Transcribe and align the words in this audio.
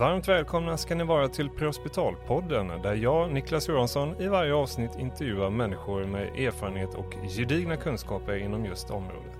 Varmt 0.00 0.28
välkomna 0.28 0.76
ska 0.76 0.94
ni 0.94 1.04
vara 1.04 1.28
till 1.28 1.50
Prehospitalpodden 1.50 2.68
där 2.82 2.94
jag, 2.94 3.32
Niklas 3.32 3.68
Johansson, 3.68 4.20
i 4.20 4.28
varje 4.28 4.54
avsnitt 4.54 4.90
intervjuar 4.98 5.50
människor 5.50 6.04
med 6.04 6.22
erfarenhet 6.22 6.94
och 6.94 7.14
gedigna 7.36 7.76
kunskaper 7.76 8.36
inom 8.36 8.64
just 8.64 8.90
området. 8.90 9.32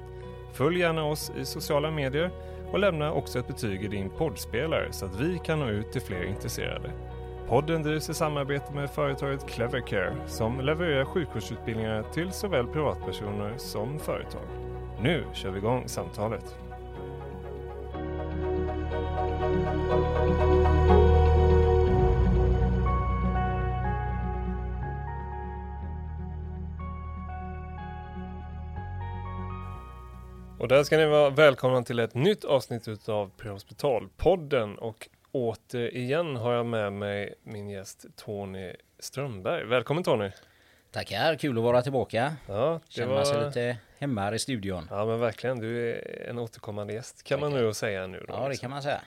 Följ 0.53 0.79
gärna 0.79 1.05
oss 1.05 1.33
i 1.37 1.45
sociala 1.45 1.91
medier 1.91 2.31
och 2.73 2.79
lämna 2.79 3.13
också 3.13 3.39
ett 3.39 3.47
betyg 3.47 3.85
i 3.85 3.89
din 3.89 4.11
poddspelare 4.11 4.93
så 4.93 5.07
att 5.07 5.21
vi 5.21 5.39
kan 5.45 5.59
nå 5.59 5.69
ut 5.69 5.93
till 5.93 6.03
fler 6.03 6.25
intresserade. 6.25 6.93
Podden 7.49 7.83
drivs 7.83 8.11
i 8.11 8.15
samarbete 8.15 8.75
med 8.75 8.91
företaget 8.91 9.49
Clevercare 9.49 10.17
som 10.27 10.61
levererar 10.61 11.05
sjukvårdsutbildningar 11.05 12.03
till 12.03 12.33
såväl 12.33 12.67
privatpersoner 12.67 13.55
som 13.57 13.99
företag. 13.99 14.47
Nu 15.03 15.25
kör 15.33 15.51
vi 15.51 15.59
igång 15.59 15.89
samtalet. 15.89 16.57
Där 30.71 30.85
ska 30.85 30.97
ni 30.97 31.07
vara 31.07 31.31
välkomna 31.31 31.83
till 31.83 31.99
ett 31.99 32.15
nytt 32.15 32.45
avsnitt 32.45 32.89
utav 32.89 33.31
Prehospitalpodden 33.37 34.79
och 34.79 35.09
återigen 35.33 36.37
har 36.37 36.53
jag 36.53 36.67
med 36.67 36.93
mig 36.93 37.35
min 37.43 37.71
gäst 37.71 38.07
Tony 38.17 38.73
Strömberg. 38.99 39.65
Välkommen 39.65 40.05
Tony! 40.05 40.31
Tackar, 40.91 41.37
kul 41.37 41.59
att 41.59 41.65
vara 41.65 41.83
tillbaka. 41.83 42.37
Ja, 42.49 42.81
det 42.87 42.93
Känner 42.93 43.15
var... 43.15 43.25
sig 43.25 43.45
lite 43.47 43.77
hemma 43.99 44.21
här 44.21 44.33
i 44.33 44.39
studion. 44.39 44.87
Ja 44.91 45.07
men 45.07 45.21
verkligen, 45.21 45.59
du 45.59 45.91
är 45.91 46.27
en 46.29 46.39
återkommande 46.39 46.93
gäst 46.93 47.23
kan 47.23 47.41
Tackar. 47.41 47.51
man 47.51 47.65
nu 47.65 47.75
säga 47.75 48.07
nu. 48.07 48.25
Då, 48.29 48.35
ja, 48.35 48.43
det 48.43 48.49
liksom. 48.49 48.65
kan 48.65 48.71
man 48.71 48.83
säga. 48.83 49.01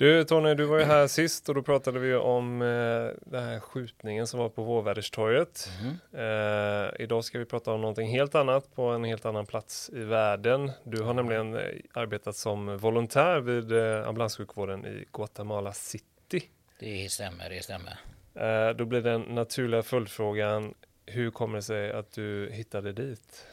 Du 0.00 0.24
Tony, 0.24 0.54
du 0.54 0.64
var 0.64 0.78
ju 0.78 0.84
här 0.84 1.06
sist 1.06 1.48
och 1.48 1.54
då 1.54 1.62
pratade 1.62 1.98
vi 1.98 2.14
om 2.14 2.62
eh, 2.62 3.30
den 3.30 3.44
här 3.44 3.60
skjutningen 3.60 4.26
som 4.26 4.40
var 4.40 4.48
på 4.48 4.62
Vårväderstorget. 4.62 5.68
Mm. 5.80 6.84
Eh, 6.84 6.90
idag 6.98 7.24
ska 7.24 7.38
vi 7.38 7.44
prata 7.44 7.72
om 7.72 7.80
någonting 7.80 8.10
helt 8.10 8.34
annat 8.34 8.74
på 8.74 8.82
en 8.82 9.04
helt 9.04 9.24
annan 9.24 9.46
plats 9.46 9.90
i 9.94 9.98
världen. 9.98 10.70
Du 10.84 11.02
har 11.02 11.14
nämligen 11.14 11.54
eh, 11.54 11.62
arbetat 11.92 12.36
som 12.36 12.78
volontär 12.78 13.40
vid 13.40 13.72
eh, 13.72 14.08
ambulanssjukvården 14.08 14.86
i 14.86 15.04
Guatemala 15.12 15.72
City. 15.72 16.42
Det 16.78 17.12
stämmer, 17.12 17.50
det 17.50 17.62
stämmer. 17.62 17.98
Eh, 18.34 18.76
då 18.76 18.84
blir 18.84 19.00
den 19.00 19.20
naturliga 19.20 19.82
följdfrågan, 19.82 20.74
hur 21.06 21.30
kommer 21.30 21.56
det 21.56 21.62
sig 21.62 21.92
att 21.92 22.12
du 22.12 22.50
hittade 22.52 22.92
dit? 22.92 23.46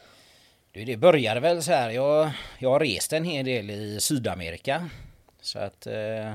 Du, 0.72 0.84
det 0.84 0.96
började 0.96 1.40
väl 1.40 1.62
så 1.62 1.72
här, 1.72 1.90
jag, 1.90 2.30
jag 2.58 2.70
har 2.70 2.80
rest 2.80 3.12
en 3.12 3.24
hel 3.24 3.44
del 3.44 3.70
i 3.70 4.00
Sydamerika. 4.00 4.90
Så 5.40 5.58
att 5.58 5.86
eh, 5.86 6.34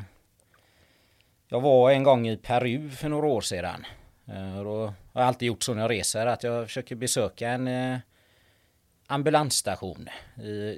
jag 1.53 1.61
var 1.61 1.91
en 1.91 2.03
gång 2.03 2.27
i 2.27 2.37
Peru 2.37 2.89
för 2.89 3.09
några 3.09 3.27
år 3.27 3.41
sedan. 3.41 3.85
Eh, 4.27 4.57
och 4.57 4.63
då 4.65 4.85
har 4.85 5.21
jag 5.21 5.23
alltid 5.23 5.47
gjort 5.47 5.63
så 5.63 5.73
när 5.73 5.81
jag 5.81 5.91
reser 5.91 6.25
att 6.25 6.43
jag 6.43 6.65
försöker 6.65 6.95
besöka 6.95 7.49
en 7.49 7.67
eh, 7.67 7.97
ambulansstation. 9.07 10.09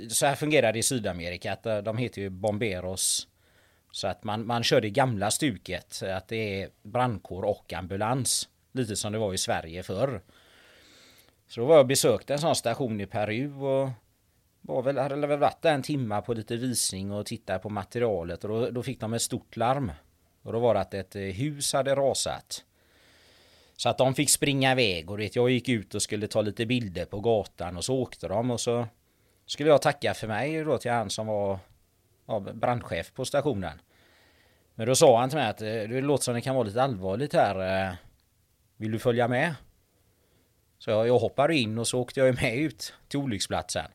Så 0.09 0.25
här 0.25 0.35
fungerar 0.35 0.73
det 0.73 0.79
i 0.79 0.83
Sydamerika. 0.83 1.53
Att 1.53 1.65
eh, 1.65 1.77
de 1.77 1.97
heter 1.97 2.21
ju 2.21 2.29
Bomberos. 2.29 3.27
Så 3.91 4.07
att 4.07 4.23
man, 4.23 4.47
man 4.47 4.63
kör 4.63 4.81
det 4.81 4.89
gamla 4.89 5.31
stuket. 5.31 6.03
Att 6.03 6.27
det 6.27 6.61
är 6.61 6.69
brandkår 6.83 7.43
och 7.43 7.73
ambulans. 7.73 8.49
Lite 8.71 8.95
som 8.95 9.11
det 9.11 9.17
var 9.17 9.33
i 9.33 9.37
Sverige 9.37 9.83
förr. 9.83 10.21
Så 11.47 11.61
då 11.61 11.67
var 11.67 11.75
jag 11.75 11.81
och 11.81 11.87
besökte 11.87 12.33
en 12.33 12.39
sån 12.39 12.55
station 12.55 13.01
i 13.01 13.05
Peru 13.05 13.53
och 13.53 13.89
var 14.61 14.81
väl, 14.81 14.97
hade 14.97 15.27
väl 15.27 15.39
varit 15.39 15.61
där 15.61 15.73
en 15.73 15.83
timma 15.83 16.21
på 16.21 16.33
lite 16.33 16.55
visning 16.55 17.11
och 17.11 17.25
tittade 17.25 17.59
på 17.59 17.69
materialet 17.69 18.43
och 18.43 18.49
då, 18.49 18.69
då, 18.69 18.83
fick 18.83 18.99
de 18.99 19.13
ett 19.13 19.21
stort 19.21 19.57
larm. 19.57 19.91
Och 20.45 20.53
då 20.53 20.59
var 20.59 20.73
det 20.73 20.79
att 20.79 20.93
ett 20.93 21.15
eh, 21.15 21.21
hus 21.21 21.73
hade 21.73 21.95
rasat. 21.95 22.63
Så 23.77 23.89
att 23.89 23.97
de 23.97 24.15
fick 24.15 24.29
springa 24.29 24.71
iväg 24.71 25.11
och 25.11 25.19
vet, 25.19 25.35
jag 25.35 25.49
gick 25.49 25.69
ut 25.69 25.95
och 25.95 26.01
skulle 26.01 26.27
ta 26.27 26.41
lite 26.41 26.65
bilder 26.65 27.05
på 27.05 27.19
gatan 27.19 27.77
och 27.77 27.85
så 27.85 27.95
åkte 27.95 28.27
de 28.27 28.51
och 28.51 28.59
så 28.59 28.87
skulle 29.45 29.69
jag 29.69 29.81
tacka 29.81 30.13
för 30.13 30.27
mig 30.27 30.63
då 30.63 30.77
till 30.77 30.91
han 30.91 31.09
som 31.09 31.27
var 31.27 31.59
ja, 32.25 32.39
brandchef 32.39 33.13
på 33.13 33.25
stationen. 33.25 33.81
Men 34.75 34.87
då 34.87 34.95
sa 34.95 35.19
han 35.19 35.29
till 35.29 35.37
mig 35.37 35.49
att 35.49 35.61
eh, 35.61 35.67
det 35.67 36.01
låter 36.01 36.23
som 36.23 36.33
det 36.33 36.41
kan 36.41 36.55
vara 36.55 36.63
lite 36.63 36.83
allvarligt 36.83 37.33
här. 37.33 37.87
Eh. 37.87 37.93
Vill 38.77 38.91
du 38.91 38.99
följa 38.99 39.27
med? 39.27 39.55
Så 40.77 40.89
jag, 40.89 41.07
jag 41.07 41.19
hoppade 41.19 41.55
in 41.55 41.77
och 41.77 41.87
så 41.87 41.99
åkte 41.99 42.19
jag 42.19 42.41
med 42.41 42.57
ut 42.57 42.93
till 43.07 43.19
olycksplatsen. 43.19 43.91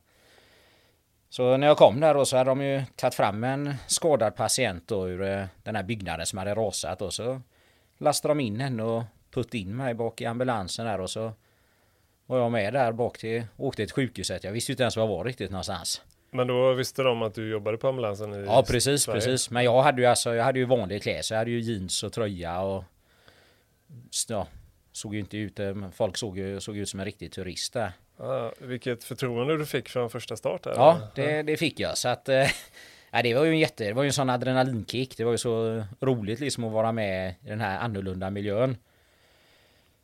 Så 1.31 1.57
när 1.57 1.67
jag 1.67 1.77
kom 1.77 1.99
där 1.99 2.13
då 2.13 2.25
så 2.25 2.37
hade 2.37 2.49
de 2.49 2.61
ju 2.61 2.83
tagit 2.95 3.15
fram 3.15 3.43
en 3.43 3.73
skadad 3.87 4.35
patient 4.35 4.87
då 4.87 5.09
ur 5.09 5.21
eh, 5.21 5.45
den 5.63 5.75
här 5.75 5.83
byggnaden 5.83 6.25
som 6.25 6.39
hade 6.39 6.55
rasat 6.55 7.01
och 7.01 7.13
så 7.13 7.41
lastade 7.97 8.31
de 8.31 8.39
in 8.39 8.59
henne 8.59 8.83
och 8.83 9.03
puttade 9.33 9.57
in 9.57 9.75
mig 9.75 9.93
bak 9.93 10.21
i 10.21 10.25
ambulansen 10.25 10.85
där 10.85 11.01
och 11.01 11.09
så 11.09 11.33
var 12.25 12.37
jag 12.39 12.51
med 12.51 12.73
där 12.73 12.91
bak 12.91 13.17
till, 13.17 13.43
åkte 13.57 13.85
till 13.85 13.93
sjukhuset. 13.93 14.43
Jag 14.43 14.51
visste 14.51 14.71
ju 14.71 14.73
inte 14.73 14.83
ens 14.83 14.97
var 14.97 15.03
jag 15.03 15.07
var 15.09 15.23
riktigt 15.25 15.51
någonstans. 15.51 16.01
Men 16.31 16.47
då 16.47 16.73
visste 16.73 17.03
de 17.03 17.21
att 17.21 17.35
du 17.35 17.49
jobbade 17.49 17.77
på 17.77 17.87
ambulansen 17.87 18.33
i 18.33 18.45
Ja 18.45 18.63
precis, 18.67 19.03
Sverige. 19.03 19.19
precis. 19.19 19.49
Men 19.49 19.63
jag 19.63 19.81
hade 19.81 20.01
ju 20.01 20.07
alltså, 20.07 20.35
jag 20.35 20.43
hade 20.43 20.59
ju 20.59 20.65
vanlig 20.65 21.03
kläder 21.03 21.21
så 21.21 21.33
jag 21.33 21.39
hade 21.39 21.51
ju 21.51 21.59
jeans 21.59 22.03
och 22.03 22.13
tröja 22.13 22.61
och 22.61 22.83
ja, 24.29 24.47
såg 24.91 25.13
ju 25.13 25.19
inte 25.19 25.37
ut, 25.37 25.59
eh, 25.59 25.75
folk 25.93 26.17
såg 26.17 26.37
ju 26.37 26.59
såg 26.59 26.77
ut 26.77 26.89
som 26.89 26.99
en 26.99 27.05
riktig 27.05 27.31
turist 27.31 27.73
där. 27.73 27.91
Ah, 28.23 28.51
vilket 28.59 29.03
förtroende 29.03 29.57
du 29.57 29.65
fick 29.65 29.89
från 29.89 30.09
första 30.09 30.35
start. 30.35 30.65
Här, 30.65 30.73
ja, 30.73 30.99
det, 31.15 31.41
det, 31.41 31.57
fick 31.57 31.79
jag. 31.79 31.97
Så 31.97 32.09
att, 32.09 32.29
äh, 32.29 32.47
det 33.23 33.33
var 33.33 33.43
ju 33.43 33.51
en 33.51 33.59
jätte, 33.59 33.83
det 33.83 33.93
var 33.93 34.03
ju 34.03 34.07
en 34.07 34.13
sån 34.13 34.29
adrenalinkick. 34.29 35.17
Det 35.17 35.23
var 35.23 35.31
ju 35.31 35.37
så 35.37 35.83
roligt 36.01 36.39
liksom 36.39 36.63
att 36.63 36.71
vara 36.71 36.91
med 36.91 37.35
i 37.45 37.49
den 37.49 37.61
här 37.61 37.79
annorlunda 37.79 38.29
miljön. 38.29 38.77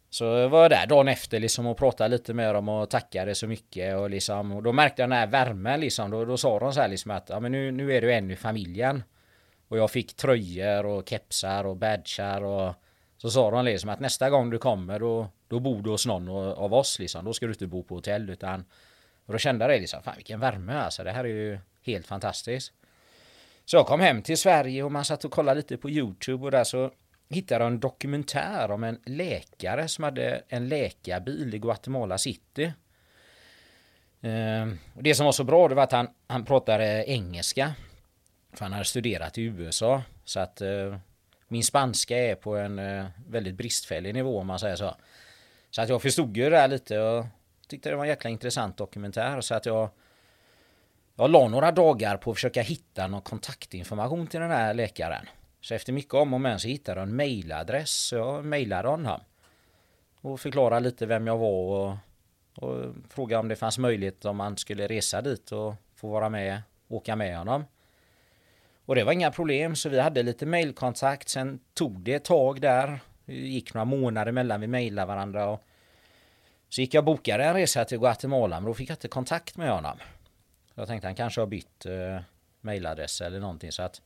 Så 0.09 0.23
jag 0.23 0.50
var 0.50 0.69
där 0.69 0.88
dagen 0.88 1.07
efter 1.07 1.39
liksom 1.39 1.66
och 1.66 1.77
pratade 1.77 2.09
lite 2.09 2.33
med 2.33 2.56
dem 2.56 2.69
och 2.69 2.89
tackade 2.89 3.35
så 3.35 3.47
mycket 3.47 3.97
och 3.97 4.09
liksom 4.09 4.51
och 4.51 4.63
då 4.63 4.72
märkte 4.72 5.01
jag 5.01 5.09
den 5.09 5.17
här 5.17 5.27
värmen 5.27 5.79
liksom. 5.79 6.11
Då, 6.11 6.25
då 6.25 6.38
sa 6.38 6.59
de 6.59 6.73
så 6.73 6.81
här 6.81 6.88
liksom 6.88 7.11
att 7.11 7.29
ja, 7.29 7.39
men 7.39 7.51
nu, 7.51 7.72
nu 7.72 7.94
är 7.94 8.01
du 8.01 8.13
en 8.13 8.31
i 8.31 8.35
familjen. 8.35 9.03
Och 9.67 9.77
jag 9.77 9.91
fick 9.91 10.16
tröjor 10.16 10.85
och 10.85 11.09
kepsar 11.09 11.63
och 11.63 11.77
badgar 11.77 12.44
och 12.44 12.75
så 13.17 13.31
sa 13.31 13.51
de 13.51 13.66
liksom 13.66 13.89
att 13.89 14.00
nästa 14.00 14.29
gång 14.29 14.50
du 14.50 14.57
kommer 14.57 15.00
då, 15.00 15.28
då 15.47 15.59
bor 15.59 15.81
du 15.81 15.89
hos 15.89 16.05
någon 16.05 16.29
av 16.53 16.73
oss 16.73 17.00
liksom. 17.00 17.25
Då 17.25 17.33
ska 17.33 17.45
du 17.45 17.51
inte 17.51 17.67
bo 17.67 17.83
på 17.83 17.95
hotell 17.95 18.29
utan 18.29 18.66
och 19.25 19.33
då 19.33 19.39
kände 19.39 19.66
jag 19.66 19.72
det 19.72 19.79
liksom, 19.79 20.03
fan 20.03 20.16
vilken 20.16 20.39
värme 20.39 20.73
alltså. 20.73 21.03
Det 21.03 21.11
här 21.11 21.23
är 21.23 21.27
ju 21.27 21.59
helt 21.81 22.07
fantastiskt. 22.07 22.73
Så 23.66 23.77
jag 23.77 23.88
kom 23.88 24.00
hem 24.00 24.22
till 24.22 24.38
Sverige 24.38 24.83
och 24.83 24.91
man 24.91 25.06
satt 25.06 25.25
och 25.25 25.31
kollade 25.31 25.57
lite 25.57 25.77
på 25.77 25.89
Youtube 25.89 26.45
och 26.45 26.51
där 26.51 26.63
så 26.63 26.91
hittade 27.29 27.63
jag 27.63 27.72
en 27.72 27.79
dokumentär 27.79 28.72
om 28.72 28.83
en 28.83 29.00
läkare 29.06 29.88
som 29.88 30.03
hade 30.03 30.44
en 30.47 30.69
läkarbil 30.69 31.56
i 31.56 31.59
Guatemala 31.59 32.17
City. 32.17 32.73
Ehm, 34.22 34.77
och 34.94 35.03
det 35.03 35.16
som 35.16 35.25
var 35.25 35.31
så 35.31 35.44
bra 35.44 35.67
det 35.67 35.75
var 35.75 35.83
att 35.83 35.91
han, 35.91 36.07
han 36.27 36.45
pratade 36.45 37.03
engelska. 37.07 37.73
För 38.53 38.66
han 38.66 38.73
hade 38.73 38.85
studerat 38.85 39.38
i 39.38 39.41
USA. 39.41 40.03
Så 40.25 40.39
att 40.39 40.61
eh, 40.61 40.97
min 41.47 41.63
spanska 41.63 42.17
är 42.17 42.35
på 42.35 42.55
en 42.55 42.79
eh, 42.79 43.05
väldigt 43.27 43.55
bristfällig 43.55 44.13
nivå 44.13 44.39
om 44.39 44.47
man 44.47 44.59
säger 44.59 44.75
så. 44.75 44.95
Så 45.69 45.81
att 45.81 45.89
jag 45.89 46.01
förstod 46.01 46.37
ju 46.37 46.49
det 46.49 46.57
här 46.57 46.67
lite 46.67 46.99
och 46.99 47.25
tyckte 47.67 47.89
det 47.89 47.95
var 47.95 48.03
en 48.03 48.09
jäkla 48.09 48.29
intressant 48.29 48.77
dokumentär. 48.77 49.41
Så 49.41 49.55
att 49.55 49.65
jag, 49.65 49.89
jag 51.15 51.29
la 51.29 51.47
några 51.47 51.71
dagar 51.71 52.17
på 52.17 52.31
att 52.31 52.37
försöka 52.37 52.61
hitta 52.61 53.07
någon 53.07 53.21
kontaktinformation 53.21 54.27
till 54.27 54.39
den 54.39 54.51
här 54.51 54.73
läkaren. 54.73 55.25
Så 55.61 55.73
efter 55.73 55.93
mycket 55.93 56.13
om 56.13 56.33
och 56.33 56.41
men 56.41 56.59
så 56.59 56.67
hittade 56.67 56.99
jag 56.99 57.07
en 57.07 57.15
mailadress. 57.15 57.91
Så 57.91 58.15
jag 58.15 58.45
mejlade 58.45 58.87
honom. 58.87 59.19
Och 60.21 60.39
förklarade 60.39 60.79
lite 60.79 61.05
vem 61.05 61.27
jag 61.27 61.37
var 61.37 61.47
och, 61.47 61.97
och 62.55 62.95
frågade 63.09 63.39
om 63.39 63.47
det 63.47 63.55
fanns 63.55 63.77
möjlighet 63.77 64.25
om 64.25 64.37
man 64.37 64.57
skulle 64.57 64.87
resa 64.87 65.21
dit 65.21 65.51
och 65.51 65.75
få 65.95 66.07
vara 66.07 66.29
med, 66.29 66.61
åka 66.87 67.15
med 67.15 67.37
honom. 67.37 67.63
Och 68.87 68.95
det 68.95 69.03
var 69.03 69.13
inga 69.13 69.31
problem 69.31 69.75
så 69.75 69.89
vi 69.89 69.99
hade 69.99 70.23
lite 70.23 70.45
mailkontakt. 70.45 71.29
Sen 71.29 71.59
tog 71.73 72.00
det 72.00 72.13
ett 72.13 72.23
tag 72.23 72.62
där. 72.62 73.00
Det 73.25 73.33
gick 73.33 73.73
några 73.73 73.85
månader 73.85 74.31
mellan 74.31 74.62
vi 74.62 74.67
mejlade 74.67 75.07
varandra. 75.07 75.50
Och 75.50 75.63
så 76.69 76.81
gick 76.81 76.94
jag 76.94 77.01
och 77.01 77.06
bokade 77.06 77.44
en 77.44 77.53
resa 77.53 77.85
till 77.85 78.00
Guatemala 78.00 78.59
men 78.59 78.67
då 78.67 78.73
fick 78.73 78.89
jag 78.89 78.95
inte 78.95 79.07
kontakt 79.07 79.57
med 79.57 79.71
honom. 79.71 79.97
Jag 80.75 80.88
tänkte 80.88 81.07
han 81.07 81.15
kanske 81.15 81.41
har 81.41 81.47
bytt 81.47 81.85
eh, 81.85 82.21
mailadress 82.62 83.21
eller 83.21 83.39
någonting 83.39 83.71
så 83.71 83.83
att 83.83 84.01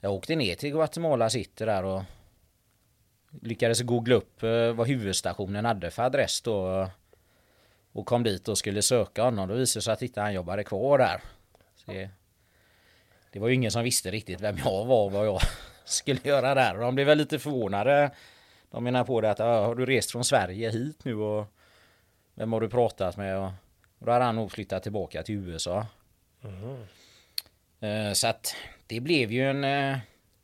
jag 0.00 0.12
åkte 0.12 0.36
ner 0.36 0.54
till 0.54 0.70
Guatemala 0.70 1.30
City 1.30 1.64
där 1.64 1.84
och 1.84 2.02
lyckades 3.42 3.82
googla 3.82 4.14
upp 4.14 4.42
eh, 4.42 4.72
vad 4.72 4.88
huvudstationen 4.88 5.64
hade 5.64 5.90
för 5.90 6.02
adress 6.02 6.40
då 6.40 6.80
eh, 6.80 6.88
och 7.92 8.06
kom 8.06 8.22
dit 8.22 8.48
och 8.48 8.58
skulle 8.58 8.82
söka 8.82 9.22
honom. 9.22 9.48
Då 9.48 9.54
visade 9.54 9.78
det 9.78 9.84
sig 9.84 9.92
att 9.92 10.02
inte 10.02 10.20
han 10.20 10.34
jobbade 10.34 10.64
kvar 10.64 10.98
där. 10.98 11.20
Så 11.76 12.08
det 13.38 13.42
var 13.42 13.48
ju 13.48 13.54
ingen 13.54 13.70
som 13.70 13.84
visste 13.84 14.10
riktigt 14.10 14.40
vem 14.40 14.56
jag 14.56 14.84
var 14.84 15.04
och 15.04 15.12
vad 15.12 15.26
jag 15.26 15.40
skulle 15.84 16.20
göra 16.24 16.54
där. 16.54 16.74
Och 16.74 16.80
de 16.80 16.94
blev 16.94 17.06
väl 17.06 17.18
lite 17.18 17.38
förvånade. 17.38 18.10
De 18.70 18.84
menar 18.84 19.04
på 19.04 19.20
det 19.20 19.30
att 19.30 19.38
har 19.38 19.74
du 19.74 19.86
rest 19.86 20.10
från 20.10 20.24
Sverige 20.24 20.70
hit 20.70 21.04
nu 21.04 21.14
och 21.14 21.46
vem 22.34 22.52
har 22.52 22.60
du 22.60 22.68
pratat 22.68 23.16
med? 23.16 23.38
Och 23.38 23.50
då 23.98 24.10
hade 24.10 24.24
han 24.24 24.36
nog 24.36 24.52
flyttat 24.52 24.82
tillbaka 24.82 25.22
till 25.22 25.34
USA. 25.34 25.86
Mm. 27.80 28.14
Så 28.14 28.26
att 28.26 28.54
det 28.86 29.00
blev 29.00 29.32
ju 29.32 29.50
en, 29.50 29.64
eh, 29.64 29.98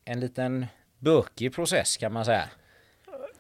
en 0.05 0.21
liten 0.21 0.67
bökig 0.99 1.55
process 1.55 1.97
kan 1.97 2.13
man 2.13 2.25
säga. 2.25 2.49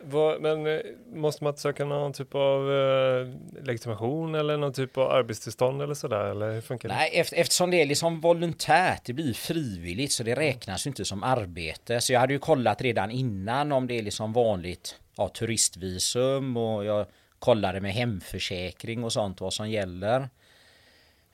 Vad, 0.06 0.40
men 0.40 0.66
eh, 0.66 0.80
måste 1.12 1.44
man 1.44 1.56
söka 1.56 1.84
någon 1.84 2.12
typ 2.12 2.34
av 2.34 2.72
eh, 2.72 3.28
legitimation 3.62 4.34
eller 4.34 4.56
någon 4.56 4.72
typ 4.72 4.98
av 4.98 5.10
arbetstillstånd 5.10 5.82
eller 5.82 5.94
sådär? 5.94 6.24
Eller 6.24 6.52
hur 6.52 6.60
funkar 6.60 6.88
det? 6.88 6.94
Nej, 6.94 7.10
efter, 7.14 7.36
eftersom 7.36 7.70
det 7.70 7.82
är 7.82 7.86
liksom 7.86 8.20
volontärt, 8.20 9.04
det 9.04 9.12
blir 9.12 9.34
frivilligt 9.34 10.12
så 10.12 10.22
det 10.22 10.34
räknas 10.34 10.86
ju 10.86 10.88
inte 10.88 11.04
som 11.04 11.22
arbete. 11.22 12.00
Så 12.00 12.12
jag 12.12 12.20
hade 12.20 12.32
ju 12.32 12.38
kollat 12.38 12.82
redan 12.82 13.10
innan 13.10 13.72
om 13.72 13.86
det 13.86 13.98
är 13.98 14.02
liksom 14.02 14.32
vanligt 14.32 14.96
ja, 15.16 15.28
turistvisum 15.28 16.56
och 16.56 16.84
jag 16.84 17.06
kollade 17.38 17.80
med 17.80 17.92
hemförsäkring 17.92 19.04
och 19.04 19.12
sånt 19.12 19.40
vad 19.40 19.52
som 19.52 19.70
gäller. 19.70 20.28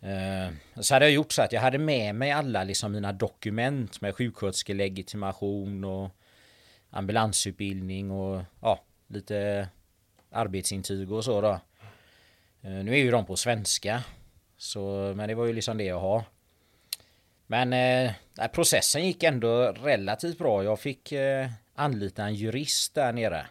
Eh, 0.00 0.52
så 0.81 0.94
hade 0.94 1.05
jag 1.05 1.12
gjort 1.12 1.32
så 1.32 1.43
att 1.43 1.52
jag 1.52 1.61
hade 1.61 1.78
med 1.78 2.14
mig 2.14 2.31
alla 2.31 2.64
liksom 2.64 2.93
mina 2.93 3.12
dokument 3.12 4.00
med 4.00 4.14
sjuksköterskelegitimation 4.14 5.84
och 5.84 6.11
ambulansutbildning 6.90 8.10
och 8.10 8.42
ja, 8.60 8.81
lite 9.08 9.69
arbetsintyg 10.31 11.12
och 11.12 11.25
så 11.25 11.40
då. 11.40 11.60
Eh, 12.62 12.70
nu 12.70 12.92
är 12.92 12.96
ju 12.96 13.10
de 13.10 13.26
på 13.26 13.37
svenska. 13.37 14.04
Så, 14.56 15.12
men 15.16 15.28
det 15.28 15.34
var 15.34 15.46
ju 15.46 15.52
liksom 15.52 15.78
det 15.78 15.84
jag 15.84 16.00
har. 16.00 16.22
Men 17.46 17.72
eh, 17.72 18.12
processen 18.52 19.06
gick 19.06 19.22
ändå 19.22 19.72
relativt 19.72 20.38
bra. 20.38 20.64
Jag 20.64 20.81
fick 20.81 21.12
eh, 21.12 21.48
anlita 21.75 22.25
en 22.25 22.34
jurist 22.34 22.94
där 22.94 23.12
nere. 23.12 23.46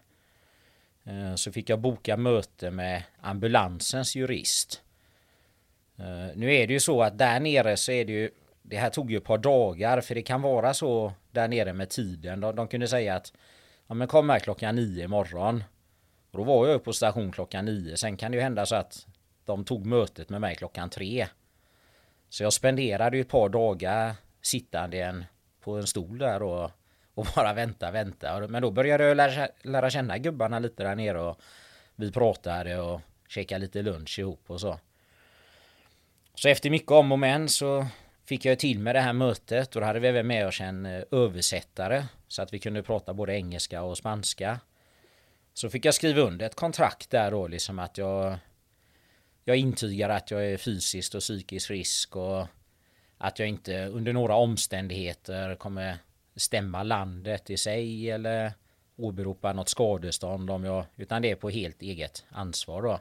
Eh, 1.03 1.35
så 1.35 1.51
fick 1.51 1.69
jag 1.69 1.79
boka 1.79 2.17
möte 2.17 2.71
med 2.71 3.03
ambulansens 3.21 4.15
jurist. 4.15 4.81
Eh, 5.97 6.35
nu 6.35 6.55
är 6.55 6.67
det 6.67 6.73
ju 6.73 6.79
så 6.79 7.03
att 7.03 7.17
där 7.17 7.39
nere 7.39 7.77
så 7.77 7.91
är 7.91 8.05
det 8.05 8.11
ju 8.11 8.29
det 8.69 8.77
här 8.77 8.89
tog 8.89 9.11
ju 9.11 9.17
ett 9.17 9.23
par 9.23 9.37
dagar 9.37 10.01
för 10.01 10.15
det 10.15 10.21
kan 10.21 10.41
vara 10.41 10.73
så 10.73 11.13
där 11.31 11.47
nere 11.47 11.73
med 11.73 11.89
tiden. 11.89 12.39
De, 12.39 12.55
de 12.55 12.67
kunde 12.67 12.87
säga 12.87 13.15
att 13.15 13.33
ja, 13.87 13.93
men 13.93 14.07
kom 14.07 14.29
här 14.29 14.39
klockan 14.39 14.75
nio 14.75 15.03
imorgon. 15.03 15.63
Och 16.31 16.37
då 16.37 16.43
var 16.43 16.67
jag 16.67 16.83
på 16.83 16.93
station 16.93 17.31
klockan 17.31 17.65
nio. 17.65 17.97
Sen 17.97 18.17
kan 18.17 18.31
det 18.31 18.37
ju 18.37 18.43
hända 18.43 18.65
så 18.65 18.75
att 18.75 19.07
de 19.45 19.63
tog 19.63 19.85
mötet 19.85 20.29
med 20.29 20.41
mig 20.41 20.55
klockan 20.55 20.89
tre. 20.89 21.27
Så 22.29 22.43
jag 22.43 22.53
spenderade 22.53 23.17
ju 23.17 23.21
ett 23.21 23.29
par 23.29 23.49
dagar 23.49 24.15
sittande 24.41 24.97
en, 24.97 25.25
på 25.59 25.77
en 25.77 25.87
stol 25.87 26.17
där 26.17 26.43
och, 26.43 26.71
och 27.13 27.27
bara 27.35 27.53
vänta, 27.53 27.91
vänta. 27.91 28.47
Men 28.47 28.61
då 28.61 28.71
började 28.71 29.03
jag 29.03 29.17
lära, 29.17 29.47
lära 29.61 29.89
känna 29.89 30.17
gubbarna 30.17 30.59
lite 30.59 30.83
där 30.83 30.95
nere 30.95 31.21
och 31.21 31.41
vi 31.95 32.11
pratade 32.11 32.79
och 32.81 33.01
käkade 33.27 33.61
lite 33.61 33.81
lunch 33.81 34.19
ihop 34.19 34.43
och 34.47 34.61
så. 34.61 34.79
Så 36.35 36.49
efter 36.49 36.69
mycket 36.69 36.91
om 36.91 37.11
och 37.11 37.19
men 37.19 37.49
så 37.49 37.85
fick 38.29 38.45
jag 38.45 38.59
till 38.59 38.79
med 38.79 38.95
det 38.95 39.01
här 39.01 39.13
mötet 39.13 39.75
och 39.75 39.81
då 39.81 39.87
hade 39.87 39.99
vi 39.99 40.07
även 40.07 40.27
med 40.27 40.47
oss 40.47 40.61
en 40.61 40.85
eh, 40.85 41.03
översättare 41.11 42.05
så 42.27 42.41
att 42.41 42.53
vi 42.53 42.59
kunde 42.59 42.83
prata 42.83 43.13
både 43.13 43.33
engelska 43.33 43.81
och 43.81 43.97
spanska. 43.97 44.59
Så 45.53 45.69
fick 45.69 45.85
jag 45.85 45.93
skriva 45.93 46.21
under 46.21 46.45
ett 46.45 46.55
kontrakt 46.55 47.09
där 47.09 47.31
då 47.31 47.47
liksom 47.47 47.79
att 47.79 47.97
jag 47.97 48.37
jag 49.43 49.57
intygar 49.57 50.09
att 50.09 50.31
jag 50.31 50.45
är 50.45 50.57
fysiskt 50.57 51.15
och 51.15 51.21
psykiskt 51.21 51.67
frisk 51.67 52.15
och 52.15 52.47
att 53.17 53.39
jag 53.39 53.47
inte 53.47 53.85
under 53.85 54.13
några 54.13 54.35
omständigheter 54.35 55.55
kommer 55.55 55.97
stämma 56.35 56.83
landet 56.83 57.49
i 57.49 57.57
sig 57.57 58.11
eller 58.11 58.53
åberopa 58.95 59.53
något 59.53 59.69
skadestånd 59.69 60.49
om 60.49 60.63
jag 60.63 60.85
utan 60.95 61.21
det 61.21 61.31
är 61.31 61.35
på 61.35 61.49
helt 61.49 61.81
eget 61.81 62.25
ansvar 62.29 62.81
då. 62.81 62.99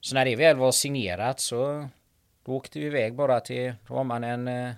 Så 0.00 0.14
när 0.14 0.24
det 0.24 0.36
väl 0.36 0.56
var 0.56 0.72
signerat 0.72 1.40
så 1.40 1.88
då 2.44 2.52
åkte 2.52 2.78
vi 2.78 2.86
iväg 2.86 3.14
bara 3.14 3.40
till, 3.40 3.74
då 3.88 3.94
har 3.94 4.04
man 4.04 4.24
en 4.24 4.48
eh, 4.48 4.72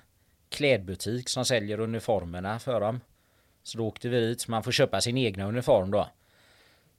klädbutik 0.49 1.29
som 1.29 1.45
säljer 1.45 1.81
uniformerna 1.81 2.59
för 2.59 2.81
dem. 2.81 3.01
Så 3.63 3.79
då 3.79 3.87
åkte 3.87 4.09
vi 4.09 4.21
dit, 4.21 4.41
så 4.41 4.51
man 4.51 4.63
får 4.63 4.73
köpa 4.73 5.01
sin 5.01 5.17
egna 5.17 5.49
uniform 5.49 5.91
då. 5.91 6.09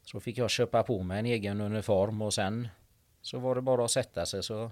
Så 0.03 0.19
fick 0.19 0.37
jag 0.37 0.49
köpa 0.49 0.83
på 0.83 1.03
mig 1.03 1.19
en 1.19 1.25
egen 1.25 1.61
uniform 1.61 2.21
och 2.21 2.33
sen 2.33 2.67
så 3.21 3.39
var 3.39 3.55
det 3.55 3.61
bara 3.61 3.85
att 3.85 3.91
sätta 3.91 4.25
sig 4.25 4.43
så 4.43 4.71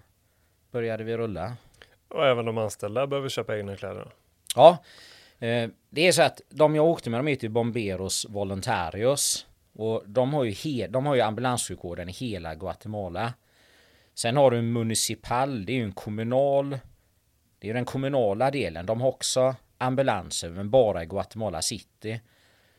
började 0.72 1.04
vi 1.04 1.18
rulla. 1.18 1.58
Och 2.08 2.26
även 2.26 2.46
de 2.46 2.58
anställda 2.58 3.08
behöver 3.08 3.30
köpa 3.30 3.58
egna 3.58 3.76
kläder? 3.76 4.12
Ja, 4.56 4.78
eh, 5.40 5.70
det 5.90 6.08
är 6.08 6.12
så 6.12 6.22
att 6.22 6.42
de 6.50 6.76
jag 6.76 6.86
åkte 6.86 7.10
med 7.10 7.20
de 7.20 7.28
heter 7.28 7.50
Bomberos 7.50 8.26
Voluntarios. 8.30 9.46
Och 9.74 10.04
de 10.06 10.34
har 10.34 10.44
ju, 10.44 10.52
he, 10.52 10.88
de 10.88 11.06
har 11.06 11.16
ju 11.16 11.22
ambulanssjukvården 11.22 12.10
i 12.10 12.12
hela 12.12 12.56
Guatemala. 12.56 13.34
Sen 14.16 14.38
har 14.38 14.52
du 14.52 14.58
en 14.60 14.74
municipal, 14.74 15.66
det 15.66 15.72
är 15.72 15.78
ju 15.78 15.84
en 15.84 15.92
kommunal. 15.92 16.80
Det 17.60 17.70
är 17.70 17.74
den 17.74 17.86
kommunala 17.86 18.52
delen. 18.52 18.86
De 18.86 19.02
har 19.02 19.10
också 19.10 19.56
ambulanser 19.78 20.50
men 20.50 20.70
bara 20.70 21.04
i 21.04 21.06
Guatemala 21.06 21.62
City. 21.62 22.20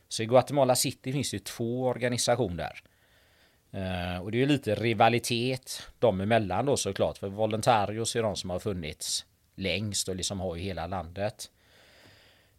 Så 0.07 0.23
i 0.23 0.25
Guatemala 0.25 0.75
City 0.75 1.11
finns 1.11 1.31
det 1.31 1.45
två 1.45 1.83
organisationer. 1.83 2.79
Uh, 3.73 4.13
eh, 4.13 4.21
och 4.21 4.31
det 4.31 4.37
är 4.37 4.39
ju 4.39 4.45
lite 4.45 4.75
rivalitet 4.75 5.89
dem 5.99 6.21
emellan 6.21 6.65
då 6.65 6.77
såklart. 6.77 7.17
För 7.17 7.27
Voluntarios 7.27 8.15
är 8.15 8.23
de 8.23 8.35
som 8.35 8.49
har 8.49 8.59
funnits 8.59 9.25
längst 9.55 10.09
och 10.09 10.15
liksom 10.15 10.39
har 10.39 10.55
ju 10.55 10.61
hela 10.61 10.87
landet. 10.87 11.51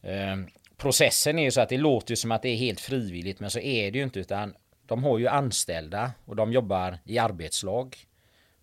Uh, 0.05 0.47
processen 0.77 1.39
är 1.39 1.43
ju 1.43 1.51
så 1.51 1.61
att 1.61 1.69
det 1.69 1.79
låter 1.79 2.15
som 2.15 2.33
att 2.33 2.43
det 2.43 2.49
är 2.49 2.57
helt 2.57 2.81
frivilligt 2.81 3.41
men 3.41 3.51
så 3.51 3.59
är 3.59 3.91
det 3.91 3.99
ju 3.99 4.05
inte 4.05 4.21
utan 4.21 4.55
de 4.87 5.05
har 5.05 5.19
ju 5.19 5.29
anställda 5.29 6.13
och 6.25 6.37
de 6.37 6.53
jobbar 6.53 6.99
i 7.05 7.19
arbetslag. 7.19 7.97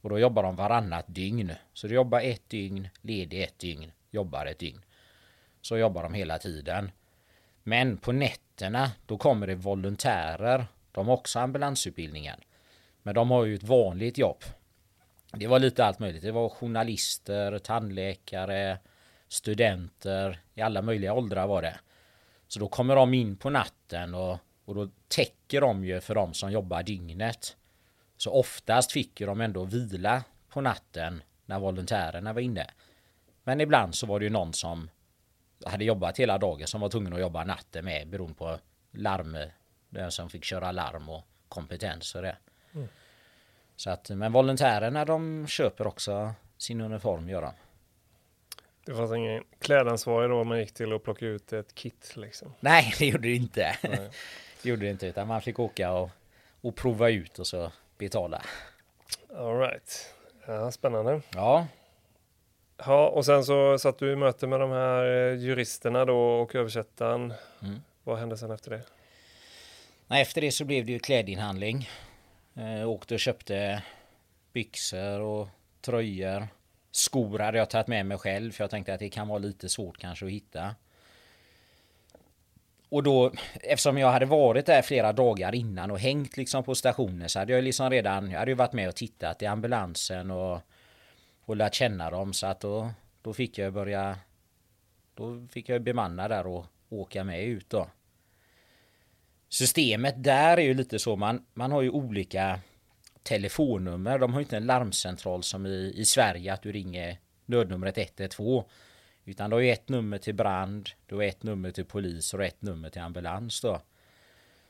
Och 0.05 0.09
då 0.09 0.19
jobbar 0.19 0.43
de 0.43 0.55
varannat 0.55 1.05
dygn. 1.07 1.51
Så 1.73 1.87
du 1.87 1.95
jobbar 1.95 2.21
ett 2.21 2.49
dygn, 2.49 2.89
ledig 3.01 3.43
ett 3.43 3.59
dygn, 3.59 3.91
jobbar 4.11 4.45
ett 4.45 4.59
dygn. 4.59 4.81
Så 5.61 5.77
jobbar 5.77 6.03
de 6.03 6.13
hela 6.13 6.37
tiden. 6.37 6.91
Men 7.63 7.97
på 7.97 8.11
nätterna 8.11 8.91
då 9.05 9.17
kommer 9.17 9.47
det 9.47 9.55
volontärer. 9.55 10.67
De 10.91 11.07
har 11.07 11.13
också 11.13 11.39
ambulansutbildningen. 11.39 12.39
Men 13.03 13.15
de 13.15 13.31
har 13.31 13.45
ju 13.45 13.55
ett 13.55 13.63
vanligt 13.63 14.17
jobb. 14.17 14.43
Det 15.33 15.47
var 15.47 15.59
lite 15.59 15.85
allt 15.85 15.99
möjligt. 15.99 16.23
Det 16.23 16.31
var 16.31 16.49
journalister, 16.49 17.59
tandläkare, 17.59 18.77
studenter. 19.27 20.39
I 20.53 20.61
alla 20.61 20.81
möjliga 20.81 21.13
åldrar 21.13 21.47
var 21.47 21.61
det. 21.61 21.79
Så 22.47 22.59
då 22.59 22.67
kommer 22.67 22.95
de 22.95 23.13
in 23.13 23.37
på 23.37 23.49
natten 23.49 24.13
och, 24.13 24.37
och 24.65 24.75
då 24.75 24.89
täcker 25.07 25.61
de 25.61 25.85
ju 25.85 26.01
för 26.01 26.15
de 26.15 26.33
som 26.33 26.51
jobbar 26.51 26.83
dygnet. 26.83 27.55
Så 28.17 28.31
oftast 28.31 28.91
fick 28.91 29.21
ju 29.21 29.25
de 29.25 29.41
ändå 29.41 29.63
vila 29.63 30.23
på 30.50 30.62
natten 30.62 31.23
när 31.45 31.59
volontärerna 31.59 32.33
var 32.33 32.41
inne. 32.41 32.67
Men 33.44 33.62
ibland 33.62 33.95
så 33.95 34.07
var 34.07 34.19
det 34.19 34.25
ju 34.25 34.31
någon 34.31 34.53
som 34.53 34.89
hade 35.65 35.85
jobbat 35.85 36.19
hela 36.19 36.38
dagen 36.38 36.67
som 36.67 36.81
var 36.81 36.89
tvungen 36.89 37.13
att 37.13 37.19
jobba 37.19 37.44
natten 37.44 37.85
med 37.85 38.07
beroende 38.07 38.35
på 38.35 38.57
larm. 38.91 39.38
Den 39.89 40.12
som 40.12 40.29
fick 40.29 40.43
köra 40.43 40.72
larm 40.72 41.10
och 41.10 41.24
kompetens 41.50 42.15
och 42.15 42.22
det. 42.22 42.38
Mm. 42.74 42.88
Så 43.75 43.89
att, 43.89 44.10
men 44.10 44.31
volontärerna 44.31 45.05
de 45.05 45.48
köper 45.48 45.88
också 45.88 46.34
sin 46.57 46.81
uniform 46.81 47.29
gör 47.29 47.41
de. 47.41 47.51
Det 48.86 48.95
fanns 48.95 49.13
ingen 49.13 49.43
klädansvarig 49.60 50.29
då 50.29 50.43
man 50.43 50.60
gick 50.60 50.74
till 50.74 50.93
och 50.93 51.03
plocka 51.03 51.25
ut 51.25 51.53
ett 51.53 51.75
kit 51.75 52.13
liksom? 52.15 52.53
Nej, 52.60 52.93
det 53.00 53.05
gjorde 53.05 53.27
det 53.27 53.36
inte. 53.36 53.77
det 54.62 54.69
gjorde 54.69 54.86
det 54.86 54.91
inte, 54.91 55.07
utan 55.07 55.27
man 55.27 55.41
fick 55.41 55.60
åka 55.60 55.91
och, 55.91 56.10
och 56.62 56.75
prova 56.75 57.10
ut 57.10 57.39
och 57.39 57.48
så 57.48 57.72
betala. 57.97 58.41
Alright. 59.37 60.13
Ja, 60.47 60.71
spännande. 60.71 61.21
Ja. 61.33 61.67
Ja, 62.77 63.07
och 63.07 63.25
sen 63.25 63.43
så 63.43 63.79
satt 63.79 63.99
du 63.99 64.11
i 64.11 64.15
möte 64.15 64.47
med 64.47 64.59
de 64.59 64.71
här 64.71 65.05
eh, 65.05 65.37
juristerna 65.37 66.05
då 66.05 66.17
och 66.17 66.55
översättaren. 66.55 67.33
Mm. 67.61 67.81
Vad 68.03 68.17
hände 68.17 68.37
sen 68.37 68.51
efter 68.51 68.71
det? 68.71 68.81
Nej, 70.07 70.21
efter 70.21 70.41
det 70.41 70.51
så 70.51 70.65
blev 70.65 70.85
det 70.85 70.91
ju 70.91 70.99
klädinhandling. 70.99 71.89
Eh, 72.55 72.89
åkte 72.89 73.13
och 73.13 73.19
köpte 73.19 73.83
byxor 74.53 75.19
och 75.19 75.47
tröjor. 75.81 76.47
Skor 76.91 77.39
hade 77.39 77.57
jag 77.57 77.69
tagit 77.69 77.87
med 77.87 78.05
mig 78.05 78.17
själv 78.17 78.51
för 78.51 78.63
jag 78.63 78.71
tänkte 78.71 78.93
att 78.93 78.99
det 78.99 79.09
kan 79.09 79.27
vara 79.27 79.39
lite 79.39 79.69
svårt 79.69 79.97
kanske 79.97 80.25
att 80.25 80.31
hitta. 80.31 80.75
Och 82.89 83.04
då, 83.04 83.32
eftersom 83.54 83.98
jag 83.98 84.12
hade 84.12 84.25
varit 84.25 84.65
där 84.65 84.82
flera 84.82 85.13
dagar 85.13 85.56
innan 85.56 85.92
och 85.92 86.00
hängt 86.00 86.38
liksom 86.38 86.63
på 86.63 86.75
stationen 86.75 87.30
så 87.30 87.39
hade 87.39 87.54
jag 87.54 87.63
liksom 87.63 87.89
redan, 87.89 88.32
jag 88.32 88.39
hade 88.39 88.51
ju 88.51 88.56
varit 88.56 88.74
med 88.74 88.89
och 88.89 88.96
tittat 88.96 89.42
i 89.42 89.46
ambulansen 89.46 90.32
och, 90.32 90.62
och 91.46 91.56
lärt 91.56 91.74
känna 91.74 92.10
dem 92.10 92.34
så 92.34 92.48
att 92.48 92.60
då, 92.60 92.89
då 93.22 93.34
fick 93.34 93.58
jag 93.58 93.74
börja, 93.74 94.18
då 95.13 95.48
fick 95.51 95.70
jag 95.70 95.82
bemanna 95.82 96.27
där 96.27 96.48
och 96.48 96.65
åka 96.89 97.24
med 97.24 97.44
ut 97.44 97.70
då. 97.70 97.88
Systemet 99.50 100.24
där 100.24 100.58
är 100.58 100.62
ju 100.62 100.74
lite 100.74 101.00
så, 101.00 101.15
man, 101.15 101.46
man 101.54 101.72
har 101.72 101.82
ju 101.82 101.89
olika 101.89 102.60
telefonnummer. 103.24 104.20
De 104.20 104.34
har 104.34 104.39
ju 104.39 104.44
inte 104.44 104.58
en 104.58 104.65
larmcentral 104.65 105.44
som 105.44 105.65
i, 105.65 105.94
i 105.96 106.06
Sverige 106.06 106.54
att 106.54 106.62
du 106.62 106.72
ringer 106.72 107.20
nödnumret 107.46 107.98
112. 107.98 108.63
Utan 109.25 109.50
du 109.50 109.55
har 109.55 109.62
ju 109.62 109.72
ett 109.72 109.89
nummer 109.89 110.17
till 110.17 110.36
brand, 110.36 110.89
du 111.05 111.15
har 111.15 111.24
ett 111.24 111.44
nummer 111.44 111.72
till 111.72 111.86
polis 111.86 112.34
och 112.34 112.44
ett 112.44 112.62
nummer 112.62 112.89
till 112.89 113.01
ambulans 113.01 113.62
då. 113.62 113.82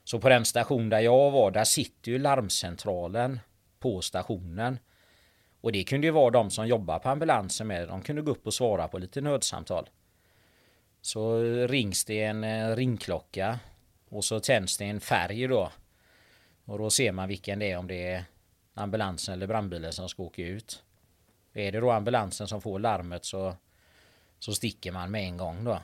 Så 0.03 0.19
på 0.19 0.29
den 0.29 0.45
station 0.45 0.89
där 0.89 0.99
jag 0.99 1.31
var, 1.31 1.51
där 1.51 1.63
sitter 1.63 2.11
ju 2.11 2.19
larmcentralen 2.19 3.39
på 3.79 4.01
stationen. 4.01 4.79
Och 5.61 5.71
det 5.71 5.83
kunde 5.83 6.07
ju 6.07 6.11
vara 6.11 6.31
de 6.31 6.51
som 6.51 6.67
jobbar 6.67 6.99
på 6.99 7.09
ambulansen 7.09 7.67
med. 7.67 7.87
De 7.87 8.01
kunde 8.01 8.21
gå 8.21 8.31
upp 8.31 8.47
och 8.47 8.53
svara 8.53 8.87
på 8.87 8.97
lite 8.97 9.21
nödsamtal. 9.21 9.89
Så 11.01 11.41
rings 11.67 12.05
det 12.05 12.23
en 12.23 12.43
eh, 12.43 12.75
ringklocka 12.75 13.59
och 14.09 14.25
så 14.25 14.39
tänds 14.39 14.77
det 14.77 14.85
en 14.85 14.99
färg 14.99 15.47
då. 15.47 15.71
Och 16.65 16.77
då 16.77 16.89
ser 16.89 17.11
man 17.11 17.27
vilken 17.27 17.59
det 17.59 17.71
är 17.71 17.77
om 17.77 17.87
det 17.87 18.07
är 18.07 18.25
ambulansen 18.73 19.33
eller 19.33 19.47
brandbilen 19.47 19.93
som 19.93 20.09
ska 20.09 20.23
åka 20.23 20.41
ut. 20.41 20.83
Är 21.53 21.71
det 21.71 21.79
då 21.79 21.91
ambulansen 21.91 22.47
som 22.47 22.61
får 22.61 22.79
larmet 22.79 23.25
så, 23.25 23.55
så 24.39 24.53
sticker 24.53 24.91
man 24.91 25.11
med 25.11 25.23
en 25.23 25.37
gång 25.37 25.63
då. 25.63 25.79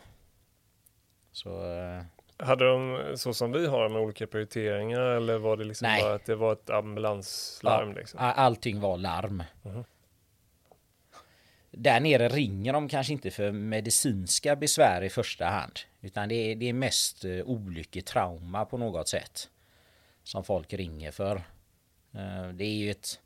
Så, 1.32 1.74
eh, 1.74 2.04
Hade 2.48 2.66
de 2.66 3.00
så 3.18 3.34
som 3.34 3.52
vi 3.52 3.68
har 3.68 3.90
med 3.90 4.02
olika 4.02 4.28
prioriteringar 4.28 5.02
eller 5.02 5.38
var 5.38 5.58
det 5.58 5.64
liksom 5.64 5.88
Nej. 5.88 6.04
bara 6.04 6.14
att 6.14 6.26
det 6.26 6.36
var 6.36 6.54
ett 6.54 6.70
ambulanslarm? 6.70 7.90
ja, 7.90 7.96
Liksom? 7.96 8.20
allting 8.22 8.80
var 8.80 8.98
larm. 8.98 9.44
Mhm. 9.64 9.84
Där 11.72 12.00
nere 12.00 12.30
ringer 12.30 12.74
de 12.74 12.90
kanske 12.90 13.14
inte 13.14 13.32
för 13.32 13.52
medicinska 13.52 14.56
besvär 14.56 15.02
i 15.02 15.10
första 15.10 15.46
hand. 15.46 15.80
Utan 16.02 16.30
det 16.30 16.36
är, 16.36 16.56
det 16.56 16.70
är 16.70 16.74
mest 16.74 17.26
uh, 17.26 17.44
olyckor, 17.46 18.02
trauma 18.02 18.66
på 18.66 18.78
något 18.78 19.08
sätt. 19.08 19.50
Som 20.24 20.44
folk 20.44 20.74
ringer 20.74 21.12
för. 21.12 21.36
Eh, 22.14 22.48
det 22.54 22.64
är 22.64 22.76
ju 22.76 22.92
ett... 22.92 23.20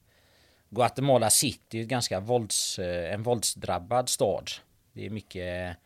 Guatemala 0.70 1.30
City 1.30 1.78
är 1.80 1.82
ett 1.82 1.88
ganska 1.88 2.20
vålds, 2.20 2.80
eh, 2.80 3.14
en 3.14 3.24
våldsdrabbad 3.24 4.10
stad. 4.10 4.52
Det 4.96 5.06
är 5.06 5.10
mycket 5.10 5.78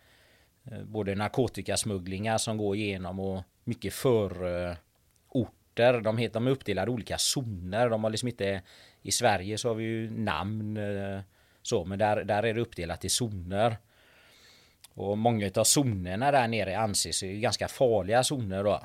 eh, 0.71 0.83
både 0.83 1.15
narkotikasmugglingar 1.15 2.37
som 2.37 2.57
går 2.57 2.75
igenom 2.75 3.19
och 3.19 3.43
mycket 3.63 3.93
förorter. 3.93 6.01
De, 6.01 6.17
heter, 6.17 6.33
de 6.33 6.47
är 6.47 6.51
uppdelade 6.51 6.91
i 6.91 6.93
olika 6.93 7.17
zoner. 7.17 7.89
De 7.89 8.03
har 8.03 8.11
liksom 8.11 8.29
inte... 8.29 8.61
I 9.01 9.11
Sverige 9.11 9.57
så 9.57 9.67
har 9.67 9.75
vi 9.75 9.83
ju 9.83 10.11
namn 10.11 10.77
eh, 10.77 11.21
så, 11.61 11.85
men 11.85 11.99
där, 11.99 12.23
där 12.23 12.43
är 12.43 12.53
det 12.53 12.61
uppdelat 12.61 13.05
i 13.05 13.09
zoner. 13.09 13.77
Och 14.93 15.17
många 15.17 15.51
av 15.55 15.63
zonerna 15.63 16.31
där 16.31 16.47
nere 16.47 16.79
anses 16.79 17.23
ju 17.23 17.39
ganska 17.39 17.67
farliga 17.67 18.23
zoner 18.23 18.63
då. 18.63 18.83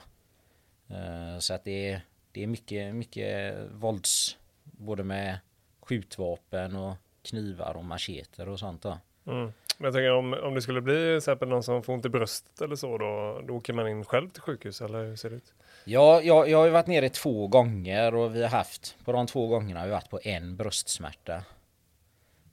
Eh, 0.95 1.39
så 1.39 1.55
att 1.55 1.65
det 1.65 1.91
är, 1.91 2.01
det 2.33 2.43
är 2.43 2.47
mycket, 2.47 2.95
mycket 2.95 3.57
vålds... 3.73 4.37
Både 4.65 5.05
med 5.05 5.39
skjutvapen 5.81 6.77
och 6.77 6.95
knivar 7.23 7.77
och 7.77 7.85
macheter 7.85 8.49
och 8.49 8.59
sånt 8.59 8.83
då. 8.83 8.99
Mm. 9.27 9.53
Men 9.79 9.85
jag 9.85 9.95
tänker 9.95 10.13
om, 10.13 10.35
om 10.35 10.55
det 10.55 10.63
skulle 10.63 10.81
bli 10.81 11.17
exempel 11.17 11.49
någon 11.49 11.63
som 11.63 11.83
får 11.83 11.93
ont 11.93 12.07
i 12.07 12.09
bröstet 12.09 12.61
eller 12.61 12.77
så 12.77 12.99
då, 12.99 13.43
då 13.49 13.55
åker 13.55 13.73
man 13.73 13.89
in 13.89 14.05
själv 14.05 14.29
till 14.29 14.43
sjukhus 14.43 14.81
eller 14.81 15.05
hur 15.05 15.17
ser 15.17 15.31
det 15.31 15.37
ut? 15.37 15.53
Ja, 15.85 16.21
jag, 16.23 16.49
jag 16.49 16.59
har 16.59 16.65
ju 16.65 16.71
varit 16.71 16.87
nere 16.87 17.09
två 17.09 17.47
gånger 17.47 18.15
och 18.15 18.37
vi 18.37 18.43
har 18.43 18.51
haft, 18.51 18.97
på 19.05 19.13
de 19.13 19.27
två 19.27 19.47
gångerna 19.47 19.81
har 19.81 19.87
vi 19.87 19.93
varit 19.93 20.11
på 20.11 20.21
en 20.23 20.57
bröstsmärta. 20.57 21.35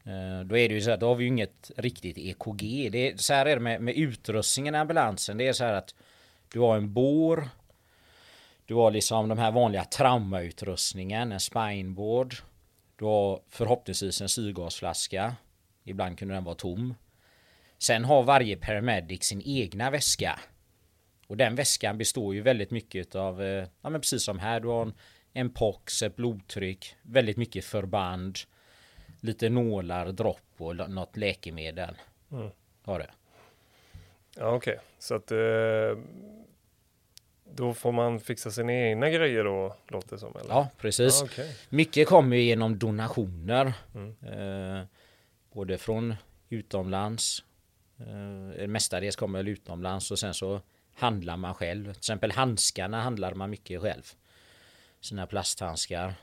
Eh, 0.04 0.46
då 0.46 0.58
är 0.58 0.70
det 0.70 0.76
ju 0.76 0.82
så 0.82 0.92
att 0.92 1.00
då 1.00 1.08
har 1.08 1.16
vi 1.16 1.24
ju 1.24 1.28
inget 1.28 1.72
riktigt 1.78 2.18
EKG. 2.18 2.90
Det 2.92 3.12
är, 3.12 3.18
så 3.18 3.34
här 3.34 3.46
är 3.46 3.56
det 3.56 3.62
med, 3.62 3.82
med 3.82 3.96
utrustningen 3.96 4.76
i 4.76 4.78
ambulansen. 4.78 5.38
Det 5.38 5.48
är 5.48 5.54
så 5.54 5.64
här 5.64 5.74
att 5.74 5.96
du 6.52 6.60
har 6.60 6.78
en 6.78 6.94
bår. 6.94 7.50
Du 8.66 8.76
har 8.76 8.92
liksom 8.92 9.30
de 9.30 9.38
här 9.38 9.52
vanliga 9.52 9.84
traumautrustningen, 9.84 11.32
en 11.32 11.40
spineboard. 11.40 12.36
Du 12.96 13.06
har 13.06 13.42
förhoppningsvis 13.50 14.22
en 14.22 14.30
syrgasflaska. 14.30 15.36
Ibland 15.84 16.20
kunde 16.20 16.34
den 16.34 16.44
vara 16.44 16.56
tom. 16.56 16.94
Sen 17.82 18.06
har 18.06 18.24
varje 18.24 18.58
paramedic 18.58 19.24
sin 19.24 19.42
egna 19.46 19.92
väska. 19.92 20.40
Och 21.28 21.38
den 21.38 21.56
väskan 21.56 21.98
består 21.98 22.34
ju 22.36 22.42
väldigt 22.42 22.72
mycket 22.72 23.16
av, 23.16 23.42
eh, 23.42 23.68
ja 23.82 23.90
men 23.90 24.02
precis 24.02 24.24
som 24.24 24.40
här, 24.40 24.60
du 24.60 24.68
har 24.68 24.82
en, 24.82 24.94
en 25.34 25.54
pox, 25.54 26.02
ett 26.02 26.16
blodtryck, 26.16 26.96
väldigt 27.02 27.38
mycket 27.38 27.66
förband, 27.66 28.38
lite 29.22 29.50
nålar, 29.50 30.12
dropp 30.12 30.52
och 30.58 30.76
något 30.76 31.18
läkemedel. 31.18 31.96
Mm. 32.32 32.50
Har 32.84 33.00
det. 33.00 33.10
Ja 34.36 34.56
okej, 34.56 34.80
så 35.00 35.16
att 35.16 35.32
eh, 35.32 35.98
då 37.44 37.74
får 37.74 37.92
man 37.92 38.20
fixa 38.20 38.52
sina 38.52 38.74
egna 38.74 39.10
grejer 39.10 39.44
då 39.44 39.76
låter 39.88 40.10
det 40.10 40.20
som 40.20 40.36
eller? 40.36 40.50
Ja, 40.50 40.70
precis. 40.78 41.20
Ja, 41.22 41.28
okej. 41.32 41.56
Mycket 41.70 42.08
kommer 42.08 42.38
ju 42.38 42.44
genom 42.44 42.80
donationer. 42.80 43.74
Mm. 43.96 44.16
Eh, 44.80 44.86
både 45.54 45.78
från 45.78 46.16
utomlands. 46.50 47.44
Eh, 48.08 48.68
mestadels 48.68 49.16
kommer 49.16 49.40
väl 49.40 49.48
utomlands 49.48 50.12
och 50.12 50.20
sen 50.20 50.34
så 50.34 50.62
handlar 50.94 51.38
man 51.38 51.54
själv. 51.54 51.84
Till 51.84 51.98
exempel 52.00 52.32
handskarna 52.32 53.02
handlar 53.02 53.34
man 53.34 53.50
mycket 53.50 53.82
själv. 53.82 54.04
Sina 55.02 55.28
plasthandskar. 55.28 56.14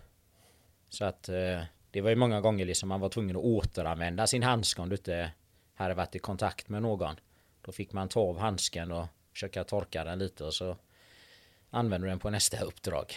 Så 0.88 1.04
att 1.04 1.28
eh, 1.28 1.60
det 1.90 2.00
var 2.00 2.10
ju 2.10 2.16
många 2.16 2.40
gånger 2.40 2.64
liksom 2.64 2.88
man 2.88 3.00
var 3.00 3.08
tvungen 3.08 3.36
att 3.36 3.42
återanvända 3.42 4.26
sin 4.26 4.42
handske 4.42 4.82
om 4.82 4.88
du 4.88 4.96
inte 4.96 5.30
hade 5.74 5.94
varit 5.94 6.14
i 6.14 6.18
kontakt 6.18 6.68
med 6.68 6.82
någon. 6.82 7.16
Då 7.62 7.72
fick 7.72 7.92
man 7.92 8.08
ta 8.08 8.20
av 8.20 8.38
handsken 8.38 8.92
och 8.92 9.06
försöka 9.32 9.64
torka 9.64 10.04
den 10.04 10.18
lite 10.18 10.44
och 10.44 10.54
så 10.54 10.76
använder 11.70 12.06
du 12.06 12.10
den 12.10 12.18
på 12.18 12.30
nästa 12.30 12.64
uppdrag. 12.64 13.14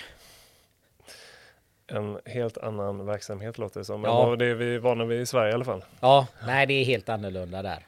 En 1.87 2.19
helt 2.25 2.57
annan 2.57 3.05
verksamhet 3.05 3.57
låter 3.57 3.79
det 3.79 3.85
som. 3.85 4.03
Ja. 4.03 4.35
Det 4.35 4.45
är 4.45 4.55
vi 4.55 4.77
vana 4.77 5.05
vid 5.05 5.21
i 5.21 5.25
Sverige 5.25 5.51
i 5.51 5.53
alla 5.53 5.65
fall. 5.65 5.83
Ja, 5.99 6.27
nej 6.45 6.67
det 6.67 6.73
är 6.73 6.85
helt 6.85 7.09
annorlunda 7.09 7.61
där. 7.61 7.85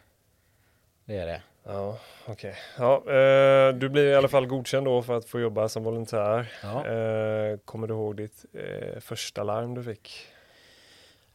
Det 1.06 1.18
är 1.18 1.26
det. 1.26 1.42
Ja, 1.66 1.98
okej. 2.26 2.56
Ja, 2.78 2.96
eh, 2.98 3.74
du 3.76 3.90
blir 3.90 4.06
i 4.06 4.16
alla 4.16 4.28
fall 4.28 4.46
godkänd 4.48 4.86
då 4.86 5.02
för 5.02 5.18
att 5.18 5.26
få 5.26 5.40
jobba 5.40 5.70
som 5.70 5.84
volontär. 5.84 6.52
Ja. 6.64 6.88
Eh, 6.88 7.58
kommer 7.66 7.88
du 7.88 7.94
ihåg 7.94 8.18
ditt 8.18 8.46
eh, 8.54 9.00
första 9.00 9.44
larm 9.44 9.74
du 9.74 9.84
fick? 9.84 10.12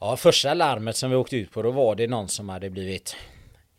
Ja, 0.01 0.17
första 0.17 0.55
larmet 0.55 0.97
som 0.97 1.11
vi 1.11 1.17
åkte 1.17 1.37
ut 1.37 1.53
på 1.53 1.63
då 1.63 1.71
var 1.71 1.95
det 1.95 2.07
någon 2.07 2.29
som 2.29 2.49
hade 2.49 2.71
blivit 2.71 3.17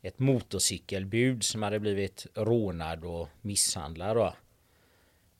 ett 0.02 0.20
motorcykelbud 0.20 1.44
som 1.44 1.64
hade 1.64 1.80
blivit 1.80 2.28
rånad 2.36 3.04
och 3.06 3.28
misshandlad 3.42 4.18
då. 4.18 4.34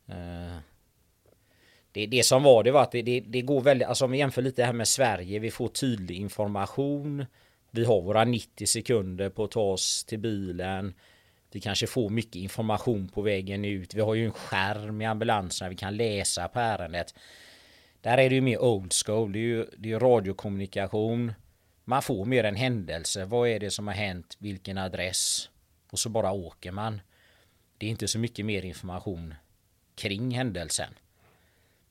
Eh, 0.10 0.58
Det, 1.92 2.06
det 2.06 2.24
som 2.26 2.44
var 2.44 2.64
det 2.64 2.72
var 2.72 2.82
att 2.82 2.92
det, 2.92 3.02
det, 3.02 3.20
det 3.20 3.42
går 3.42 3.62
väldigt, 3.62 3.88
alltså 3.88 4.06
om 4.06 4.12
vi 4.12 4.18
jämför 4.18 4.42
lite 4.42 4.64
här 4.64 4.74
med 4.74 4.88
Sverige, 4.88 5.40
vi 5.40 5.52
får 5.52 5.68
tydlig 5.68 6.16
information. 6.18 7.26
Vi 7.72 7.86
har 7.86 8.02
våra 8.02 8.26
90 8.26 8.68
sekunder 8.68 9.30
på 9.30 9.44
att 9.44 9.52
ta 9.52 9.62
oss 9.62 10.04
till 10.04 10.20
bilen. 10.20 10.94
Vi 11.52 11.60
kanske 11.60 11.88
får 11.88 12.10
mycket 12.10 12.36
information 12.36 13.10
på 13.10 13.22
vägen 13.22 13.66
ut. 13.66 13.94
Vi 13.94 14.02
har 14.02 14.16
ju 14.16 14.26
en 14.26 14.32
skärm 14.32 15.02
i 15.02 15.06
ambulansen. 15.06 15.70
vi 15.70 15.76
kan 15.76 15.98
läsa 15.98 16.48
på 16.48 16.60
ärendet. 16.60 17.14
Där 18.02 18.18
är 18.18 18.30
det 18.30 18.36
ju 18.36 18.42
mer 18.42 18.62
old 18.62 18.94
school, 19.06 19.32
det 19.32 19.40
är 19.40 19.44
ju, 19.44 19.66
det 19.78 19.90
är 19.90 19.94
ju 19.94 20.00
radiokommunikation. 20.00 21.34
Man 21.84 22.02
får 22.02 22.26
mer 22.26 22.44
en 22.44 22.56
händelse, 22.56 23.26
vad 23.26 23.50
är 23.50 23.60
det 23.60 23.72
som 23.72 23.88
har 23.88 23.94
hänt, 23.94 24.38
vilken 24.40 24.78
adress. 24.78 25.50
Och 25.92 26.00
så 26.00 26.10
bara 26.10 26.32
åker 26.32 26.72
man. 26.72 27.02
Det 27.78 27.86
är 27.86 27.90
inte 27.90 28.08
så 28.08 28.20
mycket 28.20 28.46
mer 28.46 28.66
information 28.66 29.34
kring 29.96 30.32
händelsen. 30.32 30.94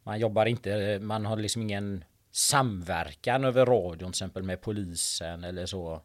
Man 0.03 0.21
jobbar 0.21 0.47
inte, 0.47 0.99
man 1.03 1.27
har 1.27 1.37
liksom 1.37 1.63
ingen 1.63 2.05
samverkan 2.31 3.45
över 3.45 3.67
radion 3.67 3.99
till 3.99 4.09
exempel 4.09 4.43
med 4.43 4.61
polisen 4.61 5.45
eller 5.45 5.67
så. 5.67 6.03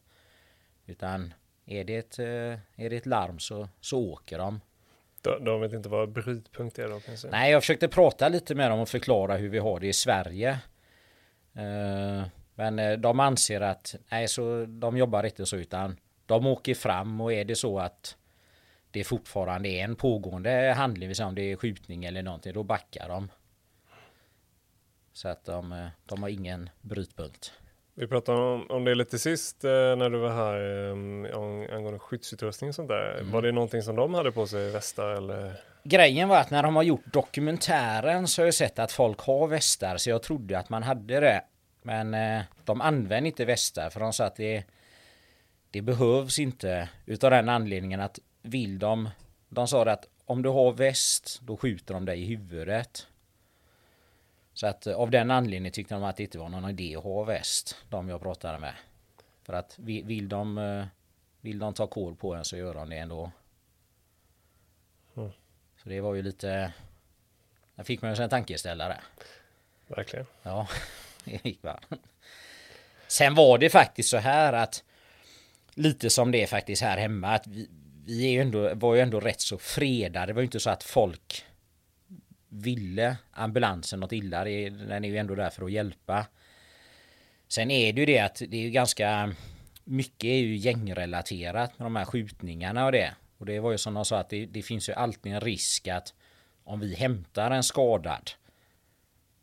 Utan 0.85 1.33
är 1.65 1.83
det 1.83 1.95
ett, 1.95 2.19
eh, 2.19 2.25
är 2.75 2.89
det 2.89 2.95
ett 2.95 3.05
larm 3.05 3.39
så, 3.39 3.69
så 3.81 3.99
åker 3.99 4.37
de. 4.37 4.61
De, 5.21 5.43
de 5.43 5.61
vet 5.61 5.73
inte 5.73 5.89
vad 5.89 6.11
brytpunkt 6.11 6.79
är 6.79 6.89
då 6.89 6.99
kanske? 6.99 7.27
Nej, 7.27 7.51
jag 7.51 7.61
försökte 7.61 7.87
prata 7.87 8.29
lite 8.29 8.55
med 8.55 8.71
dem 8.71 8.79
och 8.79 8.89
förklara 8.89 9.37
hur 9.37 9.49
vi 9.49 9.59
har 9.59 9.79
det 9.79 9.87
i 9.87 9.93
Sverige. 9.93 10.49
Eh, 11.53 12.23
Men 12.55 12.79
eh, 12.79 12.97
de 12.97 13.19
anser 13.19 13.61
att 13.61 13.95
nej, 14.09 14.27
så 14.27 14.65
de 14.65 14.97
jobbar 14.97 15.23
inte 15.23 15.45
så 15.45 15.57
utan 15.57 15.99
de 16.25 16.47
åker 16.47 16.73
fram 16.75 17.21
och 17.21 17.33
är 17.33 17.45
det 17.45 17.55
så 17.55 17.79
att 17.79 18.17
det 18.91 19.03
fortfarande 19.03 19.69
är 19.69 19.83
en 19.83 19.95
pågående 19.95 20.73
handling, 20.77 21.13
om 21.23 21.35
det 21.35 21.41
är 21.51 21.55
skjutning 21.55 22.05
eller 22.05 22.23
någonting, 22.23 22.53
då 22.53 22.63
backar 22.63 23.09
de. 23.09 23.29
Så 25.13 25.27
att 25.27 25.45
de, 25.45 25.71
eh, 25.71 25.87
de 26.05 26.23
har 26.23 26.29
ingen 26.29 26.69
brytpunkt. 26.81 27.53
Vi 27.95 28.07
pratade 28.07 28.41
om, 28.41 28.71
om 28.71 28.85
det 28.85 28.95
lite 28.95 29.19
sist 29.19 29.63
eh, 29.63 29.69
när 29.71 30.09
du 30.09 30.17
var 30.17 30.29
här 30.29 30.87
eh, 30.87 31.75
angående 31.75 31.99
skyddsutrustning 31.99 32.67
och 32.69 32.75
sånt 32.75 32.89
där. 32.89 33.17
Mm. 33.19 33.31
Var 33.31 33.41
det 33.41 33.51
någonting 33.51 33.81
som 33.81 33.95
de 33.95 34.13
hade 34.13 34.31
på 34.31 34.47
sig, 34.47 34.71
västar 34.71 35.09
eller? 35.09 35.53
Grejen 35.83 36.29
var 36.29 36.37
att 36.37 36.51
när 36.51 36.63
de 36.63 36.75
har 36.75 36.83
gjort 36.83 37.13
dokumentären 37.13 38.27
så 38.27 38.41
har 38.41 38.45
jag 38.47 38.53
sett 38.53 38.79
att 38.79 38.91
folk 38.91 39.19
har 39.19 39.47
västar 39.47 39.97
så 39.97 40.09
jag 40.09 40.23
trodde 40.23 40.59
att 40.59 40.69
man 40.69 40.83
hade 40.83 41.19
det. 41.19 41.41
Men 41.81 42.13
eh, 42.13 42.41
de 42.63 42.81
använder 42.81 43.27
inte 43.27 43.45
västar 43.45 43.89
för 43.89 43.99
de 43.99 44.13
sa 44.13 44.25
att 44.25 44.35
det, 44.35 44.63
det 45.71 45.81
behövs 45.81 46.39
inte 46.39 46.89
utav 47.05 47.31
den 47.31 47.49
anledningen 47.49 47.99
att 47.99 48.19
vill 48.41 48.79
de 48.79 49.09
De 49.49 49.67
sa 49.67 49.85
att 49.85 50.07
om 50.25 50.41
du 50.41 50.49
har 50.49 50.71
väst 50.71 51.39
då 51.41 51.57
skjuter 51.57 51.93
de 51.93 52.05
dig 52.05 52.21
i 52.21 52.25
huvudet. 52.25 53.07
Så 54.53 54.67
att 54.67 54.87
eh, 54.87 54.95
av 54.95 55.11
den 55.11 55.31
anledningen 55.31 55.71
tyckte 55.73 55.93
de 55.93 56.03
att 56.03 56.17
det 56.17 56.23
inte 56.23 56.37
var 56.37 56.49
någon 56.49 56.69
idé 56.69 56.95
att 56.95 57.03
ha 57.03 57.23
väst. 57.23 57.77
De 57.89 58.09
jag 58.09 58.21
pratade 58.21 58.59
med. 58.59 58.73
För 59.43 59.53
att 59.53 59.75
vi- 59.79 60.01
vill 60.01 60.29
de 60.29 60.57
eh, 60.57 60.85
Vill 61.41 61.59
de 61.59 61.73
ta 61.73 61.87
kål 61.87 62.15
på 62.15 62.33
en 62.33 62.45
så 62.45 62.57
gör 62.57 62.73
de 62.73 62.89
det 62.89 62.97
ändå. 62.97 63.31
Mm. 65.17 65.31
Så 65.83 65.89
det 65.89 66.01
var 66.01 66.15
ju 66.15 66.21
lite 66.21 66.73
Där 67.75 67.83
fick 67.83 68.01
man 68.01 68.15
ju 68.15 68.23
en 68.23 68.29
tankeställare. 68.29 69.01
Verkligen. 69.87 70.25
Ja, 70.43 70.67
det 71.23 71.45
gick 71.45 71.63
va. 71.63 71.79
Sen 73.07 73.35
var 73.35 73.57
det 73.57 73.69
faktiskt 73.69 74.09
så 74.09 74.17
här 74.17 74.53
att 74.53 74.83
lite 75.73 76.09
som 76.09 76.31
det 76.31 76.43
är 76.43 76.47
faktiskt 76.47 76.81
här 76.81 76.97
hemma 76.97 77.27
att 77.27 77.47
vi, 77.47 77.69
vi 78.05 78.25
är 78.37 78.41
ändå, 78.41 78.73
var 78.75 78.95
ju 78.95 79.01
ändå 79.01 79.19
rätt 79.19 79.41
så 79.41 79.57
fredade. 79.57 80.25
Det 80.25 80.33
var 80.33 80.41
ju 80.41 80.45
inte 80.45 80.59
så 80.59 80.69
att 80.69 80.83
folk 80.83 81.45
ville 82.53 83.17
ambulansen 83.31 83.99
något 83.99 84.11
illa. 84.11 84.43
Den 84.43 85.05
är 85.05 85.09
ju 85.09 85.17
ändå 85.17 85.35
där 85.35 85.49
för 85.49 85.65
att 85.65 85.71
hjälpa. 85.71 86.25
Sen 87.47 87.71
är 87.71 87.93
det 87.93 87.99
ju 87.99 88.05
det 88.05 88.19
att 88.19 88.35
det 88.35 88.57
är 88.57 88.61
ju 88.61 88.69
ganska 88.69 89.35
mycket 89.83 90.27
är 90.27 90.37
ju 90.37 90.55
gängrelaterat 90.55 91.79
med 91.79 91.85
de 91.85 91.95
här 91.95 92.05
skjutningarna 92.05 92.85
och 92.85 92.91
det. 92.91 93.15
Och 93.37 93.45
det 93.45 93.59
var 93.59 93.71
ju 93.71 93.77
som 93.77 93.93
de 93.93 94.05
sa 94.05 94.19
att 94.19 94.29
det, 94.29 94.45
det 94.45 94.61
finns 94.61 94.89
ju 94.89 94.93
alltid 94.93 95.33
en 95.33 95.41
risk 95.41 95.87
att 95.87 96.13
om 96.63 96.79
vi 96.79 96.95
hämtar 96.95 97.51
en 97.51 97.63
skadad 97.63 98.31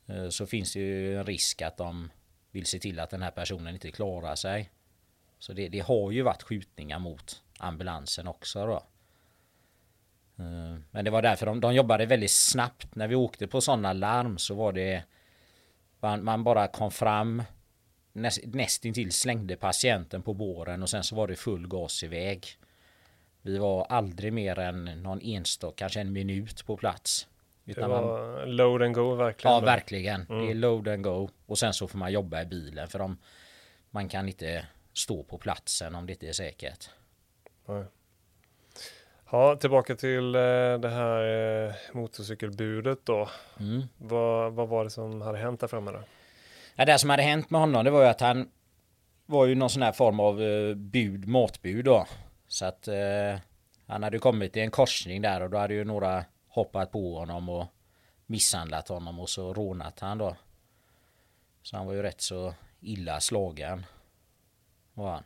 eh, 0.07 0.29
så 0.29 0.47
finns 0.47 0.73
det 0.73 0.81
ju 0.81 1.19
en 1.19 1.27
risk 1.27 1.63
att 1.63 1.77
de 1.77 2.11
vill 2.51 2.67
se 2.67 2.79
till 2.79 3.01
att 3.01 3.11
den 3.11 3.23
här 3.23 3.31
personen 3.31 3.75
inte 3.75 3.91
klarar 3.91 4.35
sig. 4.35 4.71
Så 5.39 5.53
det, 5.53 5.69
det 5.69 5.81
har 5.81 6.11
ju 6.11 6.23
varit 6.23 6.43
skjutningar 6.43 6.99
mot 6.99 7.43
ambulansen 7.59 8.29
också 8.29 8.67
då. 8.67 8.83
Eh, 10.41 10.79
men 10.91 11.05
det 11.05 11.11
var 11.11 11.23
därför 11.23 11.47
de, 11.47 11.61
de 11.61 11.75
jobbade 11.75 12.07
väldigt 12.07 12.31
snabbt. 12.31 12.95
När 12.95 13.09
vi 13.09 13.15
åkte 13.15 13.47
på 13.47 13.61
sådana 13.61 13.93
larm 13.93 14.39
så 14.39 14.55
var 14.55 14.73
det 14.73 15.03
man, 16.01 16.25
man 16.25 16.45
bara 16.45 16.67
kom 16.67 16.91
fram 16.91 17.43
näst, 18.13 18.41
nästintill 18.45 19.13
slängde 19.13 19.57
patienten 19.57 20.23
på 20.23 20.35
båren 20.35 20.83
och 20.83 20.91
sen 20.91 21.05
så 21.05 21.17
var 21.17 21.29
det 21.29 21.37
full 21.37 21.69
gas 21.69 22.03
iväg. 22.03 22.47
Vi 23.43 23.59
var 23.59 23.85
aldrig 23.85 24.33
mer 24.33 24.59
än 24.59 24.85
någon 24.85 25.21
enstaka, 25.23 25.77
kanske 25.77 26.01
en 26.01 26.13
minut 26.13 26.67
på 26.67 26.77
plats. 26.77 27.29
Det 27.65 27.81
var 27.81 28.03
man, 28.03 28.57
load 28.57 28.83
and 28.83 28.95
go 28.95 29.15
verkligen? 29.15 29.55
Ja, 29.55 29.61
verkligen. 29.61 30.21
Mm. 30.21 30.39
Det 30.39 30.47
är 30.47 30.51
mm. 30.51 30.59
load 30.59 30.89
and 30.89 31.05
go. 31.05 31.31
Och 31.47 31.59
sen 31.59 31.75
så 31.75 31.89
får 31.89 31.99
man 31.99 32.13
jobba 32.13 32.43
i 32.43 32.47
bilen 32.47 32.89
för 32.89 32.99
de, 32.99 33.19
man 33.91 34.09
kan 34.09 34.29
inte 34.29 34.67
stå 34.93 35.23
på 35.23 35.39
platsen 35.39 35.95
om 35.95 36.07
det 36.07 36.13
inte 36.13 36.29
är 36.29 36.33
säkert. 36.33 36.91
Nej. 37.67 37.85
Ja, 39.33 39.57
tillbaka 39.57 39.97
till 39.97 40.35
eh, 40.35 40.41
det 40.81 40.89
här 40.89 41.23
eh, 41.69 41.75
motorcykelbudet 41.93 43.07
då. 43.07 43.29
Mm. 43.61 43.83
Vad, 43.99 44.53
vad 44.53 44.69
var 44.69 44.85
det 44.85 44.91
som 44.91 45.23
hade 45.23 45.39
hänt 45.39 45.61
där 45.61 45.69
framme 45.69 45.91
då? 45.91 46.01
Ja, 46.75 46.85
det 46.85 46.99
som 46.99 47.11
hade 47.11 47.23
hänt 47.23 47.51
med 47.51 47.61
honom 47.61 47.85
det 47.85 47.91
var 47.91 48.03
ju 48.03 48.09
att 48.09 48.21
han 48.21 48.51
var 49.27 49.47
ju 49.47 49.55
någon 49.55 49.71
sån 49.71 49.83
här 49.83 49.93
form 49.93 50.21
av 50.21 50.43
eh, 50.43 50.75
bud, 50.75 51.29
matbud 51.29 51.85
då. 51.85 52.07
Så 52.49 52.65
att 52.65 52.89
eh, 52.89 53.39
han 53.87 54.03
hade 54.03 54.19
kommit 54.19 54.57
i 54.57 54.61
en 54.61 54.71
korsning 54.71 55.23
där 55.23 55.41
och 55.41 55.51
då 55.51 55.59
hade 55.59 55.75
ju 55.75 55.85
några 55.85 56.25
hoppat 56.49 56.93
på 56.93 57.19
honom 57.19 57.49
och 57.49 57.67
misshandlat 58.27 58.89
honom 58.89 59.21
och 59.21 59.29
så 59.29 59.55
rånat 59.55 60.01
han 60.01 60.19
då. 60.19 60.37
Så 61.63 61.77
han 61.77 61.87
var 61.87 61.93
ju 61.93 62.03
rätt 62.03 62.21
så 62.21 62.55
illa 62.81 63.21
slagen. 63.21 63.87
Var 64.95 65.11
han. 65.11 65.25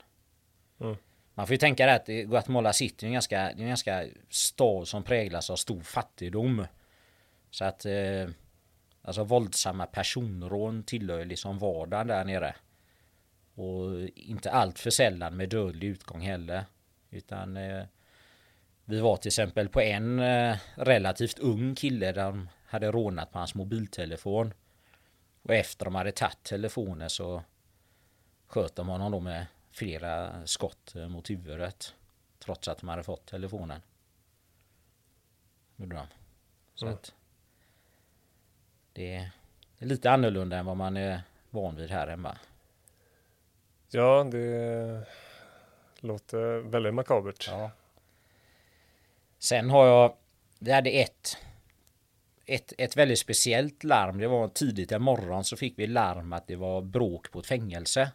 Mm. 0.81 0.97
Man 1.35 1.47
får 1.47 1.55
ju 1.55 1.59
tänka 1.59 1.87
det 1.87 1.95
att 1.95 2.07
Guatemala 2.07 2.73
City 2.73 3.07
är 3.07 3.09
en 3.09 3.13
ganska, 3.13 3.37
det 3.37 3.43
är 3.43 3.63
en 3.63 3.69
ganska 3.69 4.07
stad 4.29 4.89
som 4.89 5.03
präglas 5.03 5.51
av 5.51 5.57
stor 5.57 5.81
fattigdom. 5.81 6.67
Så 7.51 7.65
att 7.65 7.85
eh, 7.85 8.29
Alltså 9.07 9.25
våldsamma 9.25 9.87
personrån 9.87 10.83
tillhör 10.83 11.25
liksom 11.25 11.59
vardagen 11.59 12.07
där 12.07 12.25
nere. 12.25 12.55
Och 13.55 14.09
inte 14.15 14.51
allt 14.51 14.79
för 14.79 14.91
sällan 14.91 15.37
med 15.37 15.49
dödlig 15.49 15.89
utgång 15.89 16.21
heller. 16.21 16.65
Utan 17.11 17.57
eh, 17.57 17.85
vi 18.85 19.01
var 19.01 19.17
till 19.17 19.29
exempel 19.29 19.69
på 19.69 19.81
en 19.81 20.19
eh, 20.19 20.57
relativt 20.75 21.39
ung 21.39 21.75
kille 21.75 22.13
där 22.13 22.25
de 22.25 22.49
hade 22.67 22.91
rånat 22.91 23.33
på 23.33 23.39
hans 23.39 23.55
mobiltelefon. 23.55 24.55
Och 25.43 25.55
efter 25.55 25.85
de 25.85 25.95
hade 25.95 26.13
tagit 26.13 26.43
telefonen 26.43 27.11
så 27.11 27.43
sköt 28.47 28.77
de 28.77 28.89
honom 28.89 29.13
då 29.13 29.21
med 29.21 29.47
flera 29.75 30.47
skott 30.47 30.95
eh, 30.97 31.09
mot 31.09 31.31
huvudet. 31.31 31.95
Trots 32.39 32.69
att 32.69 32.79
de 32.79 32.89
hade 32.89 33.03
fått 33.03 33.27
telefonen. 33.27 33.81
Gjorde 35.77 35.97
de. 35.97 36.07
Så 36.75 36.87
mm. 36.87 36.95
att 36.95 37.15
det 38.93 39.15
är 39.15 39.31
lite 39.87 40.11
annorlunda 40.11 40.57
än 40.57 40.67
vad 40.67 40.77
man 40.77 40.97
är 40.97 41.23
van 41.51 41.77
vid 41.77 41.91
här 41.91 42.07
hemma. 42.07 42.39
Ja, 43.91 44.25
det 44.25 45.07
låter 46.01 46.59
väldigt 46.59 46.95
makabert. 46.95 47.49
Ja. 47.49 47.71
Sen 49.39 49.71
har 49.71 49.87
jag, 49.87 50.17
vi 50.59 50.73
hade 50.73 50.91
ett, 50.91 51.37
ett, 52.47 52.73
ett 52.79 52.97
väldigt 52.97 53.19
speciellt 53.19 53.85
larm. 53.85 54.19
Det 54.19 54.29
var 54.29 54.49
tidigt 54.49 54.93
en 54.93 55.03
morgon 55.03 55.45
så 55.45 55.57
fick 55.57 55.79
vi 55.79 55.87
larm 55.87 56.33
att 56.33 56.47
det 56.47 56.57
var 56.57 56.83
bråk 56.83 57.31
på 57.31 57.39
ett 57.39 57.47
fängelse. 57.47 58.13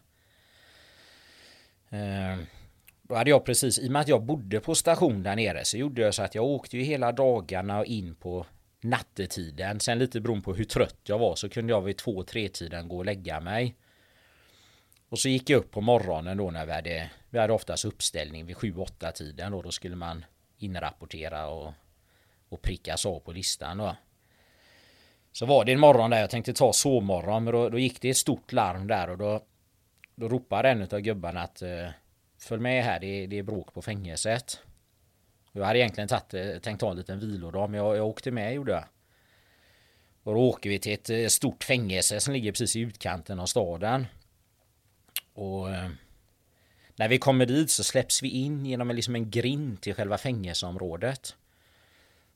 Då 3.02 3.14
hade 3.14 3.30
jag 3.30 3.44
precis, 3.44 3.78
i 3.78 3.88
och 3.88 3.92
med 3.92 4.00
att 4.00 4.08
jag 4.08 4.22
bodde 4.22 4.60
på 4.60 4.74
station 4.74 5.22
där 5.22 5.36
nere 5.36 5.64
så 5.64 5.76
gjorde 5.76 6.02
jag 6.02 6.14
så 6.14 6.22
att 6.22 6.34
jag 6.34 6.44
åkte 6.44 6.76
ju 6.76 6.82
hela 6.82 7.12
dagarna 7.12 7.84
in 7.84 8.14
på 8.14 8.46
nattetiden. 8.80 9.80
Sen 9.80 9.98
lite 9.98 10.20
beroende 10.20 10.44
på 10.44 10.54
hur 10.54 10.64
trött 10.64 11.00
jag 11.04 11.18
var 11.18 11.34
så 11.34 11.48
kunde 11.48 11.72
jag 11.72 11.80
vid 11.80 11.96
två, 11.96 12.22
tre 12.22 12.48
tiden 12.48 12.88
gå 12.88 12.96
och 12.96 13.04
lägga 13.04 13.40
mig. 13.40 13.76
Och 15.08 15.18
så 15.18 15.28
gick 15.28 15.50
jag 15.50 15.58
upp 15.58 15.70
på 15.70 15.80
morgonen 15.80 16.36
då 16.36 16.50
när 16.50 16.66
vi 16.66 16.72
hade, 16.72 17.10
vi 17.30 17.38
hade 17.38 17.52
oftast 17.52 17.84
uppställning 17.84 18.46
vid 18.46 18.56
sju, 18.56 18.76
åtta 18.76 19.12
tiden 19.12 19.52
då. 19.52 19.62
Då 19.62 19.70
skulle 19.70 19.96
man 19.96 20.24
inrapportera 20.58 21.46
och, 21.46 21.72
och 22.48 22.62
prickas 22.62 23.06
av 23.06 23.20
på 23.20 23.32
listan 23.32 23.78
då. 23.78 23.96
Så 25.32 25.46
var 25.46 25.64
det 25.64 25.72
en 25.72 25.80
morgon 25.80 26.10
där 26.10 26.20
jag 26.20 26.30
tänkte 26.30 26.52
ta 26.52 26.72
sovmorgon 26.72 27.44
men 27.44 27.54
då, 27.54 27.68
då 27.68 27.78
gick 27.78 28.00
det 28.00 28.10
ett 28.10 28.16
stort 28.16 28.52
larm 28.52 28.86
där 28.86 29.10
och 29.10 29.18
då, 29.18 29.44
då 30.20 30.28
ropade 30.28 30.68
en 30.68 30.82
av 30.82 31.00
gubbarna 31.00 31.42
att 31.42 31.62
eh, 31.62 31.88
Följ 32.38 32.62
med 32.62 32.84
här, 32.84 33.00
det, 33.00 33.26
det 33.26 33.38
är 33.38 33.42
bråk 33.42 33.74
på 33.74 33.82
fängelset. 33.82 34.60
Jag 35.52 35.64
hade 35.64 35.78
egentligen 35.78 36.08
tatt, 36.08 36.34
eh, 36.34 36.58
tänkt 36.58 36.80
ta 36.80 36.90
en 36.90 36.96
liten 36.96 37.20
vilodag 37.20 37.70
men 37.70 37.80
jag, 37.80 37.96
jag 37.96 38.06
åkte 38.06 38.30
med 38.30 38.54
gjorde 38.54 38.72
jag. 38.72 38.84
Och 40.22 40.34
då 40.34 40.40
åker 40.40 40.70
vi 40.70 40.78
till 40.78 40.92
ett 40.92 41.10
eh, 41.10 41.26
stort 41.26 41.64
fängelse 41.64 42.20
som 42.20 42.34
ligger 42.34 42.52
precis 42.52 42.76
i 42.76 42.80
utkanten 42.80 43.40
av 43.40 43.46
staden. 43.46 44.06
Och 45.34 45.66
när 46.96 47.08
vi 47.08 47.18
kommer 47.18 47.46
dit 47.46 47.70
så 47.70 47.84
släpps 47.84 48.22
vi 48.22 48.28
in 48.28 48.66
genom 48.66 48.90
en, 48.90 48.96
liksom 48.96 49.14
en 49.14 49.30
grind 49.30 49.80
till 49.80 49.94
själva 49.94 50.18
fängelseområdet. 50.18 51.36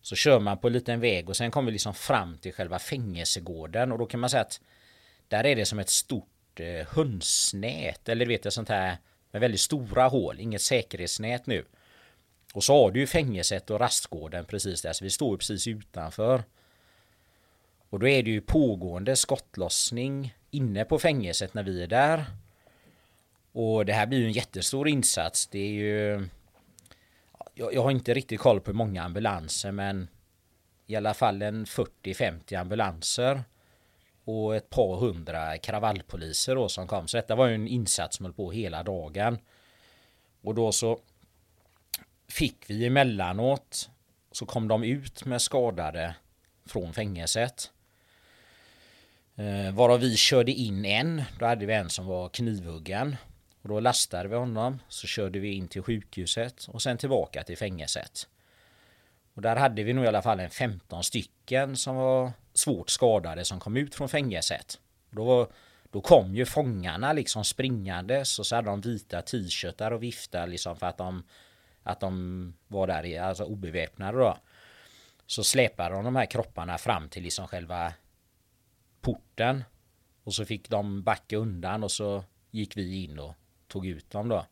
Så 0.02 0.16
kör 0.16 0.40
man 0.40 0.58
på 0.58 0.66
en 0.66 0.72
liten 0.72 1.00
väg 1.00 1.28
och 1.28 1.36
sen 1.36 1.50
kommer 1.50 1.66
vi 1.66 1.72
liksom 1.72 1.94
fram 1.94 2.38
till 2.38 2.52
själva 2.52 2.78
fängelsegården 2.78 3.92
och 3.92 3.98
då 3.98 4.06
kan 4.06 4.20
man 4.20 4.30
säga 4.30 4.42
att 4.42 4.60
där 5.28 5.46
är 5.46 5.56
det 5.56 5.66
som 5.66 5.78
ett 5.78 5.90
stort 5.90 6.33
eh, 6.60 6.86
hönsnät 6.86 8.08
eller 8.08 8.26
vet 8.26 8.44
jag 8.44 8.52
sånt 8.52 8.68
här 8.68 8.96
med 9.30 9.40
väldigt 9.40 9.60
stora 9.60 10.08
hål, 10.08 10.40
inget 10.40 10.62
säkerhetsnät 10.62 11.46
nu. 11.46 11.64
Och 12.54 12.64
så 12.64 12.82
har 12.82 12.90
du 12.90 13.00
ju 13.00 13.06
fängelset 13.06 13.70
och 13.70 13.80
rastgården 13.80 14.44
precis 14.44 14.82
där, 14.82 14.92
så 14.92 15.04
vi 15.04 15.10
står 15.10 15.32
ju 15.32 15.38
precis 15.38 15.66
utanför. 15.66 16.42
Och 17.90 17.98
då 17.98 18.08
är 18.08 18.22
det 18.22 18.30
ju 18.30 18.40
pågående 18.40 19.16
skottlossning 19.16 20.34
inne 20.50 20.84
på 20.84 20.98
fängelset 20.98 21.54
när 21.54 21.62
vi 21.62 21.82
är 21.82 21.86
där. 21.86 22.24
Och 23.52 23.86
det 23.86 23.92
här 23.92 24.06
blir 24.06 24.18
ju 24.18 24.26
en 24.26 24.32
jättestor 24.32 24.88
insats. 24.88 25.46
Det 25.46 25.58
är 25.58 25.72
ju... 25.72 26.28
Jag, 27.54 27.74
jag 27.74 27.82
har 27.82 27.90
inte 27.90 28.14
riktigt 28.14 28.40
koll 28.40 28.60
på 28.60 28.70
hur 28.70 28.76
många 28.76 29.02
ambulanser 29.02 29.72
men 29.72 30.08
i 30.86 30.96
alla 30.96 31.14
fall 31.14 31.42
en 31.42 31.64
40-50 31.64 32.60
ambulanser 32.60 33.42
och 34.24 34.56
ett 34.56 34.70
par 34.70 34.96
hundra 34.96 35.58
kravallpoliser 35.58 36.54
då 36.54 36.68
som 36.68 36.86
kom. 36.86 37.08
Så 37.08 37.16
detta 37.16 37.34
var 37.34 37.46
ju 37.46 37.54
en 37.54 37.68
insats 37.68 38.16
som 38.16 38.26
höll 38.26 38.32
på 38.32 38.52
hela 38.52 38.82
dagen. 38.82 39.38
Och 40.42 40.54
då 40.54 40.72
så 40.72 40.98
fick 42.28 42.70
vi 42.70 42.86
emellanåt 42.86 43.90
så 44.32 44.46
kom 44.46 44.68
de 44.68 44.84
ut 44.84 45.24
med 45.24 45.42
skadade 45.42 46.14
från 46.66 46.92
fängelset. 46.92 47.70
Eh, 49.36 49.74
varav 49.74 50.00
vi 50.00 50.16
körde 50.16 50.52
in 50.52 50.84
en. 50.84 51.22
Då 51.38 51.46
hade 51.46 51.66
vi 51.66 51.74
en 51.74 51.90
som 51.90 52.06
var 52.06 52.28
knivhuggen. 52.28 53.16
Och 53.62 53.68
då 53.68 53.80
lastade 53.80 54.28
vi 54.28 54.36
honom. 54.36 54.78
Så 54.88 55.06
körde 55.06 55.38
vi 55.38 55.52
in 55.52 55.68
till 55.68 55.82
sjukhuset 55.82 56.64
och 56.68 56.82
sen 56.82 56.98
tillbaka 56.98 57.42
till 57.42 57.58
fängelset. 57.58 58.28
Och 59.34 59.42
där 59.42 59.56
hade 59.56 59.82
vi 59.82 59.92
nog 59.92 60.04
i 60.04 60.08
alla 60.08 60.22
fall 60.22 60.40
en 60.40 60.50
15 60.50 61.04
stycken 61.04 61.76
som 61.76 61.96
var 61.96 62.32
svårt 62.54 62.90
skadade 62.90 63.44
som 63.44 63.60
kom 63.60 63.76
ut 63.76 63.94
från 63.94 64.08
fängelset. 64.08 64.80
Då, 65.10 65.48
då 65.90 66.00
kom 66.00 66.34
ju 66.34 66.46
fångarna 66.46 67.12
liksom 67.12 67.44
springandes 67.44 68.38
och 68.38 68.46
så 68.46 68.54
hade 68.56 68.68
de 68.68 68.80
vita 68.80 69.22
t-shirtar 69.22 69.90
och 69.90 70.02
viftade 70.02 70.46
liksom 70.46 70.76
för 70.76 70.86
att 70.86 70.98
de 70.98 71.24
att 71.82 72.00
de 72.00 72.54
var 72.68 72.86
där 72.86 73.20
alltså 73.20 73.44
obeväpnade 73.44 74.18
då. 74.18 74.38
Så 75.26 75.44
släpade 75.44 75.94
de 75.94 76.04
de 76.04 76.16
här 76.16 76.26
kropparna 76.26 76.78
fram 76.78 77.08
till 77.08 77.22
liksom 77.22 77.48
själva 77.48 77.92
porten. 79.00 79.64
Och 80.24 80.34
så 80.34 80.44
fick 80.44 80.68
de 80.68 81.02
backa 81.02 81.36
undan 81.36 81.84
och 81.84 81.90
så 81.90 82.24
gick 82.50 82.76
vi 82.76 83.04
in 83.04 83.18
och 83.18 83.34
tog 83.68 83.86
ut 83.86 84.10
dem 84.10 84.28
då. 84.28 84.46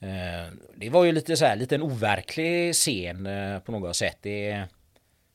Eh, 0.00 0.52
det 0.76 0.90
var 0.90 1.04
ju 1.04 1.12
lite 1.12 1.36
så 1.36 1.44
här, 1.44 1.56
lite 1.56 1.74
en 1.74 1.82
overklig 1.82 2.74
scen 2.74 3.26
eh, 3.26 3.58
på 3.58 3.72
något 3.72 3.96
sätt. 3.96 4.18
Det, 4.20 4.68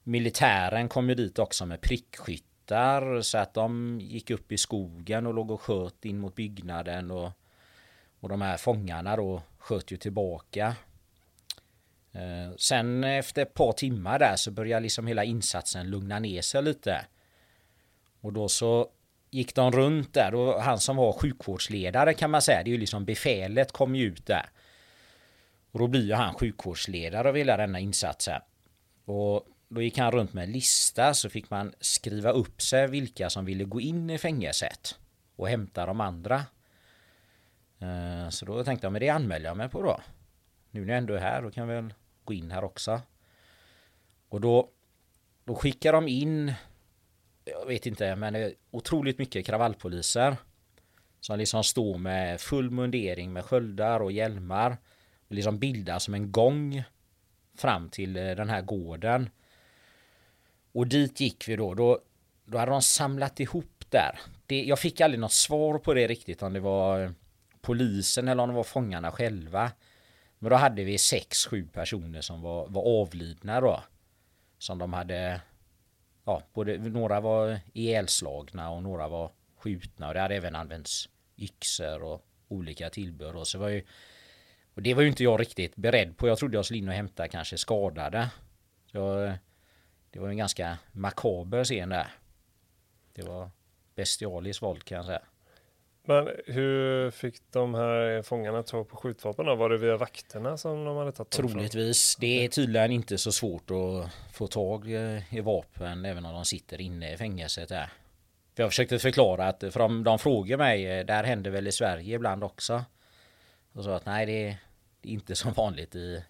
militären 0.03 0.89
kom 0.89 1.09
ju 1.09 1.15
dit 1.15 1.39
också 1.39 1.65
med 1.65 1.81
prickskyttar 1.81 3.21
så 3.21 3.37
att 3.37 3.53
de 3.53 3.99
gick 4.01 4.29
upp 4.29 4.51
i 4.51 4.57
skogen 4.57 5.27
och 5.27 5.33
låg 5.33 5.51
och 5.51 5.61
sköt 5.61 6.05
in 6.05 6.19
mot 6.19 6.35
byggnaden 6.35 7.11
och, 7.11 7.31
och 8.19 8.29
de 8.29 8.41
här 8.41 8.57
fångarna 8.57 9.15
då 9.15 9.41
sköt 9.57 9.91
ju 9.91 9.97
tillbaka. 9.97 10.75
Eh, 12.11 12.55
sen 12.57 13.03
efter 13.03 13.41
ett 13.41 13.53
par 13.53 13.71
timmar 13.71 14.19
där 14.19 14.35
så 14.35 14.51
började 14.51 14.83
liksom 14.83 15.07
hela 15.07 15.23
insatsen 15.23 15.89
lugna 15.89 16.19
ner 16.19 16.41
sig 16.41 16.63
lite. 16.63 17.05
Och 18.21 18.33
då 18.33 18.49
så 18.49 18.89
gick 19.31 19.55
de 19.55 19.71
runt 19.71 20.13
där 20.13 20.35
och 20.35 20.61
han 20.61 20.79
som 20.79 20.95
var 20.95 21.13
sjukvårdsledare 21.13 22.13
kan 22.13 22.31
man 22.31 22.41
säga, 22.41 22.63
det 22.63 22.69
är 22.69 22.71
ju 22.71 22.77
liksom 22.77 23.05
befälet 23.05 23.71
kom 23.71 23.95
ju 23.95 24.05
ut 24.05 24.25
där. 24.25 24.49
Och 25.71 25.79
då 25.79 25.87
blir 25.87 26.05
ju 26.05 26.13
han 26.13 26.33
sjukvårdsledare 26.33 27.29
av 27.29 27.35
hela 27.35 27.57
denna 27.57 27.79
insatsen. 27.79 28.41
Och 29.05 29.47
då 29.69 29.81
gick 29.81 29.97
han 29.97 30.11
runt 30.11 30.33
med 30.33 30.43
en 30.43 30.51
lista 30.51 31.13
så 31.13 31.29
fick 31.29 31.49
man 31.49 31.73
skriva 31.79 32.31
upp 32.31 32.61
sig 32.61 32.87
vilka 32.87 33.29
som 33.29 33.45
ville 33.45 33.63
gå 33.63 33.81
in 33.81 34.09
i 34.09 34.17
fängelset 34.17 34.99
och 35.35 35.49
hämta 35.49 35.85
de 35.85 36.01
andra. 36.01 36.45
Eh, 37.79 38.29
så 38.29 38.45
då 38.45 38.63
tänkte 38.63 38.85
jag, 38.85 38.91
men 38.91 38.99
det 38.99 39.09
anmäler 39.09 39.45
jag 39.45 39.57
mig 39.57 39.69
på 39.69 39.81
då. 39.81 40.01
Nu 40.71 40.85
när 40.85 40.93
jag 40.93 40.97
ändå 40.97 41.13
är 41.13 41.19
här, 41.19 41.41
då 41.41 41.51
kan 41.51 41.67
jag 41.67 41.81
väl 41.81 41.93
gå 42.23 42.33
in 42.33 42.51
här 42.51 42.63
också. 42.63 43.01
Och 44.29 44.41
då, 44.41 44.69
då 45.43 45.55
skickar 45.55 45.93
de 45.93 46.07
in, 46.07 46.53
jag 47.45 47.65
vet 47.65 47.85
inte, 47.85 48.15
men 48.15 48.33
det 48.33 48.39
är 48.39 48.53
otroligt 48.71 49.17
mycket 49.17 49.45
kravallpoliser. 49.45 50.37
Som 51.19 51.37
liksom 51.37 51.63
står 51.63 51.97
med 51.97 52.41
full 52.41 52.71
mundering 52.71 53.33
med 53.33 53.45
sköldar 53.45 53.99
och 53.99 54.11
hjälmar. 54.11 54.77
Och 55.27 55.35
liksom 55.35 55.59
bildar 55.59 55.99
som 55.99 56.13
en 56.13 56.31
gång 56.31 56.83
fram 57.55 57.89
till 57.89 58.17
eh, 58.17 58.35
den 58.35 58.49
här 58.49 58.61
gården. 58.61 59.29
Och 60.71 60.87
dit 60.87 61.19
gick 61.19 61.47
vi 61.47 61.55
då. 61.55 61.73
Då, 61.73 61.99
då 62.45 62.57
hade 62.57 62.71
de 62.71 62.81
samlat 62.81 63.39
ihop 63.39 63.85
där. 63.89 64.19
Det, 64.45 64.63
jag 64.63 64.79
fick 64.79 65.01
aldrig 65.01 65.19
något 65.19 65.31
svar 65.31 65.77
på 65.77 65.93
det 65.93 66.07
riktigt 66.07 66.43
om 66.43 66.53
det 66.53 66.59
var 66.59 67.03
eh, 67.03 67.11
polisen 67.61 68.27
eller 68.27 68.43
om 68.43 68.49
det 68.49 68.55
var 68.55 68.63
fångarna 68.63 69.11
själva. 69.11 69.71
Men 70.39 70.49
då 70.49 70.55
hade 70.55 70.83
vi 70.83 70.97
sex, 70.97 71.45
sju 71.45 71.67
personer 71.73 72.21
som 72.21 72.41
var, 72.41 72.67
var 72.67 73.01
avlidna 73.01 73.61
då. 73.61 73.83
Som 74.57 74.77
de 74.77 74.93
hade, 74.93 75.41
ja, 76.25 76.43
både, 76.53 76.77
några 76.77 77.19
var 77.19 77.59
ihjälslagna 77.73 78.71
och 78.71 78.83
några 78.83 79.07
var 79.07 79.31
skjutna 79.57 80.07
och 80.07 80.13
det 80.13 80.19
hade 80.19 80.35
även 80.35 80.55
använts 80.55 81.09
yxor 81.37 82.03
och 82.03 82.25
olika 82.47 82.89
tillbehör 82.89 83.35
och 83.35 83.47
så 83.47 83.59
var 83.59 83.69
ju 83.69 83.83
och 84.73 84.83
det 84.83 84.93
var 84.93 85.01
ju 85.01 85.07
inte 85.07 85.23
jag 85.23 85.39
riktigt 85.39 85.75
beredd 85.75 86.17
på. 86.17 86.27
Jag 86.27 86.37
trodde 86.37 86.57
jag 86.57 86.65
skulle 86.65 86.79
in 86.79 86.87
och 86.87 86.93
hämta 86.93 87.27
kanske 87.27 87.57
skadade. 87.57 88.29
Så 88.91 89.33
det 90.11 90.19
var 90.19 90.29
en 90.29 90.37
ganska 90.37 90.77
makaber 90.91 91.63
scen 91.63 91.89
där. 91.89 92.07
Det 93.13 93.21
var 93.21 93.49
bestialiskt 93.95 94.61
våld 94.61 94.83
kan 94.83 94.95
jag 94.95 95.05
säga. 95.05 95.21
Men 96.03 96.29
hur 96.45 97.11
fick 97.11 97.51
de 97.51 97.73
här 97.73 98.21
fångarna 98.21 98.63
tag 98.63 98.89
på 98.89 98.97
skjutvapen 98.97 99.45
då? 99.45 99.55
Var 99.55 99.69
det 99.69 99.77
via 99.77 99.97
vakterna 99.97 100.57
som 100.57 100.85
de 100.85 100.97
hade 100.97 101.11
tagit 101.11 101.29
Troligtvis. 101.29 102.15
Det 102.15 102.45
är 102.45 102.49
tydligen 102.49 102.91
inte 102.91 103.17
så 103.17 103.31
svårt 103.31 103.71
att 103.71 104.33
få 104.33 104.47
tag 104.47 104.89
i 105.29 105.41
vapen 105.43 106.05
även 106.05 106.25
om 106.25 106.33
de 106.33 106.45
sitter 106.45 106.81
inne 106.81 107.13
i 107.13 107.17
fängelset 107.17 107.69
där. 107.69 107.91
För 108.55 108.63
jag 108.63 108.71
försökte 108.71 108.99
förklara 108.99 109.47
att 109.47 109.59
för 109.59 109.79
de, 109.79 110.03
de 110.03 110.19
frågar 110.19 110.57
mig, 110.57 111.03
där 111.03 111.23
händer 111.23 111.51
väl 111.51 111.67
i 111.67 111.71
Sverige 111.71 112.15
ibland 112.15 112.43
också. 112.43 112.83
Och 113.73 113.83
sa 113.83 113.95
att 113.95 114.05
nej 114.05 114.25
det 114.25 114.47
är, 114.47 114.57
inte 115.01 115.35
som 115.35 115.53
vanligt 115.53 115.95
i, 115.95 116.23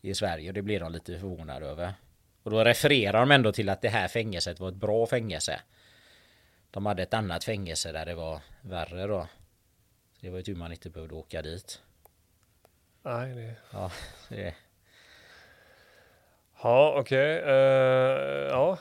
i 0.00 0.14
Sverige 0.14 0.48
och 0.50 0.54
det 0.54 0.62
blir 0.62 0.80
de 0.80 0.92
lite 0.92 1.18
förvånade 1.18 1.66
över. 1.66 1.94
Och 2.48 2.54
då 2.54 2.64
refererar 2.64 3.20
de 3.20 3.30
ändå 3.30 3.52
till 3.52 3.68
att 3.68 3.82
det 3.82 3.88
här 3.88 4.08
fängelset 4.08 4.60
var 4.60 4.68
ett 4.68 4.74
bra 4.74 5.06
fängelse. 5.06 5.60
De 6.70 6.86
hade 6.86 7.02
ett 7.02 7.14
annat 7.14 7.44
fängelse 7.44 7.92
där 7.92 8.06
det 8.06 8.14
var 8.14 8.40
värre 8.60 9.06
då. 9.06 9.28
Så 10.14 10.26
det 10.26 10.30
var 10.30 10.36
ju 10.36 10.42
tur 10.42 10.54
man 10.54 10.72
inte 10.72 10.90
behövde 10.90 11.14
åka 11.14 11.42
dit. 11.42 11.82
Nej, 13.02 13.34
det... 13.34 13.54
Ja, 13.72 13.90
det... 14.28 14.54
Ja, 16.62 16.94
okej. 16.96 17.38
Okay. 17.38 17.52
Uh, 17.52 17.58
eh, 17.58 18.48
ja, 18.48 18.78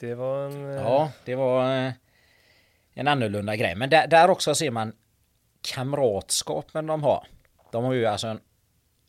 det 0.00 0.14
var 0.14 0.46
en... 0.46 0.64
Uh... 0.64 0.74
Ja, 0.74 1.12
det 1.24 1.34
var 1.34 1.86
uh, 1.86 1.92
en 2.94 3.08
annorlunda 3.08 3.56
grej. 3.56 3.74
Men 3.74 3.90
där, 3.90 4.06
där 4.06 4.30
också 4.30 4.54
ser 4.54 4.70
man 4.70 4.92
kamratskapen 5.60 6.86
de 6.86 7.02
har. 7.02 7.26
De 7.70 7.84
har 7.84 7.92
ju 7.92 8.06
alltså 8.06 8.26
en 8.26 8.40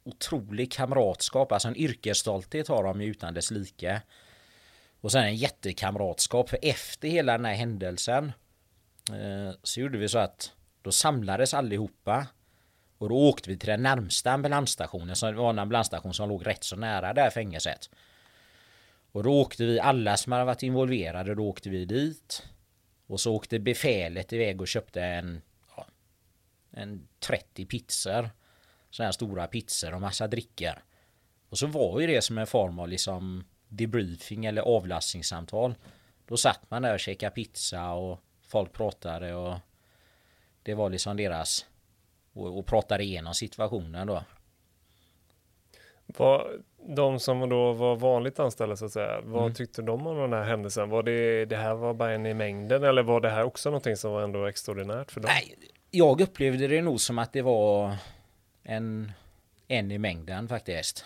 otrolig 0.03 0.71
kamratskap, 0.71 1.51
alltså 1.51 1.67
en 1.67 1.75
yrkesstolthet 1.75 2.67
har 2.67 2.83
de 2.83 3.01
ju 3.01 3.07
utan 3.07 3.33
dess 3.33 3.51
like. 3.51 4.01
Och 5.01 5.11
sen 5.11 5.23
en 5.23 5.35
jättekamratskap, 5.35 6.49
för 6.49 6.59
efter 6.61 7.07
hela 7.07 7.31
den 7.31 7.45
här 7.45 7.53
händelsen 7.53 8.31
eh, 9.09 9.55
så 9.63 9.79
gjorde 9.79 9.97
vi 9.97 10.09
så 10.09 10.17
att 10.17 10.51
då 10.81 10.91
samlades 10.91 11.53
allihopa 11.53 12.27
och 12.97 13.09
då 13.09 13.15
åkte 13.15 13.49
vi 13.49 13.57
till 13.57 13.69
den 13.69 13.83
närmsta 13.83 14.31
ambulansstationen, 14.31 15.15
som 15.15 15.35
var 15.35 15.49
en 15.49 15.59
ambulansstation 15.59 16.13
som 16.13 16.29
låg 16.29 16.47
rätt 16.47 16.63
så 16.63 16.75
nära 16.75 17.13
det 17.13 17.21
här 17.21 17.29
fängelset. 17.29 17.89
Och 19.11 19.23
då 19.23 19.41
åkte 19.41 19.65
vi, 19.65 19.79
alla 19.79 20.17
som 20.17 20.31
hade 20.31 20.45
varit 20.45 20.63
involverade, 20.63 21.35
då 21.35 21.43
åkte 21.43 21.69
vi 21.69 21.85
dit. 21.85 22.45
Och 23.07 23.19
så 23.19 23.35
åkte 23.35 23.59
befälet 23.59 24.33
iväg 24.33 24.61
och 24.61 24.67
köpte 24.67 25.01
en, 25.01 25.41
ja, 25.75 25.87
en 26.71 27.07
30 27.19 27.65
pizzor. 27.65 28.29
Sådana 28.93 29.07
här 29.07 29.11
stora 29.11 29.47
pizzor 29.47 29.93
och 29.93 30.01
massa 30.01 30.27
drickor. 30.27 30.83
Och 31.49 31.57
så 31.57 31.67
var 31.67 31.99
ju 31.99 32.07
det 32.07 32.21
som 32.21 32.37
en 32.37 32.47
form 32.47 32.79
av 32.79 32.89
liksom 32.89 33.43
debriefing 33.67 34.45
eller 34.45 34.61
avlastningssamtal. 34.61 35.75
Då 36.27 36.37
satt 36.37 36.59
man 36.69 36.81
där 36.81 36.93
och 36.93 36.99
käkade 36.99 37.35
pizza 37.35 37.91
och 37.91 38.19
folk 38.47 38.73
pratade 38.73 39.33
och 39.33 39.55
det 40.63 40.73
var 40.73 40.89
liksom 40.89 41.17
deras 41.17 41.65
och, 42.33 42.57
och 42.57 42.65
pratade 42.65 43.03
igenom 43.03 43.33
situationen 43.33 44.07
då. 44.07 44.23
Var 46.05 46.51
de 46.87 47.19
som 47.19 47.49
då 47.49 47.73
var 47.73 47.95
vanligt 47.95 48.39
anställda 48.39 48.75
så 48.75 48.85
att 48.85 48.91
säga, 48.91 49.21
vad 49.21 49.43
mm. 49.43 49.53
tyckte 49.53 49.81
de 49.81 50.07
om 50.07 50.17
den 50.17 50.33
här 50.33 50.43
händelsen? 50.43 50.89
Var 50.89 51.03
det, 51.03 51.45
det 51.45 51.57
här 51.57 51.75
var 51.75 51.93
bara 51.93 52.11
en 52.11 52.25
i 52.25 52.33
mängden 52.33 52.83
eller 52.83 53.03
var 53.03 53.21
det 53.21 53.29
här 53.29 53.43
också 53.43 53.69
någonting 53.69 53.97
som 53.97 54.11
var 54.11 54.23
ändå 54.23 54.45
extraordinärt 54.45 55.11
för 55.11 55.21
dem? 55.21 55.31
Nej, 55.33 55.55
jag 55.91 56.21
upplevde 56.21 56.67
det 56.67 56.81
nog 56.81 57.01
som 57.01 57.19
att 57.19 57.33
det 57.33 57.41
var 57.41 57.97
en, 58.63 59.11
en 59.67 59.91
i 59.91 59.97
mängden 59.97 60.47
faktiskt. 60.47 61.05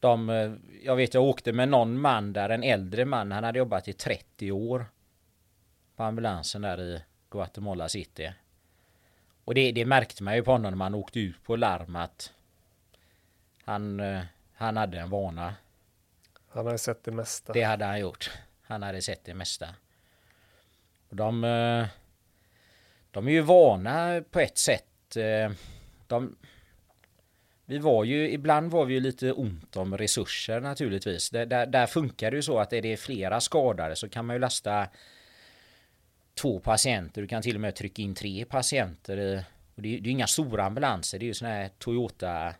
De, 0.00 0.30
eh, 0.30 0.52
jag 0.82 0.96
vet 0.96 1.14
jag 1.14 1.22
åkte 1.22 1.52
med 1.52 1.68
någon 1.68 2.00
man 2.00 2.32
där, 2.32 2.48
en 2.48 2.62
äldre 2.62 3.04
man, 3.04 3.32
han 3.32 3.44
hade 3.44 3.58
jobbat 3.58 3.88
i 3.88 3.92
30 3.92 4.52
år. 4.52 4.86
På 5.96 6.02
ambulansen 6.02 6.62
där 6.62 6.80
i 6.80 7.02
Guatemala 7.30 7.88
City. 7.88 8.32
Och 9.44 9.54
det, 9.54 9.72
det 9.72 9.84
märkte 9.84 10.22
man 10.22 10.34
ju 10.34 10.42
på 10.42 10.52
honom 10.52 10.70
när 10.70 10.76
man 10.76 10.94
åkte 10.94 11.20
ut 11.20 11.44
på 11.44 11.56
larm 11.56 11.96
att 11.96 12.32
han, 13.64 14.00
eh, 14.00 14.22
han 14.54 14.76
hade 14.76 14.98
en 14.98 15.10
vana. 15.10 15.54
Han 16.48 16.66
hade 16.66 16.78
sett 16.78 17.04
det 17.04 17.12
mesta. 17.12 17.52
Det 17.52 17.62
hade 17.62 17.84
han 17.84 18.00
gjort. 18.00 18.30
Han 18.62 18.82
hade 18.82 19.02
sett 19.02 19.24
det 19.24 19.34
mesta. 19.34 19.68
Och 21.08 21.16
de, 21.16 21.44
eh, 21.44 21.86
de 23.10 23.28
är 23.28 23.32
ju 23.32 23.40
vana 23.40 24.22
på 24.30 24.40
ett 24.40 24.58
sätt. 24.58 25.16
De, 26.12 26.36
vi 27.64 27.78
var 27.78 28.04
ju, 28.04 28.30
ibland 28.30 28.70
var 28.70 28.84
vi 28.84 28.94
ju 28.94 29.00
lite 29.00 29.32
ont 29.32 29.76
om 29.76 29.98
resurser 29.98 30.60
naturligtvis. 30.60 31.30
Där, 31.30 31.46
där, 31.46 31.66
där 31.66 31.86
funkar 31.86 32.30
det 32.30 32.36
ju 32.36 32.42
så 32.42 32.58
att 32.58 32.72
är 32.72 32.82
det 32.82 32.96
flera 32.96 33.40
skadade 33.40 33.96
så 33.96 34.08
kan 34.08 34.26
man 34.26 34.36
ju 34.36 34.40
lasta 34.40 34.88
två 36.34 36.60
patienter. 36.60 37.22
Du 37.22 37.28
kan 37.28 37.42
till 37.42 37.54
och 37.54 37.60
med 37.60 37.74
trycka 37.74 38.02
in 38.02 38.14
tre 38.14 38.44
patienter. 38.44 39.44
Och 39.74 39.82
det, 39.82 39.96
är, 39.96 40.00
det 40.00 40.08
är 40.08 40.12
inga 40.12 40.26
stora 40.26 40.64
ambulanser. 40.64 41.18
Det 41.18 41.24
är 41.24 41.26
ju 41.26 41.34
sådana 41.34 41.54
här 41.54 41.70
Toyota 41.78 42.54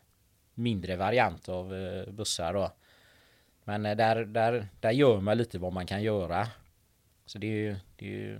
mindre 0.53 0.95
variant 0.95 1.49
av 1.49 1.75
eh, 1.75 2.13
bussar 2.13 2.53
då. 2.53 2.71
Men 3.63 3.85
eh, 3.85 3.95
där, 3.95 4.25
där, 4.25 4.67
där 4.79 4.91
gör 4.91 5.19
man 5.19 5.37
lite 5.37 5.59
vad 5.59 5.73
man 5.73 5.85
kan 5.85 6.03
göra. 6.03 6.47
Så 7.25 7.37
det 7.37 7.47
är 7.47 7.57
ju, 7.57 7.75
det 7.95 8.05
är 8.05 8.09
ju 8.09 8.39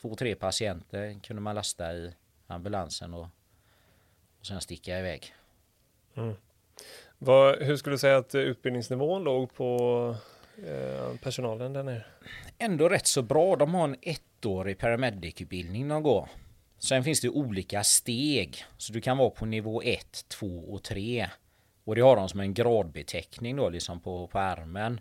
två, 0.00 0.14
tre 0.14 0.34
patienter 0.34 1.20
kunde 1.22 1.42
man 1.42 1.54
lasta 1.54 1.94
i 1.94 2.12
ambulansen 2.46 3.14
och, 3.14 3.26
och 4.42 4.46
sen 4.46 4.60
sticka 4.60 4.98
iväg. 4.98 5.34
Mm. 6.14 6.34
Vad, 7.18 7.62
hur 7.62 7.76
skulle 7.76 7.94
du 7.94 7.98
säga 7.98 8.16
att 8.16 8.34
utbildningsnivån 8.34 9.24
låg 9.24 9.54
på 9.54 10.16
eh, 10.66 11.16
personalen 11.22 11.72
där 11.72 11.82
nere? 11.82 12.04
Ändå 12.58 12.88
rätt 12.88 13.06
så 13.06 13.22
bra. 13.22 13.56
De 13.56 13.74
har 13.74 13.84
en 13.84 13.96
ettårig 14.02 14.78
paramedic-utbildning 14.78 15.88
de 15.88 16.02
går. 16.02 16.28
Sen 16.78 17.04
finns 17.04 17.20
det 17.20 17.28
olika 17.28 17.84
steg. 17.84 18.64
Så 18.78 18.92
du 18.92 19.00
kan 19.00 19.18
vara 19.18 19.30
på 19.30 19.46
nivå 19.46 19.82
1, 19.82 20.28
2 20.28 20.46
och 20.46 20.82
3. 20.82 21.28
Och 21.84 21.94
det 21.94 22.00
har 22.00 22.16
de 22.16 22.28
som 22.28 22.40
en 22.40 22.54
gradbeteckning 22.54 23.56
då 23.56 23.68
liksom 23.68 24.00
på, 24.00 24.26
på 24.26 24.38
armen. 24.38 25.00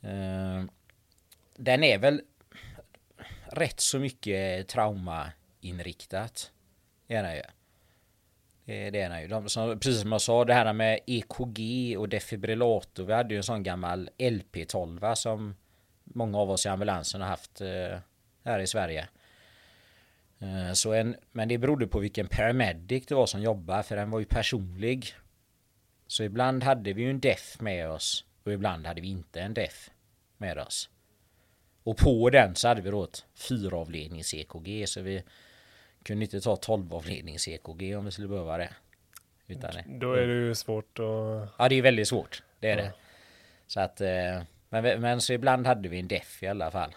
Eh, 0.00 0.64
den 1.56 1.84
är 1.84 1.98
väl 1.98 2.22
rätt 3.46 3.80
så 3.80 3.98
mycket 3.98 4.68
traumainriktat. 4.68 6.52
Är 7.08 7.22
den 7.22 7.34
ju. 7.34 7.42
Eh, 8.66 8.92
det, 8.92 9.00
är 9.00 9.10
den 9.10 9.22
ju. 9.22 9.28
De, 9.28 9.48
som, 9.48 9.78
precis 9.78 10.00
som 10.00 10.12
jag 10.12 10.20
sa, 10.20 10.44
det 10.44 10.54
här 10.54 10.72
med 10.72 11.00
EKG 11.06 11.96
och 11.98 12.08
defibrillator. 12.08 13.04
Vi 13.04 13.12
hade 13.12 13.34
ju 13.34 13.36
en 13.36 13.42
sån 13.42 13.62
gammal 13.62 14.10
LP12 14.18 15.14
som 15.14 15.56
många 16.04 16.38
av 16.38 16.50
oss 16.50 16.66
i 16.66 16.68
ambulansen 16.68 17.20
har 17.20 17.28
haft 17.28 17.60
eh, 17.60 17.98
här 18.44 18.58
i 18.58 18.66
Sverige. 18.66 19.08
Eh, 20.38 20.72
så 20.72 20.92
en, 20.92 21.16
men 21.32 21.48
det 21.48 21.58
berodde 21.58 21.86
på 21.86 21.98
vilken 21.98 22.26
paramedic 22.26 23.06
det 23.06 23.14
var 23.14 23.26
som 23.26 23.42
jobbade, 23.42 23.82
för 23.82 23.96
den 23.96 24.10
var 24.10 24.18
ju 24.18 24.24
personlig. 24.24 25.14
Så 26.06 26.22
ibland 26.22 26.62
hade 26.62 26.92
vi 26.92 27.02
ju 27.02 27.10
en 27.10 27.20
def 27.20 27.60
med 27.60 27.90
oss 27.90 28.24
och 28.44 28.52
ibland 28.52 28.86
hade 28.86 29.00
vi 29.00 29.08
inte 29.08 29.40
en 29.40 29.54
def 29.54 29.90
med 30.36 30.58
oss. 30.58 30.90
Och 31.84 31.96
på 31.96 32.30
den 32.30 32.54
så 32.54 32.68
hade 32.68 32.80
vi 32.80 32.90
då 32.90 33.04
ett 33.04 33.24
fyravlednings 33.34 34.34
EKG 34.34 34.88
så 34.88 35.00
vi 35.00 35.22
kunde 36.02 36.24
inte 36.24 36.40
ta 36.40 36.56
12 36.56 36.94
avlednings 36.94 37.48
EKG 37.48 37.96
om 37.96 38.04
vi 38.04 38.10
skulle 38.10 38.28
behöva 38.28 38.58
det. 38.58 38.70
Utan 39.46 39.70
det. 39.74 39.84
Då 39.86 40.12
är 40.12 40.26
det 40.26 40.34
ju 40.34 40.54
svårt 40.54 40.98
att... 40.98 41.48
Ja 41.58 41.68
det 41.68 41.74
är 41.74 41.82
väldigt 41.82 42.08
svårt. 42.08 42.42
Det 42.60 42.70
är 42.70 42.76
ja. 42.76 42.82
det. 42.82 42.92
Så 43.66 43.80
att 43.80 44.00
eh, 44.00 44.42
men, 44.68 45.00
men 45.00 45.20
så 45.20 45.32
ibland 45.32 45.66
hade 45.66 45.88
vi 45.88 45.98
en 45.98 46.08
def 46.08 46.42
i 46.42 46.46
alla 46.46 46.70
fall. 46.70 46.94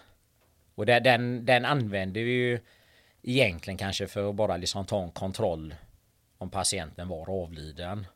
Och 0.74 0.86
det, 0.86 1.00
den, 1.00 1.44
den 1.44 1.64
använde 1.64 2.22
vi 2.22 2.30
ju 2.30 2.60
egentligen 3.22 3.78
kanske 3.78 4.06
för 4.06 4.30
att 4.30 4.34
bara 4.34 4.56
liksom 4.56 4.86
ta 4.86 5.02
en 5.02 5.10
kontroll 5.10 5.74
om 6.38 6.50
patienten 6.50 7.08
var 7.08 7.30
avliden. 7.30 8.06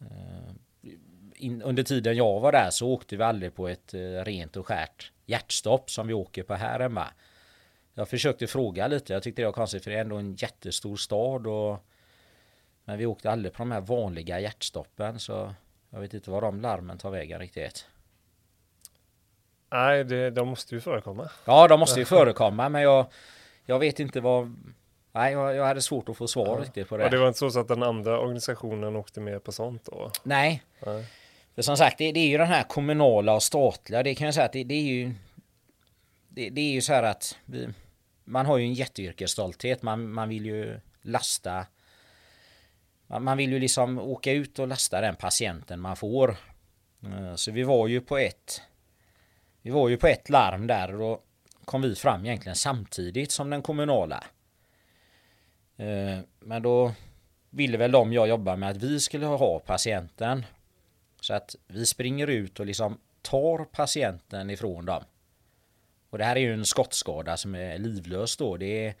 Eh, 0.00 0.54
in, 1.34 1.62
under 1.62 1.82
tiden 1.82 2.16
jag 2.16 2.40
var 2.40 2.52
där 2.52 2.70
så 2.70 2.88
åkte 2.88 3.16
vi 3.16 3.22
aldrig 3.22 3.54
på 3.54 3.68
ett 3.68 3.94
eh, 3.94 4.24
rent 4.24 4.56
och 4.56 4.66
skärt 4.66 5.12
hjärtstopp 5.26 5.90
som 5.90 6.06
vi 6.06 6.14
åker 6.14 6.42
på 6.42 6.54
här 6.54 6.80
hemma. 6.80 7.06
Jag 7.98 8.08
försökte 8.08 8.46
fråga 8.46 8.86
lite, 8.86 9.12
jag 9.12 9.22
tyckte 9.22 9.42
det 9.42 9.46
var 9.46 9.52
konstigt 9.52 9.84
för 9.84 9.90
det 9.90 9.96
är 9.96 10.00
ändå 10.00 10.16
en 10.16 10.34
jättestor 10.34 10.96
stad 10.96 11.46
och 11.46 11.84
men 12.84 12.98
vi 12.98 13.06
åkte 13.06 13.30
aldrig 13.30 13.52
på 13.52 13.58
de 13.58 13.70
här 13.70 13.80
vanliga 13.80 14.40
hjärtstoppen 14.40 15.18
så 15.18 15.54
jag 15.90 16.00
vet 16.00 16.14
inte 16.14 16.30
var 16.30 16.40
de 16.40 16.60
larmen 16.60 16.98
tar 16.98 17.10
vägen 17.10 17.40
riktigt. 17.40 17.86
Nej, 19.70 20.04
det, 20.04 20.30
de 20.30 20.48
måste 20.48 20.74
ju 20.74 20.80
förekomma. 20.80 21.30
Ja, 21.44 21.68
de 21.68 21.80
måste 21.80 22.00
ju 22.00 22.04
förekomma, 22.04 22.68
men 22.68 22.82
jag, 22.82 23.06
jag 23.64 23.78
vet 23.78 24.00
inte 24.00 24.20
vad... 24.20 24.56
Nej, 25.12 25.32
jag, 25.32 25.54
jag 25.54 25.64
hade 25.64 25.82
svårt 25.82 26.08
att 26.08 26.16
få 26.16 26.26
svar 26.26 26.56
ja. 26.58 26.64
riktigt 26.64 26.88
på 26.88 26.96
det. 26.96 27.04
Och 27.04 27.10
det 27.10 27.18
var 27.18 27.28
inte 27.28 27.50
så 27.50 27.60
att 27.60 27.68
den 27.68 27.82
andra 27.82 28.20
organisationen 28.20 28.96
åkte 28.96 29.20
med 29.20 29.44
på 29.44 29.52
sånt 29.52 29.84
då? 29.84 30.10
Nej. 30.22 30.62
Nej. 30.86 31.04
För 31.54 31.62
som 31.62 31.76
sagt, 31.76 31.98
det, 31.98 32.12
det, 32.12 32.20
är 32.20 32.28
ju 32.28 32.38
den 32.38 32.46
här 32.46 32.62
kommunala 32.62 33.34
och 33.34 33.42
statliga. 33.42 34.02
Det 34.02 34.14
kan 34.14 34.24
jag 34.24 34.34
säga 34.34 34.46
att 34.46 34.52
det, 34.52 34.64
det 34.64 34.74
är 34.74 34.82
ju... 34.82 35.14
Det, 36.28 36.50
det, 36.50 36.60
är 36.60 36.72
ju 36.72 36.80
så 36.80 36.92
här 36.92 37.02
att 37.02 37.38
vi, 37.44 37.68
man 38.28 38.46
har 38.46 38.58
ju 38.58 38.64
en 38.64 38.74
jätteyrkesstolthet. 38.74 39.82
Man, 39.82 40.12
man 40.12 40.28
vill 40.28 40.46
ju 40.46 40.80
lasta... 41.02 41.66
Man, 43.06 43.24
man 43.24 43.36
vill 43.36 43.52
ju 43.52 43.58
liksom 43.58 43.98
åka 43.98 44.32
ut 44.32 44.58
och 44.58 44.68
lasta 44.68 45.00
den 45.00 45.16
patienten 45.16 45.80
man 45.80 45.96
får. 45.96 46.36
Eh, 47.04 47.34
så 47.34 47.50
vi 47.50 47.62
var 47.62 47.88
ju 47.88 48.00
på 48.00 48.18
ett 48.18 48.62
vi 49.62 49.70
var 49.70 49.88
ju 49.88 49.96
på 49.96 50.06
ett 50.06 50.30
larm 50.30 50.66
där 50.66 50.92
och 50.92 50.98
då 50.98 51.20
kom 51.64 51.82
vi 51.82 51.94
fram 51.94 52.26
egentligen 52.26 52.56
samtidigt 52.56 53.30
som 53.30 53.50
den 53.50 53.62
kommunala. 53.62 54.24
Eh, 55.76 56.18
men 56.40 56.62
då 56.62 56.92
ville 57.50 57.78
väl 57.78 57.90
de 57.90 58.12
jag 58.12 58.28
jobbar 58.28 58.56
med 58.56 58.70
att 58.70 58.76
vi 58.76 59.00
skulle 59.00 59.26
ha 59.26 59.58
patienten. 59.58 60.46
Så 61.20 61.34
att 61.34 61.56
vi 61.66 61.86
springer 61.86 62.26
ut 62.26 62.60
och 62.60 62.66
liksom 62.66 63.00
tar 63.22 63.64
patienten 63.64 64.50
ifrån 64.50 64.84
dem. 64.84 65.04
Och 66.10 66.18
det 66.18 66.24
här 66.24 66.36
är 66.36 66.40
ju 66.40 66.52
en 66.52 66.66
skottskada 66.66 67.36
som 67.36 67.54
är 67.54 67.78
livlös 67.78 68.36
då. 68.36 68.56
Det 68.56 68.86
är 68.86 68.94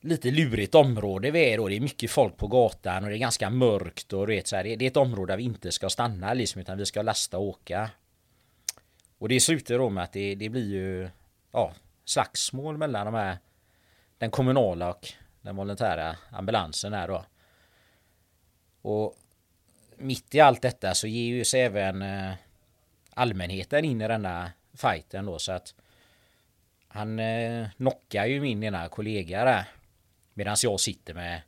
lite 0.00 0.30
lurigt 0.30 0.74
område 0.74 1.30
vi 1.30 1.52
är 1.52 1.56
då. 1.56 1.68
Det 1.68 1.76
är 1.76 1.80
mycket 1.80 2.10
folk 2.10 2.36
på 2.36 2.46
gatan 2.46 3.04
och 3.04 3.10
det 3.10 3.16
är 3.16 3.18
ganska 3.18 3.50
mörkt 3.50 4.12
och 4.12 4.28
vet 4.28 4.46
så 4.46 4.56
här, 4.56 4.64
Det 4.64 4.84
är 4.84 4.90
ett 4.90 4.96
område 4.96 5.32
där 5.32 5.36
vi 5.36 5.44
inte 5.44 5.72
ska 5.72 5.90
stanna 5.90 6.34
liksom 6.34 6.60
utan 6.60 6.78
vi 6.78 6.86
ska 6.86 7.02
lasta 7.02 7.38
och 7.38 7.44
åka. 7.44 7.90
Och 9.18 9.28
det 9.28 9.40
slutar 9.40 9.78
då 9.78 9.90
med 9.90 10.04
att 10.04 10.12
det, 10.12 10.34
det 10.34 10.48
blir 10.48 10.70
ju 10.70 11.08
ja, 11.52 11.74
slagsmål 12.04 12.76
mellan 12.76 13.06
de 13.06 13.14
här 13.14 13.38
den 14.18 14.30
kommunala 14.30 14.90
och 14.90 15.08
den 15.42 15.56
volontära 15.56 16.16
ambulansen 16.30 16.92
här 16.92 17.08
då. 17.08 17.24
Och 18.82 19.14
mitt 19.96 20.34
i 20.34 20.40
allt 20.40 20.62
detta 20.62 20.94
så 20.94 21.06
ger 21.06 21.34
ju 21.34 21.44
sig 21.44 21.60
även 21.60 22.02
eh, 22.02 22.32
allmänheten 23.10 23.84
in 23.84 24.00
i 24.00 24.08
denna 24.08 24.52
fighten 24.78 25.26
då 25.26 25.38
så 25.38 25.52
att 25.52 25.74
han 26.88 27.18
eh, 27.18 27.68
knockar 27.76 28.26
ju 28.26 28.40
min 28.40 28.62
ena 28.62 28.88
kollega 28.88 29.44
där 29.44 29.64
medan 30.34 30.56
jag 30.62 30.80
sitter 30.80 31.14
med 31.14 31.40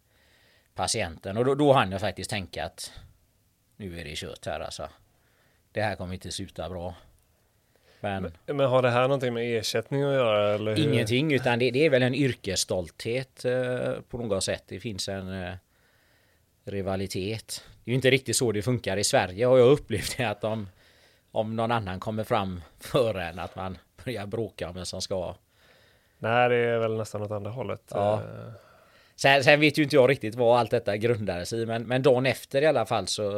patienten 0.74 1.36
och 1.36 1.44
då, 1.44 1.54
då 1.54 1.72
hann 1.72 1.92
jag 1.92 2.00
faktiskt 2.00 2.30
tänka 2.30 2.64
att 2.64 2.92
nu 3.76 4.00
är 4.00 4.04
det 4.04 4.16
kört 4.16 4.46
här 4.46 4.60
alltså. 4.60 4.88
Det 5.72 5.82
här 5.82 5.96
kommer 5.96 6.14
inte 6.14 6.32
sluta 6.32 6.68
bra. 6.68 6.94
Men, 8.00 8.32
men 8.46 8.60
har 8.60 8.82
det 8.82 8.90
här 8.90 9.02
någonting 9.02 9.34
med 9.34 9.58
ersättning 9.58 10.02
att 10.02 10.14
göra? 10.14 10.54
Eller 10.54 10.78
ingenting, 10.78 11.32
utan 11.32 11.58
det, 11.58 11.70
det, 11.70 11.86
är 11.86 11.90
väl 11.90 12.02
en 12.02 12.14
yrkesstolthet 12.14 13.44
eh, 13.44 13.92
på 14.08 14.18
något 14.18 14.44
sätt. 14.44 14.64
Det 14.66 14.80
finns 14.80 15.08
en 15.08 15.42
eh, 15.42 15.54
rivalitet. 16.64 17.64
Det 17.84 17.90
är 17.90 17.92
ju 17.92 17.94
inte 17.94 18.10
riktigt 18.10 18.36
så 18.36 18.52
det 18.52 18.62
funkar 18.62 18.96
i 18.96 19.04
Sverige 19.04 19.46
har 19.46 19.58
jag 19.58 19.68
upplevt 19.68 20.16
det 20.16 20.24
att 20.24 20.44
om, 20.44 20.68
om 21.32 21.56
någon 21.56 21.72
annan 21.72 22.00
kommer 22.00 22.24
fram 22.24 22.60
före 22.78 23.24
en 23.24 23.38
att 23.38 23.56
man 23.56 23.78
börjar 24.04 24.26
bråka 24.26 24.68
om 24.68 24.74
vem 24.74 24.84
som 24.84 25.02
ska. 25.02 25.34
Nej, 26.18 26.48
det 26.48 26.56
är 26.56 26.78
väl 26.78 26.96
nästan 26.96 27.22
åt 27.22 27.30
andra 27.30 27.50
hållet. 27.50 27.82
Ja. 27.90 28.14
Eh. 28.14 28.52
Sen, 29.16 29.44
sen, 29.44 29.60
vet 29.60 29.78
ju 29.78 29.82
inte 29.82 29.96
jag 29.96 30.10
riktigt 30.10 30.34
vad 30.34 30.58
allt 30.58 30.70
detta 30.70 30.96
grundades 30.96 31.52
i, 31.52 31.66
men, 31.66 31.82
men 31.82 32.02
dagen 32.02 32.26
efter 32.26 32.62
i 32.62 32.66
alla 32.66 32.86
fall 32.86 33.06
så. 33.06 33.30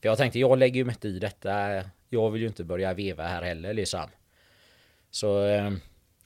För 0.00 0.08
jag 0.08 0.18
tänkte, 0.18 0.38
jag 0.38 0.58
lägger 0.58 0.76
ju 0.76 0.84
mig 0.84 0.96
i 1.02 1.18
detta 1.18 1.82
jag 2.08 2.30
vill 2.30 2.42
ju 2.42 2.48
inte 2.48 2.64
börja 2.64 2.94
veva 2.94 3.26
här 3.26 3.42
heller 3.42 3.74
liksom. 3.74 4.10
Så 5.10 5.46
eh, 5.46 5.72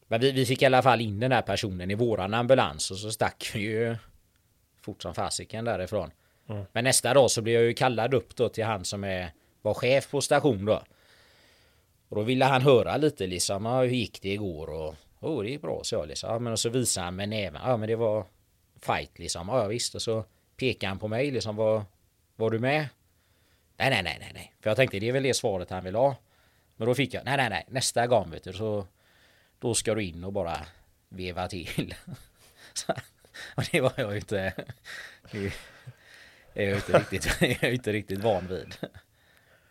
men 0.09 0.21
vi, 0.21 0.33
vi 0.33 0.47
fick 0.47 0.63
i 0.63 0.67
alla 0.67 0.83
fall 0.83 1.01
in 1.01 1.21
den 1.21 1.33
här 1.33 1.43
personen 1.43 1.91
i 1.91 1.95
våran 1.95 2.35
ambulans 2.35 2.91
och 2.91 2.97
så 2.97 3.11
stack 3.11 3.51
vi 3.55 3.61
ju 3.61 3.97
fort 4.81 5.03
som 5.03 5.15
fasiken 5.15 5.65
därifrån. 5.65 6.11
Mm. 6.49 6.65
Men 6.73 6.85
nästa 6.85 7.15
dag 7.15 7.31
så 7.31 7.43
blev 7.43 7.55
jag 7.55 7.65
ju 7.65 7.75
kallad 7.75 8.15
upp 8.15 8.37
då 8.37 8.49
till 8.49 8.65
han 8.65 8.85
som 8.85 9.05
är, 9.05 9.33
var 9.63 9.75
chef 9.75 10.11
på 10.11 10.21
station 10.21 10.65
då. 10.65 10.83
Och 12.09 12.17
då 12.17 12.23
ville 12.23 12.45
han 12.45 12.63
höra 12.63 12.97
lite 12.97 13.27
liksom, 13.27 13.67
hur 13.67 13.85
gick 13.85 14.23
det 14.23 14.33
igår 14.33 14.71
och 14.71 14.95
oh, 15.21 15.43
det 15.43 15.51
gick 15.51 15.63
bra 15.63 15.81
så 15.85 15.95
jag 15.95 16.09
liksom. 16.09 16.31
Ja, 16.31 16.39
men 16.39 16.53
och 16.53 16.61
så 16.61 16.69
visade 16.69 17.05
han 17.05 17.17
med 17.17 17.29
näven, 17.29 17.63
ja 17.65 17.77
men 17.77 17.89
det 17.89 17.97
var 17.97 18.27
fight 18.81 19.19
liksom. 19.19 19.49
Ja 19.49 19.67
visst 19.67 19.95
och 19.95 20.03
så 20.03 20.25
pekade 20.57 20.89
han 20.89 20.99
på 20.99 21.09
mig 21.09 21.31
liksom, 21.31 21.57
var, 21.57 21.83
var 22.37 22.51
du 22.51 22.59
med? 22.59 22.89
Nej, 23.77 23.91
nej, 23.91 24.03
nej, 24.03 24.17
nej, 24.21 24.31
nej. 24.35 24.55
För 24.61 24.71
jag 24.71 24.77
tänkte 24.77 24.99
det 24.99 25.09
är 25.09 25.13
väl 25.13 25.23
det 25.23 25.35
svaret 25.35 25.71
han 25.71 25.85
vill 25.85 25.95
ha. 25.95 26.17
Men 26.77 26.89
då 26.89 26.95
fick 26.95 27.15
jag, 27.15 27.25
nej, 27.25 27.37
nej, 27.37 27.51
nej, 27.51 27.65
nästa 27.69 28.07
gång 28.07 28.31
vet 28.31 28.45
du 28.45 28.53
så 28.53 28.87
då 29.59 29.75
ska 29.75 29.95
du 29.95 30.05
in 30.05 30.25
och 30.25 30.33
bara 30.33 30.67
veva 31.09 31.49
till. 31.49 31.95
Så, 32.73 32.93
och 33.57 33.65
det 33.73 33.81
var 33.81 33.93
jag 33.97 34.17
inte. 34.17 34.53
Det 35.33 36.65
är 36.65 36.69
jag 36.69 36.77
inte 36.77 36.99
riktigt, 36.99 37.37
jag 37.41 37.65
är 37.65 37.73
inte 37.73 37.93
riktigt 37.93 38.19
van 38.19 38.47
vid. 38.47 38.77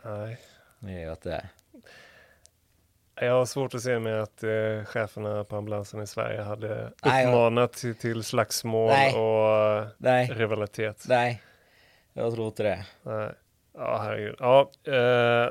Nej. 0.04 0.38
Det 0.80 0.92
är 0.92 1.00
jag 1.00 1.14
inte. 1.14 1.50
Jag 3.16 3.34
har 3.34 3.46
svårt 3.46 3.74
att 3.74 3.82
se 3.82 4.00
mig 4.00 4.20
att 4.20 4.44
eh, 4.44 4.84
cheferna 4.86 5.44
på 5.44 5.56
ambulansen 5.56 6.02
i 6.02 6.08
Sverige 6.08 6.42
hade 6.42 6.88
uppmanat 6.88 7.74
till, 7.74 7.96
till 7.96 8.24
slagsmål 8.24 8.90
Nej. 8.90 9.14
och 9.16 9.88
Nej. 9.98 10.28
rivalitet. 10.28 11.06
Nej, 11.08 11.42
jag 12.14 12.34
tror 12.34 12.48
inte 12.48 12.64
det. 12.64 12.86
Nej. 13.02 13.32
Ja, 13.74 13.98
herregud. 13.98 14.36
Ja, 14.40 14.72
eh, 14.84 15.50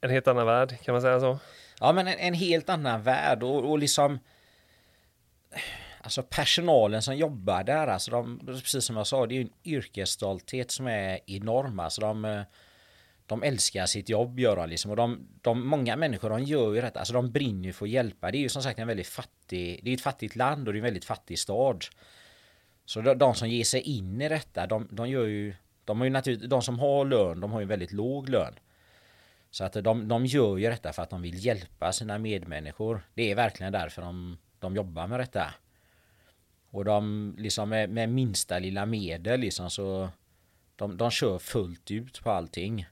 en 0.00 0.10
helt 0.10 0.28
annan 0.28 0.46
värld, 0.46 0.78
kan 0.82 0.92
man 0.92 1.02
säga 1.02 1.20
så? 1.20 1.38
Ja, 1.80 1.92
men 1.92 2.06
en, 2.06 2.18
en 2.18 2.34
helt 2.34 2.68
annan 2.68 3.02
värld 3.02 3.42
och, 3.42 3.70
och 3.70 3.78
liksom 3.78 4.18
Alltså 6.04 6.22
personalen 6.22 7.02
som 7.02 7.16
jobbar 7.16 7.64
där, 7.64 7.86
alltså 7.86 8.10
de, 8.10 8.40
precis 8.46 8.84
som 8.84 8.96
jag 8.96 9.06
sa, 9.06 9.26
det 9.26 9.34
är 9.34 9.36
ju 9.36 9.42
en 9.42 9.52
yrkesstolthet 9.64 10.70
som 10.70 10.86
är 10.86 11.20
enorm. 11.26 11.80
Alltså 11.80 12.00
de, 12.00 12.44
de 13.26 13.42
älskar 13.42 13.86
sitt 13.86 14.08
jobb, 14.08 14.38
gör 14.38 14.56
de 14.56 14.68
liksom. 14.68 14.90
Och 14.90 14.96
de, 14.96 15.28
de, 15.40 15.66
många 15.68 15.96
människor, 15.96 16.30
de 16.30 16.42
gör 16.42 16.74
ju 16.74 16.80
detta. 16.80 16.98
Alltså 16.98 17.14
de 17.14 17.30
brinner 17.30 17.64
ju 17.64 17.72
för 17.72 17.86
att 17.86 17.90
hjälpa. 17.90 18.30
Det 18.30 18.38
är 18.38 18.40
ju 18.40 18.48
som 18.48 18.62
sagt 18.62 18.78
en 18.78 18.86
väldigt 18.86 19.06
fattig, 19.06 19.80
det 19.82 19.90
är 19.90 19.94
ett 19.94 20.00
fattigt 20.00 20.36
land 20.36 20.68
och 20.68 20.74
det 20.74 20.76
är 20.76 20.80
en 20.80 20.84
väldigt 20.84 21.04
fattig 21.04 21.38
stad. 21.38 21.84
Så 22.84 23.00
de, 23.00 23.18
de 23.18 23.34
som 23.34 23.48
ger 23.48 23.64
sig 23.64 23.80
in 23.80 24.20
i 24.20 24.28
detta, 24.28 24.66
de, 24.66 24.88
de 24.90 25.08
gör 25.08 25.24
ju 25.24 25.54
de 25.84 25.98
har 25.98 26.04
ju 26.04 26.10
naturligtvis, 26.10 26.50
de 26.50 26.62
som 26.62 26.78
har 26.78 27.04
lön, 27.04 27.40
de 27.40 27.52
har 27.52 27.60
ju 27.60 27.66
väldigt 27.66 27.92
låg 27.92 28.28
lön. 28.28 28.54
Så 29.50 29.64
att 29.64 29.72
de, 29.72 30.08
de 30.08 30.26
gör 30.26 30.56
ju 30.56 30.70
detta 30.70 30.92
för 30.92 31.02
att 31.02 31.10
de 31.10 31.22
vill 31.22 31.46
hjälpa 31.46 31.92
sina 31.92 32.18
medmänniskor. 32.18 33.06
Det 33.14 33.30
är 33.30 33.34
verkligen 33.34 33.72
därför 33.72 34.02
de, 34.02 34.38
de 34.58 34.76
jobbar 34.76 35.06
med 35.06 35.20
detta. 35.20 35.54
Och 36.70 36.84
de 36.84 37.34
liksom 37.38 37.68
med, 37.68 37.90
med 37.90 38.08
minsta 38.08 38.58
lilla 38.58 38.86
medel 38.86 39.40
liksom 39.40 39.70
så 39.70 40.08
de, 40.76 40.96
de 40.96 41.10
kör 41.10 41.38
fullt 41.38 41.90
ut 41.90 42.22
på 42.22 42.30
allting. 42.30 42.86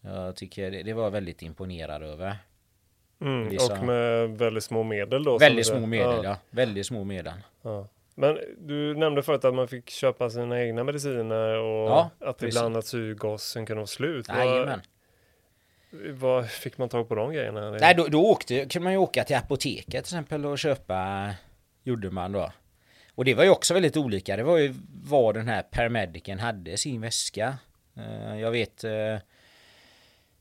Jag 0.00 0.36
tycker 0.36 0.70
det, 0.70 0.82
det 0.82 0.92
var 0.92 1.10
väldigt 1.10 1.42
imponerad 1.42 2.02
över. 2.02 2.36
Mm, 3.20 3.56
och 3.70 3.84
med 3.84 4.30
väldigt 4.38 4.64
små 4.64 4.82
medel 4.82 5.24
då? 5.24 5.38
Väldigt 5.38 5.66
små 5.66 5.86
medel 5.86 6.16
ja. 6.16 6.24
ja. 6.24 6.36
Väldigt 6.50 6.86
små 6.86 7.04
medel. 7.04 7.32
Ja. 7.62 7.88
Men 8.14 8.38
du 8.58 8.94
nämnde 8.94 9.22
förut 9.22 9.44
att 9.44 9.54
man 9.54 9.68
fick 9.68 9.90
köpa 9.90 10.30
sina 10.30 10.62
egna 10.62 10.84
mediciner 10.84 11.58
och 11.58 11.90
ja, 11.90 12.10
att 12.18 12.38
precis. 12.38 12.56
ibland 12.56 12.76
att 12.76 12.86
syrgasen 12.86 13.66
kunde 13.66 13.78
vara 13.78 13.86
slut. 13.86 14.28
Jajamän. 14.28 14.80
Vad 16.10 16.50
fick 16.50 16.78
man 16.78 16.88
tag 16.88 17.08
på 17.08 17.14
de 17.14 17.32
grejerna? 17.32 17.70
Nej, 17.70 17.94
då, 17.94 18.06
då 18.06 18.26
åkte, 18.26 18.64
kunde 18.64 18.84
man 18.84 18.92
ju 18.92 18.98
åka 18.98 19.24
till 19.24 19.36
apoteket 19.36 19.86
till 19.86 19.98
exempel 19.98 20.46
och 20.46 20.58
köpa, 20.58 21.30
gjorde 21.82 22.10
man 22.10 22.32
då. 22.32 22.52
Och 23.14 23.24
det 23.24 23.34
var 23.34 23.44
ju 23.44 23.50
också 23.50 23.74
väldigt 23.74 23.96
olika. 23.96 24.36
Det 24.36 24.42
var 24.42 24.58
ju 24.58 24.74
vad 25.04 25.34
den 25.34 25.48
här 25.48 25.62
paramedicen 25.62 26.38
hade 26.38 26.70
i 26.70 26.76
sin 26.76 27.00
väska. 27.00 27.58
Eh, 27.96 28.40
jag 28.40 28.50
vet 28.50 28.84
eh, 28.84 29.16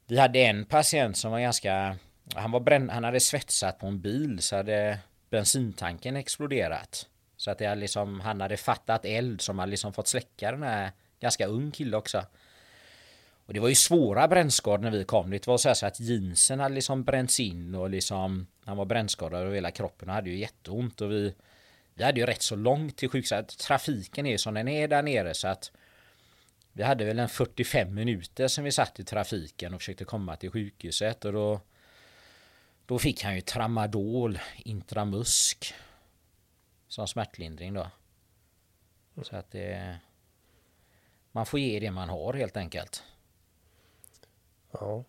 vi 0.08 0.18
hade 0.18 0.40
en 0.40 0.66
patient 0.66 1.18
som 1.18 1.32
var 1.32 1.40
ganska 1.40 1.98
han, 2.36 2.52
var 2.52 2.60
bränn, 2.60 2.90
han 2.90 3.04
hade 3.04 3.20
svetsat 3.20 3.80
på 3.80 3.88
en 3.88 4.02
bil 4.02 4.42
så 4.42 4.56
hade 4.56 5.00
bensintanken 5.30 6.16
exploderat. 6.16 7.08
Så 7.38 7.52
att 7.52 7.58
det 7.58 7.66
hade 7.66 7.82
liksom, 7.82 8.20
han 8.20 8.42
hade 8.42 8.58
fattat 8.58 9.06
eld 9.06 9.42
som 9.42 9.60
hade 9.60 9.70
liksom 9.70 9.94
fått 9.94 10.08
släcka 10.08 10.52
den 10.52 10.64
här 10.64 10.92
ganska 11.20 11.46
ung 11.48 11.72
kille 11.72 11.98
också. 11.98 12.26
Och 13.46 13.54
det 13.54 13.60
var 13.60 13.70
ju 13.70 13.76
svåra 13.76 14.28
brännskador 14.28 14.84
när 14.84 14.92
vi 14.92 15.04
kom. 15.04 15.30
Det 15.30 15.48
var 15.48 15.58
så, 15.58 15.76
så 15.76 15.86
att 15.86 16.00
jeansen 16.00 16.60
hade 16.60 16.76
liksom 16.76 17.04
bränts 17.04 17.40
in 17.40 17.76
och 17.76 17.90
liksom 17.90 18.48
han 18.66 18.78
var 18.78 18.86
brännskadad 18.86 19.42
över 19.42 19.56
hela 19.56 19.72
kroppen 19.72 20.10
och 20.10 20.16
hade 20.16 20.30
ju 20.30 20.38
jätteont 20.38 21.02
och 21.02 21.12
vi 21.12 21.34
vi 21.98 22.04
hade 22.04 22.20
ju 22.20 22.26
rätt 22.26 22.42
så 22.42 22.56
långt 22.56 22.98
till 22.98 23.10
sjukhuset. 23.10 23.58
Trafiken 23.58 24.26
är 24.26 24.32
ju 24.32 24.38
som 24.38 24.54
den 24.54 24.68
är 24.68 24.88
där 24.88 25.04
nere 25.04 25.34
så 25.34 25.48
att 25.48 25.72
vi 26.78 26.84
hade 26.84 27.06
väl 27.06 27.20
en 27.20 27.30
45 27.30 27.96
minuter 27.96 28.48
som 28.48 28.64
vi 28.64 28.72
satt 28.72 29.00
i 29.00 29.04
trafiken 29.04 29.74
och 29.74 29.82
försökte 29.82 30.06
komma 30.06 30.36
till 30.36 30.52
sjukhuset 30.52 31.26
och 31.26 31.34
då 31.34 31.62
då 32.86 33.00
fick 33.00 33.24
han 33.24 33.36
ju 33.36 33.42
tramadol 33.42 34.40
intramusk 34.58 35.74
som 36.88 37.08
smärtlindring 37.08 37.74
då. 37.74 37.88
Så 39.22 39.36
att 39.36 39.52
det 39.52 39.98
man 41.32 41.46
får 41.46 41.60
ge 41.60 41.80
det 41.80 41.92
man 41.92 42.10
har 42.10 42.34
helt 42.34 42.58
enkelt. 42.58 43.04
Ja. 44.72 45.04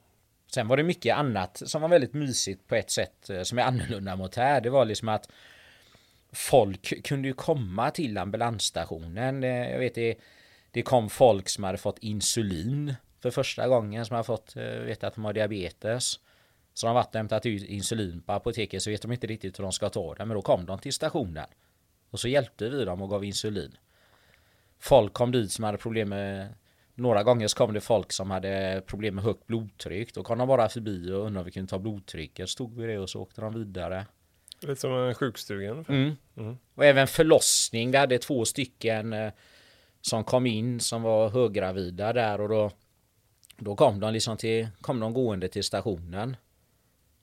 Sen 0.46 0.68
var 0.68 0.76
det 0.76 0.82
mycket 0.82 1.16
annat 1.16 1.62
som 1.66 1.82
var 1.82 1.88
väldigt 1.88 2.14
mysigt 2.14 2.66
på 2.66 2.74
ett 2.74 2.90
sätt 2.90 3.30
eh, 3.30 3.42
som 3.42 3.58
är 3.58 3.62
annorlunda 3.62 4.16
mot 4.16 4.34
här. 4.34 4.60
Det 4.60 4.70
var 4.70 4.84
liksom 4.84 5.08
att 5.08 5.28
folk 6.32 7.04
kunde 7.04 7.28
ju 7.28 7.34
komma 7.34 7.90
till 7.90 8.18
ambulansstationen. 8.18 9.44
Eh, 9.44 9.70
jag 9.70 9.78
vet 9.78 9.94
det, 9.94 10.18
det 10.70 10.82
kom 10.82 11.10
folk 11.10 11.48
som 11.48 11.64
hade 11.64 11.78
fått 11.78 11.98
insulin 11.98 12.94
för 13.20 13.30
första 13.30 13.68
gången 13.68 14.06
som 14.06 14.16
har 14.16 14.22
fått 14.22 14.56
eh, 14.56 14.62
veta 14.62 15.06
att 15.06 15.14
de 15.14 15.24
har 15.24 15.32
diabetes. 15.32 16.20
Så 16.74 16.86
de 16.86 16.88
har 16.88 16.94
varit 16.94 17.14
och 17.14 17.14
hämtat 17.14 17.46
ut 17.46 17.62
insulin 17.62 18.22
på 18.22 18.32
apoteket 18.32 18.82
så 18.82 18.90
vet 18.90 19.02
de 19.02 19.12
inte 19.12 19.26
riktigt 19.26 19.58
hur 19.58 19.62
de 19.62 19.72
ska 19.72 19.88
ta 19.88 20.14
det. 20.14 20.24
Men 20.24 20.34
då 20.34 20.42
kom 20.42 20.66
de 20.66 20.78
till 20.78 20.92
stationen. 20.92 21.46
Och 22.10 22.20
så 22.20 22.28
hjälpte 22.28 22.68
vi 22.68 22.84
dem 22.84 23.02
och 23.02 23.10
gav 23.10 23.24
insulin. 23.24 23.76
Folk 24.78 25.12
kom 25.12 25.32
dit 25.32 25.52
som 25.52 25.64
hade 25.64 25.78
problem 25.78 26.08
med 26.08 26.54
några 26.94 27.22
gånger 27.22 27.48
så 27.48 27.56
kom 27.56 27.74
det 27.74 27.80
folk 27.80 28.12
som 28.12 28.30
hade 28.30 28.82
problem 28.86 29.14
med 29.14 29.24
högt 29.24 29.46
blodtryck. 29.46 30.14
Då 30.14 30.22
kom 30.22 30.38
de 30.38 30.48
bara 30.48 30.68
förbi 30.68 31.12
och 31.12 31.18
undrade 31.18 31.38
om 31.38 31.44
vi 31.44 31.50
kunde 31.50 31.70
ta 31.70 31.78
blodtrycket. 31.78 32.48
Så 32.48 32.52
stod 32.52 32.76
vi 32.76 32.86
det 32.86 32.98
och 32.98 33.10
så 33.10 33.20
åkte 33.20 33.40
de 33.40 33.54
vidare. 33.54 34.06
Lite 34.60 34.80
som 34.80 34.92
en 34.92 35.14
sjukstuga 35.14 35.70
mm. 35.70 36.16
mm. 36.36 36.56
Och 36.74 36.84
även 36.84 37.06
förlossning. 37.06 37.90
Vi 37.90 37.96
hade 37.96 38.18
två 38.18 38.44
stycken 38.44 39.12
eh, 39.12 39.32
som 40.08 40.24
kom 40.24 40.46
in 40.46 40.80
som 40.80 41.02
var 41.02 41.28
höggravida 41.28 42.12
där 42.12 42.40
och 42.40 42.48
då 42.48 42.70
då 43.60 43.76
kom 43.76 44.00
de 44.00 44.12
liksom 44.12 44.36
till, 44.36 44.68
kom 44.80 45.00
de 45.00 45.14
gående 45.14 45.48
till 45.48 45.64
stationen. 45.64 46.36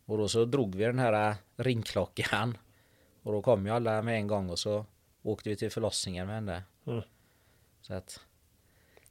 Och 0.05 0.17
då 0.17 0.27
så 0.27 0.45
drog 0.45 0.75
vi 0.75 0.83
den 0.83 0.99
här 0.99 1.29
äh, 1.29 1.35
ringklockan. 1.55 2.57
Och 3.23 3.33
då 3.33 3.41
kom 3.41 3.65
ju 3.65 3.71
alla 3.71 4.01
med 4.01 4.15
en 4.15 4.27
gång 4.27 4.49
och 4.49 4.59
så 4.59 4.85
åkte 5.23 5.49
vi 5.49 5.55
till 5.55 5.71
förlossningen 5.71 6.27
med 6.27 6.35
henne. 6.35 6.63
Mm. 6.87 7.01
Så 7.81 7.93
att 7.93 8.19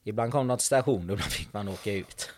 ibland 0.02 0.32
kom 0.32 0.48
de 0.48 0.58
till 0.58 0.66
stationen 0.66 1.10
och 1.10 1.16
då 1.16 1.22
fick 1.22 1.52
man 1.52 1.68
åka 1.68 1.92
ut. 1.92 2.30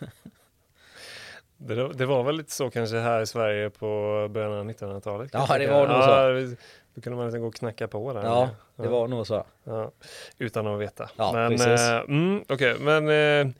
det, 1.57 1.93
det, 1.93 2.05
var 2.05 2.23
väl 2.23 2.37
lite 2.37 2.51
så 2.51 2.69
kanske 2.69 2.99
här 2.99 3.21
i 3.21 3.27
Sverige 3.27 3.69
på 3.69 3.87
början 4.31 4.53
av 4.53 4.69
1900-talet? 4.69 5.29
Ja, 5.33 5.57
det 5.57 5.67
var 5.67 5.87
nog 5.87 6.03
så. 6.03 6.09
Ja, 6.09 6.55
då 6.97 7.01
kunde 7.01 7.17
man 7.17 7.25
liksom 7.25 7.41
gå 7.41 7.47
och 7.47 7.55
knacka 7.55 7.87
på 7.87 8.13
där. 8.13 8.23
Ja, 8.23 8.49
det 8.75 8.83
ja. 8.83 8.89
var 8.89 9.07
nog 9.07 9.27
så. 9.27 9.45
Ja, 9.63 9.91
utan 10.37 10.67
att 10.67 10.79
veta. 10.79 11.09
Ja, 11.15 11.31
men, 11.33 11.51
precis. 11.51 11.81
Eh, 11.81 11.97
mm, 11.97 12.43
Okej, 12.49 12.73
okay, 12.73 12.85
men 12.85 13.09
eh, 13.09 13.53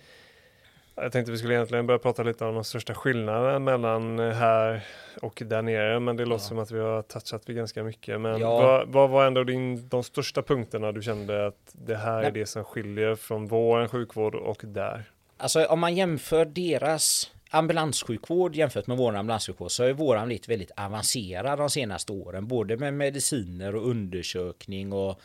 jag 0.96 1.12
tänkte 1.12 1.32
vi 1.32 1.38
skulle 1.38 1.54
egentligen 1.54 1.88
börja 1.88 2.00
prata 2.00 2.24
lite 2.24 2.46
om 2.46 2.56
de 2.56 2.64
största 2.64 2.94
skillnaderna 2.94 3.60
mellan 3.60 4.20
här 4.20 4.82
och 5.22 5.44
där 5.46 5.62
nere, 5.62 6.00
men 6.00 6.18
det 6.18 6.26
låter 6.26 6.44
ja. 6.44 6.48
som 6.48 6.60
att 6.60 6.72
vi 6.72 6.80
har 6.80 7.02
touchat 7.02 7.50
vid 7.50 7.56
ganska 7.56 7.84
mycket. 7.84 8.22
Men 8.22 8.40
ja. 8.40 8.62
vad, 8.62 8.88
vad, 8.88 9.10
var 9.10 9.28
ändå 9.28 9.44
din, 9.44 9.90
de 9.90 10.04
största 10.04 10.42
punkterna 10.42 10.92
du 10.92 11.02
kände 11.02 11.48
att 11.48 11.72
det 11.72 11.96
här 11.96 12.18
Nej. 12.18 12.26
är 12.26 12.32
det 12.32 12.46
som 12.46 12.64
skiljer 12.64 13.16
från 13.16 13.48
vår 13.48 13.88
sjukvård 13.88 14.36
och 14.36 14.62
där? 14.64 15.04
Alltså 15.38 15.66
om 15.66 15.80
man 15.80 15.96
jämför 15.96 16.46
deras 16.46 17.32
ambulanssjukvård 17.50 18.56
jämfört 18.56 18.88
med 18.88 18.98
vår 18.98 19.16
ambulanssjukvård 19.16 19.72
så 19.72 19.84
är 19.84 19.94
våran 19.94 20.28
blivit 20.28 20.50
väldigt 20.50 20.72
avancerad 20.78 21.60
de 21.60 21.70
senaste 21.70 22.12
åren, 22.12 22.48
både 22.48 22.78
med 22.78 22.94
mediciner 22.94 23.76
och 23.76 23.90
undersökning 23.90 24.94
och 24.94 25.22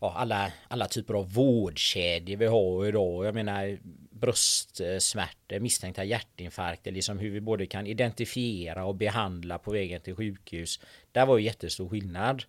ja, 0.00 0.14
alla, 0.16 0.52
alla 0.68 0.88
typer 0.88 1.14
av 1.14 1.32
vårdkedjor 1.32 2.36
vi 2.36 2.46
har 2.46 2.86
idag. 2.86 3.26
Jag 3.26 3.34
menar 3.34 3.78
bröstsmärtor, 4.10 5.58
misstänkta 5.58 6.04
hjärtinfarkter, 6.04 6.92
liksom 6.92 7.18
hur 7.18 7.30
vi 7.30 7.40
både 7.40 7.66
kan 7.66 7.86
identifiera 7.86 8.84
och 8.84 8.94
behandla 8.94 9.58
på 9.58 9.70
vägen 9.70 10.00
till 10.00 10.16
sjukhus. 10.16 10.80
Där 11.12 11.26
var 11.26 11.38
ju 11.38 11.44
jättestor 11.44 11.88
skillnad. 11.88 12.44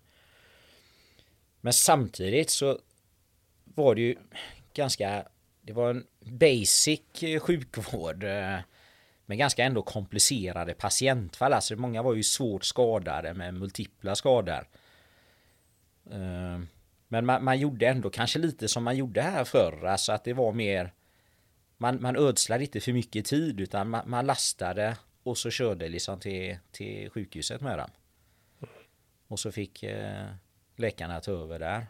Men 1.60 1.72
samtidigt 1.72 2.50
så 2.50 2.78
var 3.64 3.94
det 3.94 4.00
ju 4.00 4.16
ganska, 4.74 5.26
det 5.66 5.72
var 5.72 5.90
en 5.90 6.06
basic 6.20 7.22
eh, 7.22 7.40
sjukvård 7.40 8.24
eh, 8.24 8.58
med 9.26 9.38
ganska 9.38 9.64
ändå 9.64 9.82
komplicerade 9.82 10.74
patientfall. 10.74 11.52
Alltså 11.52 11.76
många 11.76 12.02
var 12.02 12.14
ju 12.14 12.22
svårt 12.22 12.64
skadade 12.64 13.34
med 13.34 13.54
multipla 13.54 14.14
skador. 14.14 14.68
Eh, 16.10 16.60
men 17.08 17.26
man, 17.26 17.44
man, 17.44 17.58
gjorde 17.58 17.86
ändå 17.86 18.10
kanske 18.10 18.38
lite 18.38 18.68
som 18.68 18.84
man 18.84 18.96
gjorde 18.96 19.22
här 19.22 19.44
förr, 19.44 19.86
alltså 19.86 20.12
att 20.12 20.24
det 20.24 20.32
var 20.32 20.52
mer 20.52 20.92
man, 21.76 22.02
man 22.02 22.16
ödslade 22.16 22.64
inte 22.64 22.80
för 22.80 22.92
mycket 22.92 23.26
tid 23.26 23.60
utan 23.60 23.90
man, 23.90 24.10
man 24.10 24.26
lastade 24.26 24.96
och 25.22 25.38
så 25.38 25.50
körde 25.50 25.88
liksom 25.88 26.20
till, 26.20 26.58
till 26.70 27.10
sjukhuset 27.10 27.60
med 27.60 27.78
dem. 27.78 27.90
Och 29.28 29.38
så 29.40 29.52
fick 29.52 29.82
eh, 29.82 30.26
läkarna 30.76 31.20
ta 31.20 31.32
över 31.32 31.58
där. 31.58 31.86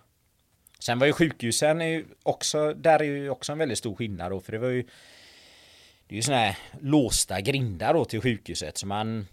Sen 0.78 0.98
var 0.98 1.06
ju 1.06 1.12
sjukhusen 1.12 2.04
också, 2.22 2.74
där 2.74 2.98
är 2.98 3.04
ju 3.04 3.30
också 3.30 3.52
en 3.52 3.58
väldigt 3.58 3.78
stor 3.78 3.94
skillnad 3.94 4.32
då, 4.32 4.40
för 4.40 4.52
det 4.52 4.58
var 4.58 4.68
ju 4.68 4.82
det 6.08 6.14
är 6.14 6.16
ju 6.16 6.22
sådana 6.22 6.42
här 6.42 6.58
låsta 6.80 7.40
grindar 7.40 7.94
då 7.94 8.04
till 8.04 8.20
sjukhuset 8.20 8.78
så 8.78 8.86
man 8.86 9.26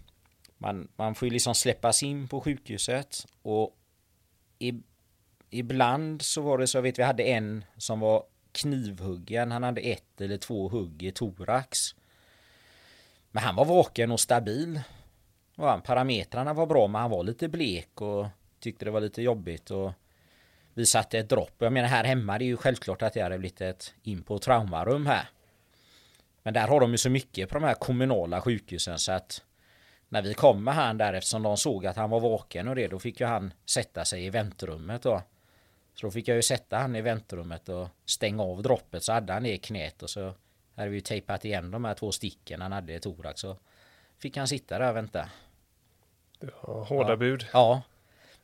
man, 0.58 0.88
man 0.96 1.14
får 1.14 1.28
ju 1.28 1.32
liksom 1.32 1.54
släppas 1.54 2.02
in 2.02 2.28
på 2.28 2.40
sjukhuset 2.40 3.26
och 3.42 3.76
i, 4.58 4.72
ibland 5.50 6.22
så 6.22 6.40
var 6.40 6.58
det 6.58 6.66
så, 6.66 6.78
jag 6.78 6.82
vet 6.82 6.98
vi 6.98 7.02
hade 7.02 7.22
en 7.22 7.64
som 7.76 8.00
var 8.00 8.24
knivhuggen. 8.52 9.50
Han 9.50 9.62
hade 9.62 9.80
ett 9.80 10.20
eller 10.20 10.36
två 10.36 10.68
hugg 10.68 11.02
i 11.02 11.12
thorax. 11.12 11.94
Men 13.30 13.42
han 13.42 13.56
var 13.56 13.64
vaken 13.64 14.10
och 14.10 14.20
stabil. 14.20 14.80
Och 15.56 15.84
parametrarna 15.84 16.54
var 16.54 16.66
bra 16.66 16.86
men 16.88 17.00
han 17.00 17.10
var 17.10 17.24
lite 17.24 17.48
blek 17.48 18.00
och 18.00 18.26
tyckte 18.60 18.84
det 18.84 18.90
var 18.90 19.00
lite 19.00 19.22
jobbigt. 19.22 19.70
Och 19.70 19.92
vi 20.74 20.86
satte 20.86 21.18
ett 21.18 21.28
dropp. 21.28 21.54
Jag 21.58 21.72
menar 21.72 21.88
här 21.88 22.04
hemma 22.04 22.38
det 22.38 22.44
är 22.44 22.46
ju 22.46 22.56
självklart 22.56 23.02
att 23.02 23.12
det 23.12 23.20
hade 23.20 23.38
blivit 23.38 23.60
ett 23.60 23.94
in 24.02 24.22
på 24.22 24.38
traumarum 24.38 25.06
här. 25.06 25.28
Men 26.42 26.54
där 26.54 26.68
har 26.68 26.80
de 26.80 26.90
ju 26.90 26.98
så 26.98 27.10
mycket 27.10 27.48
på 27.48 27.54
de 27.54 27.64
här 27.64 27.74
kommunala 27.74 28.40
sjukhusen 28.40 28.98
så 28.98 29.12
att 29.12 29.42
när 30.08 30.22
vi 30.22 30.34
kom 30.34 30.64
med 30.64 30.74
han 30.74 30.98
där 30.98 31.12
eftersom 31.12 31.42
de 31.42 31.56
såg 31.56 31.86
att 31.86 31.96
han 31.96 32.10
var 32.10 32.20
vaken 32.20 32.68
och 32.68 32.74
det 32.74 32.88
då 32.88 32.98
fick 32.98 33.20
ju 33.20 33.26
han 33.26 33.52
sätta 33.66 34.04
sig 34.04 34.24
i 34.24 34.30
väntrummet 34.30 35.02
då. 35.02 35.22
Så 35.94 36.06
då 36.06 36.10
fick 36.10 36.28
jag 36.28 36.36
ju 36.36 36.42
sätta 36.42 36.78
han 36.78 36.96
i 36.96 37.00
väntrummet 37.00 37.68
och 37.68 37.88
stänga 38.04 38.42
av 38.42 38.62
droppet 38.62 39.02
så 39.02 39.12
hade 39.12 39.32
han 39.32 39.42
det 39.42 39.52
i 39.52 39.58
knät 39.58 40.02
och 40.02 40.10
så 40.10 40.34
hade 40.76 40.88
vi 40.88 40.94
ju 40.94 41.00
tejpat 41.00 41.44
igen 41.44 41.70
de 41.70 41.84
här 41.84 41.94
två 41.94 42.12
sticken 42.12 42.60
han 42.60 42.72
hade 42.72 42.94
i 42.94 43.00
thorax 43.00 43.40
så 43.40 43.56
fick 44.18 44.36
han 44.36 44.48
sitta 44.48 44.78
där 44.78 44.90
och 44.90 44.96
vänta. 44.96 45.28
Ja, 46.40 46.84
hårda 46.88 47.10
ja. 47.10 47.16
bud. 47.16 47.46
Ja. 47.52 47.82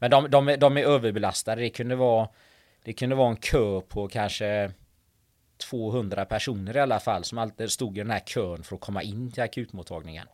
Men 0.00 0.10
de, 0.10 0.30
de, 0.30 0.56
de 0.56 0.76
är 0.76 0.82
överbelastade. 0.82 1.62
Det 1.62 1.70
kunde 1.70 1.96
vara 1.96 2.28
det 2.84 2.92
kunde 2.92 3.16
vara 3.16 3.30
en 3.30 3.36
kö 3.36 3.80
på 3.80 4.08
kanske 4.08 4.72
200 5.56 6.24
personer 6.24 6.76
i 6.76 6.80
alla 6.80 7.00
fall 7.00 7.24
som 7.24 7.38
alltid 7.38 7.70
stod 7.70 7.98
i 7.98 8.00
den 8.00 8.10
här 8.10 8.20
kön 8.20 8.62
för 8.62 8.76
att 8.76 8.80
komma 8.80 9.02
in 9.02 9.32
till 9.32 9.42
akutmottagningen. 9.42 10.26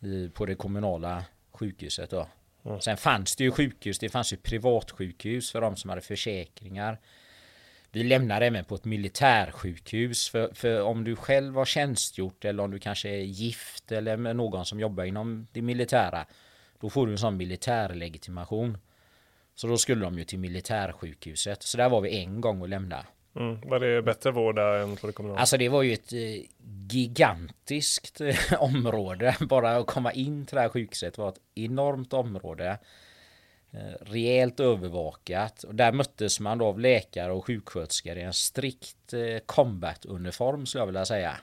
I, 0.00 0.28
på 0.28 0.46
det 0.46 0.54
kommunala 0.54 1.24
sjukhuset 1.52 2.10
då. 2.10 2.28
Mm. 2.64 2.80
Sen 2.80 2.96
fanns 2.96 3.36
det 3.36 3.44
ju 3.44 3.50
sjukhus, 3.50 3.98
det 3.98 4.08
fanns 4.08 4.32
ju 4.32 4.36
privatsjukhus 4.36 5.52
för 5.52 5.60
de 5.60 5.76
som 5.76 5.90
hade 5.90 6.02
försäkringar. 6.02 6.98
Vi 7.90 8.04
lämnade 8.04 8.46
även 8.46 8.64
på 8.64 8.74
ett 8.74 8.84
militärsjukhus 8.84 10.28
för, 10.28 10.54
för 10.54 10.82
om 10.82 11.04
du 11.04 11.16
själv 11.16 11.54
har 11.54 11.64
tjänstgjort 11.64 12.44
eller 12.44 12.62
om 12.62 12.70
du 12.70 12.78
kanske 12.78 13.08
är 13.08 13.22
gift 13.22 13.92
eller 13.92 14.16
med 14.16 14.36
någon 14.36 14.66
som 14.66 14.80
jobbar 14.80 15.04
inom 15.04 15.46
det 15.52 15.62
militära. 15.62 16.26
Då 16.82 16.90
får 16.90 17.06
du 17.06 17.12
en 17.12 17.18
sån 17.18 17.36
militärlegitimation. 17.36 18.78
Så 19.54 19.66
då 19.66 19.78
skulle 19.78 20.04
de 20.04 20.18
ju 20.18 20.24
till 20.24 20.38
militärsjukhuset. 20.38 21.62
Så 21.62 21.76
där 21.76 21.88
var 21.88 22.00
vi 22.00 22.18
en 22.18 22.40
gång 22.40 22.60
och 22.60 22.68
lämna. 22.68 23.06
Mm. 23.36 23.60
Var 23.60 23.80
det 23.80 24.02
bättre 24.02 24.30
vård 24.30 24.56
där 24.56 24.82
än 24.82 24.96
på 24.96 25.06
det 25.06 25.12
kommunala? 25.12 25.40
Alltså 25.40 25.56
det 25.56 25.68
var 25.68 25.82
ju 25.82 25.92
ett 25.92 26.12
eh, 26.12 26.18
gigantiskt 26.90 28.20
eh, 28.20 28.36
område. 28.62 29.36
Bara 29.40 29.76
att 29.76 29.86
komma 29.86 30.12
in 30.12 30.46
till 30.46 30.54
det 30.54 30.60
här 30.60 30.68
sjukhuset 30.68 31.18
var 31.18 31.28
ett 31.28 31.40
enormt 31.54 32.12
område. 32.12 32.78
Eh, 33.72 34.04
rejält 34.04 34.60
övervakat. 34.60 35.62
Och 35.62 35.74
där 35.74 35.92
möttes 35.92 36.40
man 36.40 36.58
då 36.58 36.66
av 36.66 36.80
läkare 36.80 37.32
och 37.32 37.46
sjuksköterskor 37.46 38.16
i 38.16 38.22
en 38.22 38.32
strikt 38.32 39.12
eh, 39.12 39.38
combat-uniform 39.46 40.66
skulle 40.66 40.80
jag 40.80 40.86
vilja 40.86 41.04
säga. 41.04 41.36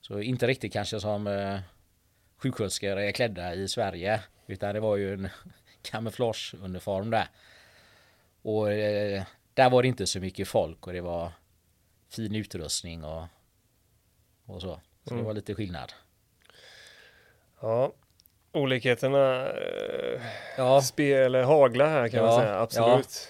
Så 0.00 0.20
inte 0.20 0.46
riktigt 0.46 0.72
kanske 0.72 1.00
som 1.00 1.26
eh, 1.26 1.60
sjuksköterskor 2.36 2.98
är 2.98 3.12
klädda 3.12 3.54
i 3.54 3.68
Sverige. 3.68 4.20
Utan 4.52 4.74
det 4.74 4.80
var 4.80 4.96
ju 4.96 5.14
en 5.14 5.28
kamouflageuniform 5.82 7.10
där. 7.10 7.26
Och 8.42 8.66
där 9.54 9.70
var 9.70 9.82
det 9.82 9.88
inte 9.88 10.06
så 10.06 10.20
mycket 10.20 10.48
folk 10.48 10.86
och 10.86 10.92
det 10.92 11.00
var 11.00 11.32
fin 12.08 12.34
utrustning 12.34 13.04
och, 13.04 13.24
och 14.46 14.60
så. 14.60 14.80
Så 15.04 15.10
mm. 15.10 15.22
det 15.22 15.26
var 15.26 15.34
lite 15.34 15.54
skillnad. 15.54 15.92
Ja, 17.60 17.92
olikheterna 18.52 19.50
eh, 19.50 20.20
ja. 20.56 20.82
spel, 20.82 21.34
hagla 21.34 21.86
här 21.86 22.08
kan 22.08 22.20
ja. 22.20 22.26
man 22.26 22.40
säga, 22.40 22.60
absolut. 22.60 23.28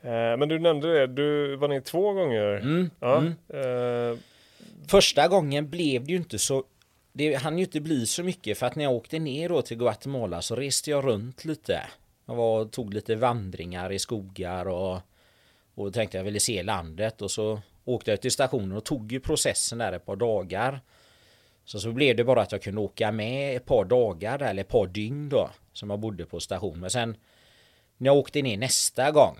Ja. 0.00 0.10
Eh, 0.10 0.36
men 0.36 0.48
du 0.48 0.58
nämnde 0.58 0.98
det, 0.98 1.06
du 1.06 1.56
var 1.56 1.68
ni 1.68 1.80
två 1.80 2.12
gånger. 2.12 2.56
Mm. 2.56 2.90
Ja. 3.00 3.18
Mm. 3.18 3.34
Eh. 3.48 4.18
Första 4.88 5.28
gången 5.28 5.70
blev 5.70 6.04
det 6.04 6.12
ju 6.12 6.18
inte 6.18 6.38
så 6.38 6.64
det 7.12 7.34
hann 7.34 7.58
ju 7.58 7.64
inte 7.64 7.80
bli 7.80 8.06
så 8.06 8.22
mycket 8.22 8.58
för 8.58 8.66
att 8.66 8.76
när 8.76 8.84
jag 8.84 8.92
åkte 8.92 9.18
ner 9.18 9.48
då 9.48 9.62
till 9.62 9.78
Guatemala 9.78 10.42
så 10.42 10.56
reste 10.56 10.90
jag 10.90 11.04
runt 11.04 11.44
lite. 11.44 11.82
Jag 12.26 12.34
var, 12.34 12.64
tog 12.64 12.94
lite 12.94 13.14
vandringar 13.14 13.92
i 13.92 13.98
skogar 13.98 14.68
och, 14.68 15.00
och 15.74 15.94
tänkte 15.94 16.16
jag 16.16 16.24
ville 16.24 16.40
se 16.40 16.62
landet 16.62 17.22
och 17.22 17.30
så 17.30 17.60
åkte 17.84 18.10
jag 18.10 18.20
till 18.20 18.32
stationen 18.32 18.72
och 18.72 18.84
tog 18.84 19.12
ju 19.12 19.20
processen 19.20 19.78
där 19.78 19.92
ett 19.92 20.06
par 20.06 20.16
dagar. 20.16 20.80
Så 21.64 21.80
så 21.80 21.92
blev 21.92 22.16
det 22.16 22.24
bara 22.24 22.42
att 22.42 22.52
jag 22.52 22.62
kunde 22.62 22.80
åka 22.80 23.12
med 23.12 23.56
ett 23.56 23.64
par 23.64 23.84
dagar 23.84 24.38
där, 24.38 24.50
eller 24.50 24.62
ett 24.62 24.68
par 24.68 24.86
dygn 24.86 25.28
då. 25.28 25.50
Som 25.72 25.90
jag 25.90 25.98
bodde 25.98 26.24
på 26.26 26.40
station. 26.40 26.80
Men 26.80 26.90
sen 26.90 27.16
när 27.96 28.08
jag 28.08 28.16
åkte 28.16 28.42
ner 28.42 28.56
nästa 28.56 29.10
gång. 29.10 29.36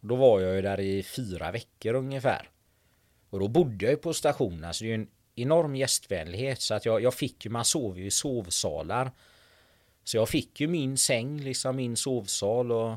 Då 0.00 0.16
var 0.16 0.40
jag 0.40 0.54
ju 0.54 0.62
där 0.62 0.80
i 0.80 1.02
fyra 1.02 1.52
veckor 1.52 1.94
ungefär. 1.94 2.48
Och 3.30 3.40
då 3.40 3.48
bodde 3.48 3.84
jag 3.84 3.92
ju 3.92 3.96
på 3.96 4.14
stationen. 4.14 4.74
Så 4.74 4.84
det 4.84 4.90
är 4.90 4.96
ju 4.96 5.02
en 5.02 5.08
enorm 5.34 5.76
gästvänlighet. 5.76 6.60
Så 6.60 6.74
att 6.74 6.86
jag, 6.86 7.02
jag 7.02 7.14
fick 7.14 7.44
ju, 7.44 7.50
man 7.50 7.64
sov 7.64 7.98
ju 7.98 8.06
i 8.06 8.10
sovsalar. 8.10 9.10
Så 10.04 10.16
jag 10.16 10.28
fick 10.28 10.60
ju 10.60 10.68
min 10.68 10.96
säng, 10.96 11.40
liksom 11.40 11.76
min 11.76 11.96
sovsal 11.96 12.72
och, 12.72 12.96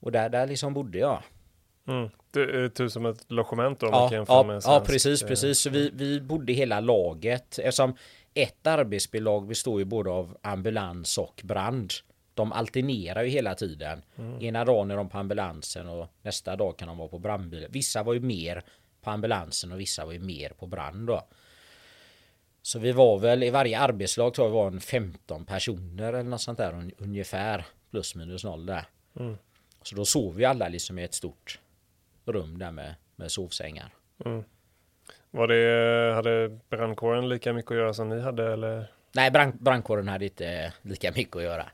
och 0.00 0.12
där, 0.12 0.28
där 0.28 0.46
liksom 0.46 0.74
bodde 0.74 0.98
jag. 0.98 1.22
Mm. 1.88 2.10
Det 2.30 2.40
är 2.40 2.68
typ 2.68 2.92
som 2.92 3.06
ett 3.06 3.24
logement 3.28 3.80
då? 3.80 3.86
Ja, 3.86 4.08
ja, 4.12 4.60
ja, 4.64 4.82
precis, 4.86 5.22
eh, 5.22 5.28
precis. 5.28 5.58
Så 5.58 5.70
vi, 5.70 5.90
vi 5.94 6.20
bodde 6.20 6.52
hela 6.52 6.80
laget. 6.80 7.58
Eftersom 7.58 7.96
ett 8.34 8.66
arbetsbelag 8.66 9.46
består 9.46 9.78
ju 9.78 9.84
både 9.84 10.10
av 10.10 10.36
ambulans 10.42 11.18
och 11.18 11.40
brand. 11.44 11.92
De 12.34 12.52
alternerar 12.52 13.22
ju 13.22 13.30
hela 13.30 13.54
tiden. 13.54 14.02
Mm. 14.18 14.42
Ena 14.42 14.64
dagen 14.64 14.90
är 14.90 14.96
de 14.96 15.08
på 15.08 15.18
ambulansen 15.18 15.88
och 15.88 16.08
nästa 16.22 16.56
dag 16.56 16.76
kan 16.76 16.88
de 16.88 16.98
vara 16.98 17.08
på 17.08 17.18
brandbilen. 17.18 17.70
Vissa 17.72 18.02
var 18.02 18.14
ju 18.14 18.20
mer 18.20 18.64
på 19.04 19.10
ambulansen 19.10 19.72
och 19.72 19.80
vissa 19.80 20.04
var 20.04 20.12
ju 20.12 20.18
mer 20.18 20.48
på 20.48 20.66
brand 20.66 21.06
då. 21.06 21.26
Så 22.62 22.78
vi 22.78 22.92
var 22.92 23.18
väl 23.18 23.42
i 23.42 23.50
varje 23.50 23.78
arbetslag 23.78 24.34
tror 24.34 24.46
jag 24.46 24.54
var 24.54 24.66
en 24.66 24.80
15 24.80 25.44
personer 25.44 26.12
eller 26.12 26.30
något 26.30 26.40
sånt 26.40 26.58
där 26.58 26.90
ungefär. 26.98 27.66
Plus 27.90 28.14
minus 28.14 28.44
noll 28.44 28.66
där. 28.66 28.84
Mm. 29.20 29.36
Så 29.82 29.96
då 29.96 30.04
sov 30.04 30.36
vi 30.36 30.44
alla 30.44 30.68
liksom 30.68 30.98
i 30.98 31.04
ett 31.04 31.14
stort 31.14 31.58
rum 32.24 32.58
där 32.58 32.70
med, 32.70 32.94
med 33.16 33.32
sovsängar. 33.32 33.94
Mm. 34.24 34.44
Var 35.30 35.46
det, 35.46 36.14
hade 36.14 36.58
brandkåren 36.68 37.28
lika 37.28 37.52
mycket 37.52 37.70
att 37.70 37.76
göra 37.76 37.94
som 37.94 38.08
ni 38.08 38.20
hade 38.20 38.52
eller? 38.52 38.90
Nej, 39.14 39.30
brand, 39.30 39.54
brandkåren 39.58 40.08
hade 40.08 40.24
inte 40.24 40.72
lika 40.82 41.12
mycket 41.12 41.36
att 41.36 41.42
göra. 41.42 41.66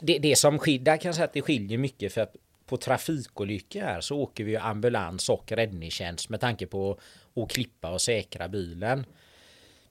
Det, 0.00 0.18
det 0.18 0.38
som 0.38 0.58
skiljer, 0.58 0.96
kan 0.96 1.08
jag 1.08 1.14
säga 1.14 1.24
att 1.24 1.32
det 1.32 1.42
skiljer 1.42 1.78
mycket 1.78 2.12
för 2.12 2.20
att 2.20 2.36
på 2.66 2.76
trafikolyckor 2.76 3.80
här 3.80 4.00
så 4.00 4.18
åker 4.18 4.44
vi 4.44 4.56
ambulans 4.56 5.28
och 5.28 5.52
räddningstjänst 5.52 6.28
med 6.28 6.40
tanke 6.40 6.66
på 6.66 6.98
att 7.36 7.50
klippa 7.50 7.90
och 7.90 8.00
säkra 8.00 8.48
bilen. 8.48 9.06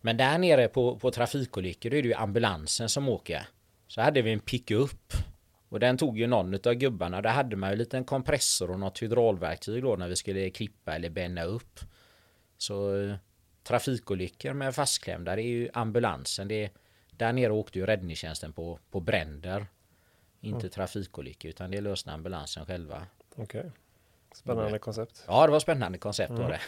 Men 0.01 0.17
där 0.17 0.37
nere 0.37 0.67
på, 0.67 0.99
på 0.99 1.11
trafikolyckor 1.11 1.89
då 1.89 1.97
är 1.97 2.01
det 2.01 2.07
ju 2.07 2.13
ambulansen 2.13 2.89
som 2.89 3.09
åker. 3.09 3.47
Så 3.87 4.01
hade 4.01 4.21
vi 4.21 4.33
en 4.33 4.39
pickup 4.39 5.13
och 5.69 5.79
den 5.79 5.97
tog 5.97 6.19
ju 6.19 6.27
någon 6.27 6.53
av 6.53 6.73
gubbarna. 6.73 7.21
Där 7.21 7.29
hade 7.29 7.55
man 7.55 7.69
ju 7.69 7.71
en 7.71 7.79
liten 7.79 8.03
kompressor 8.03 8.71
och 8.71 8.79
något 8.79 9.01
hydraulverktyg 9.01 9.83
då 9.83 9.95
när 9.95 10.07
vi 10.07 10.15
skulle 10.15 10.49
klippa 10.49 10.95
eller 10.95 11.09
bända 11.09 11.43
upp. 11.43 11.79
Så 12.57 12.95
eh, 12.95 13.15
trafikolyckor 13.63 14.53
med 14.53 14.75
fastklämda 14.75 15.35
det 15.35 15.41
är 15.41 15.47
ju 15.47 15.69
ambulansen. 15.73 16.47
Det 16.47 16.63
är, 16.63 16.71
där 17.11 17.33
nere 17.33 17.51
åkte 17.51 17.79
ju 17.79 17.85
räddningstjänsten 17.85 18.53
på, 18.53 18.79
på 18.91 18.99
bränder. 18.99 19.65
Inte 20.43 20.59
mm. 20.59 20.69
trafikolyckor 20.69 21.49
utan 21.49 21.71
det 21.71 21.81
löste 21.81 22.11
ambulansen 22.11 22.65
själva. 22.65 23.07
Okej. 23.35 23.59
Okay. 23.59 23.71
Spännande 24.33 24.79
koncept. 24.79 25.23
Ja 25.27 25.45
det 25.45 25.51
var 25.51 25.59
spännande 25.59 25.97
koncept 25.97 26.29
mm. 26.29 26.41
var 26.41 26.49
det. 26.49 26.61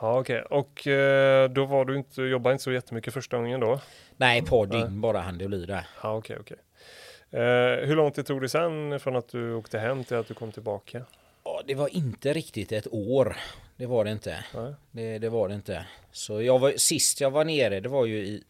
Ja 0.00 0.20
okej 0.20 0.42
okay. 0.42 0.58
och 0.58 0.86
eh, 0.86 1.50
då 1.50 1.64
var 1.64 1.84
du 1.84 1.96
inte, 1.96 2.22
jobbade 2.22 2.52
inte 2.52 2.64
så 2.64 2.72
jättemycket 2.72 3.14
första 3.14 3.36
gången 3.36 3.60
då? 3.60 3.80
Nej, 4.16 4.38
ett 4.38 4.46
par 4.46 4.66
dygn 4.66 5.00
bara 5.00 5.20
hann 5.20 5.38
det 5.38 5.48
bli 5.48 5.66
där. 5.66 5.86
Ja 6.02 6.16
okej 6.16 6.38
okay, 6.38 6.56
okej. 6.56 7.40
Eh, 7.40 7.86
hur 7.86 7.96
lång 7.96 8.12
tid 8.12 8.26
tog 8.26 8.40
det 8.40 8.48
sen 8.48 9.00
från 9.00 9.16
att 9.16 9.28
du 9.28 9.54
åkte 9.54 9.78
hem 9.78 10.04
till 10.04 10.16
att 10.16 10.28
du 10.28 10.34
kom 10.34 10.52
tillbaka? 10.52 11.04
Ja, 11.44 11.62
det 11.66 11.74
var 11.74 11.88
inte 11.88 12.32
riktigt 12.32 12.72
ett 12.72 12.86
år. 12.90 13.36
Det 13.76 13.86
var 13.86 14.04
det 14.04 14.10
inte. 14.10 14.44
Det, 14.90 15.18
det, 15.18 15.28
var 15.28 15.48
det 15.48 15.54
inte. 15.54 15.86
Så 16.12 16.42
jag 16.42 16.58
var, 16.58 16.72
sist 16.76 17.20
jag 17.20 17.30
var 17.30 17.44
nere, 17.44 17.80
det 17.80 17.88
var 17.88 18.06
ju 18.06 18.18
i, 18.18 18.44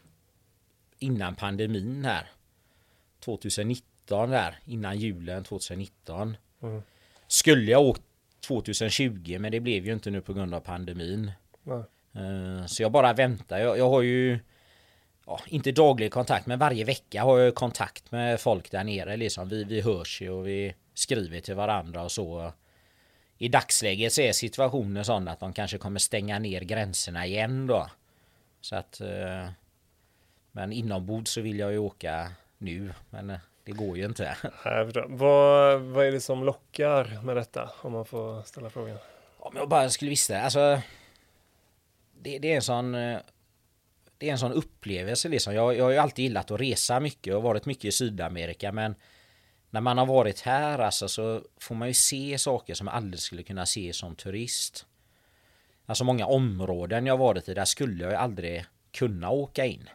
innan 0.99 1.35
pandemin 1.35 2.05
här. 2.05 2.31
2019 3.21 3.90
där, 4.11 4.59
innan 4.65 4.99
julen 4.99 5.45
2019. 5.45 6.37
Mm. 6.63 6.83
Skulle 7.27 7.71
jag 7.71 7.83
åkt 7.83 8.03
2020 8.47 9.37
men 9.41 9.53
det 9.53 9.61
blev 9.61 9.87
ju 9.87 9.93
inte 9.93 10.11
nu 10.11 10.21
på 10.21 10.33
grund 10.33 10.55
av 10.55 10.61
pandemin. 10.61 11.33
Eh, 12.15 12.67
så 12.67 12.83
jag 12.83 12.93
bara 12.93 13.13
väntar. 13.13 13.59
Jag, 13.59 13.79
jag 13.79 13.91
har 13.91 14.03
ju 14.03 14.39
ja, 15.27 15.41
inte 15.47 15.73
daglig 15.73 16.13
kontakt 16.13 16.47
men 16.47 16.59
varje 16.59 16.85
vecka 16.85 17.23
har 17.23 17.39
jag 17.39 17.55
kontakt 17.55 18.13
med 18.13 18.41
folk 18.41 18.71
där 18.71 18.85
nere 18.85 19.17
liksom. 19.17 19.49
Vi, 19.49 19.65
vi 19.65 19.81
hörs 19.81 20.23
ju 20.23 20.31
och 20.31 20.47
vi 20.47 20.75
skriver 20.95 21.41
till 21.41 21.55
varandra 21.55 22.03
och 22.03 22.13
så. 22.13 22.53
I 23.39 23.49
dagsläget 23.49 24.13
så 24.13 24.21
är 24.21 24.33
situationen 24.33 25.05
sån 25.05 25.29
att 25.29 25.41
de 25.41 25.53
kanske 25.53 25.79
kommer 25.79 26.01
stänga 26.01 26.39
ner 26.39 26.61
gränserna 26.61 27.27
igen 27.27 27.67
då. 27.67 27.87
Så 28.61 28.77
att... 28.77 29.01
Eh, 29.01 29.51
men 30.53 30.73
inombords 30.73 31.31
så 31.31 31.41
vill 31.41 31.59
jag 31.59 31.73
ju 31.73 31.79
åka 31.79 32.33
nu. 32.59 32.93
Men 33.11 33.31
eh, 33.31 33.39
det 33.65 33.73
går 33.73 33.97
ju 33.97 34.05
inte. 34.05 34.37
vad, 35.09 35.81
vad 35.81 36.07
är 36.07 36.13
det 36.13 36.21
som 36.21 36.45
lockar 36.45 37.23
med 37.23 37.37
detta? 37.37 37.71
Om 37.83 37.93
man 37.93 38.05
får 38.05 38.43
ställa 38.43 38.71
frågan. 38.71 38.99
Om 39.39 39.57
jag 39.57 39.69
bara 39.69 39.91
skulle 39.91 40.09
visste. 40.09 40.41
Alltså. 40.41 40.81
Det, 42.23 42.39
det 42.39 42.53
är 42.53 42.57
en 42.57 42.63
sån 42.63 42.93
det 44.21 44.29
är 44.29 44.33
en 44.33 44.39
sån 44.39 44.53
upplevelse 44.53 45.29
liksom. 45.29 45.55
Jag, 45.55 45.77
jag 45.77 45.85
har 45.85 45.91
ju 45.91 45.99
alltid 45.99 46.23
gillat 46.23 46.51
att 46.51 46.61
resa 46.61 47.01
mycket 47.01 47.35
och 47.35 47.43
varit 47.43 47.67
mycket 47.67 47.85
i 47.85 47.93
Sydamerika 47.93 48.73
men 48.73 48.95
när 49.71 49.81
man 49.81 49.99
har 49.99 50.07
varit 50.07 50.41
här 50.41 50.79
alltså 50.79 51.09
så 51.09 51.43
får 51.61 51.75
man 51.75 51.89
ju 51.89 51.95
se 51.95 52.39
saker 52.39 52.75
som 52.75 52.85
man 52.85 52.95
aldrig 52.95 53.21
skulle 53.21 53.43
kunna 53.43 53.67
se 53.67 53.93
som 53.93 54.17
turist. 54.17 54.87
Alltså 55.87 56.05
många 56.05 56.27
områden 56.27 57.07
jag 57.07 57.17
varit 57.17 57.49
i 57.49 57.55
där 57.55 57.65
skulle 57.65 58.05
jag 58.05 58.15
aldrig 58.15 58.65
kunna 58.93 59.31
åka 59.31 59.67
in. 59.67 59.89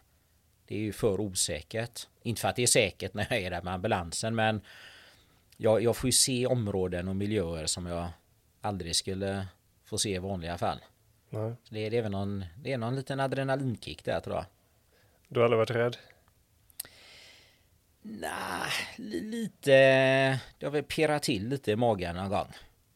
Det 0.66 0.74
är 0.74 0.80
ju 0.80 0.92
för 0.92 1.20
osäkert. 1.20 2.06
Inte 2.22 2.40
för 2.40 2.48
att 2.48 2.56
det 2.56 2.62
är 2.62 2.66
säkert 2.66 3.14
när 3.14 3.26
jag 3.30 3.40
är 3.40 3.50
där 3.50 3.62
med 3.62 3.74
ambulansen 3.74 4.34
men 4.34 4.60
jag, 5.56 5.82
jag 5.82 5.96
får 5.96 6.08
ju 6.08 6.12
se 6.12 6.46
områden 6.46 7.08
och 7.08 7.16
miljöer 7.16 7.66
som 7.66 7.86
jag 7.86 8.08
aldrig 8.60 8.96
skulle 8.96 9.46
få 9.84 9.98
se 9.98 10.14
i 10.14 10.18
vanliga 10.18 10.58
fall. 10.58 10.78
Nej. 11.30 11.54
Det, 11.70 11.88
det, 11.88 11.98
är 11.98 12.02
väl 12.02 12.12
någon, 12.12 12.44
det 12.62 12.72
är 12.72 12.78
någon 12.78 12.96
liten 12.96 13.20
adrenalinkick 13.20 14.04
där 14.04 14.20
tror 14.20 14.36
jag. 14.36 14.44
Du 15.28 15.40
har 15.40 15.44
aldrig 15.44 15.58
varit 15.58 15.70
rädd? 15.70 15.96
Nej, 18.02 18.70
lite. 18.96 19.70
Det 20.58 20.66
har 20.66 20.70
väl 20.70 20.82
pirrat 20.82 21.22
till 21.22 21.48
lite 21.48 21.72
i 21.72 21.76
magen 21.76 22.16
någon 22.16 22.28
gång. 22.28 22.52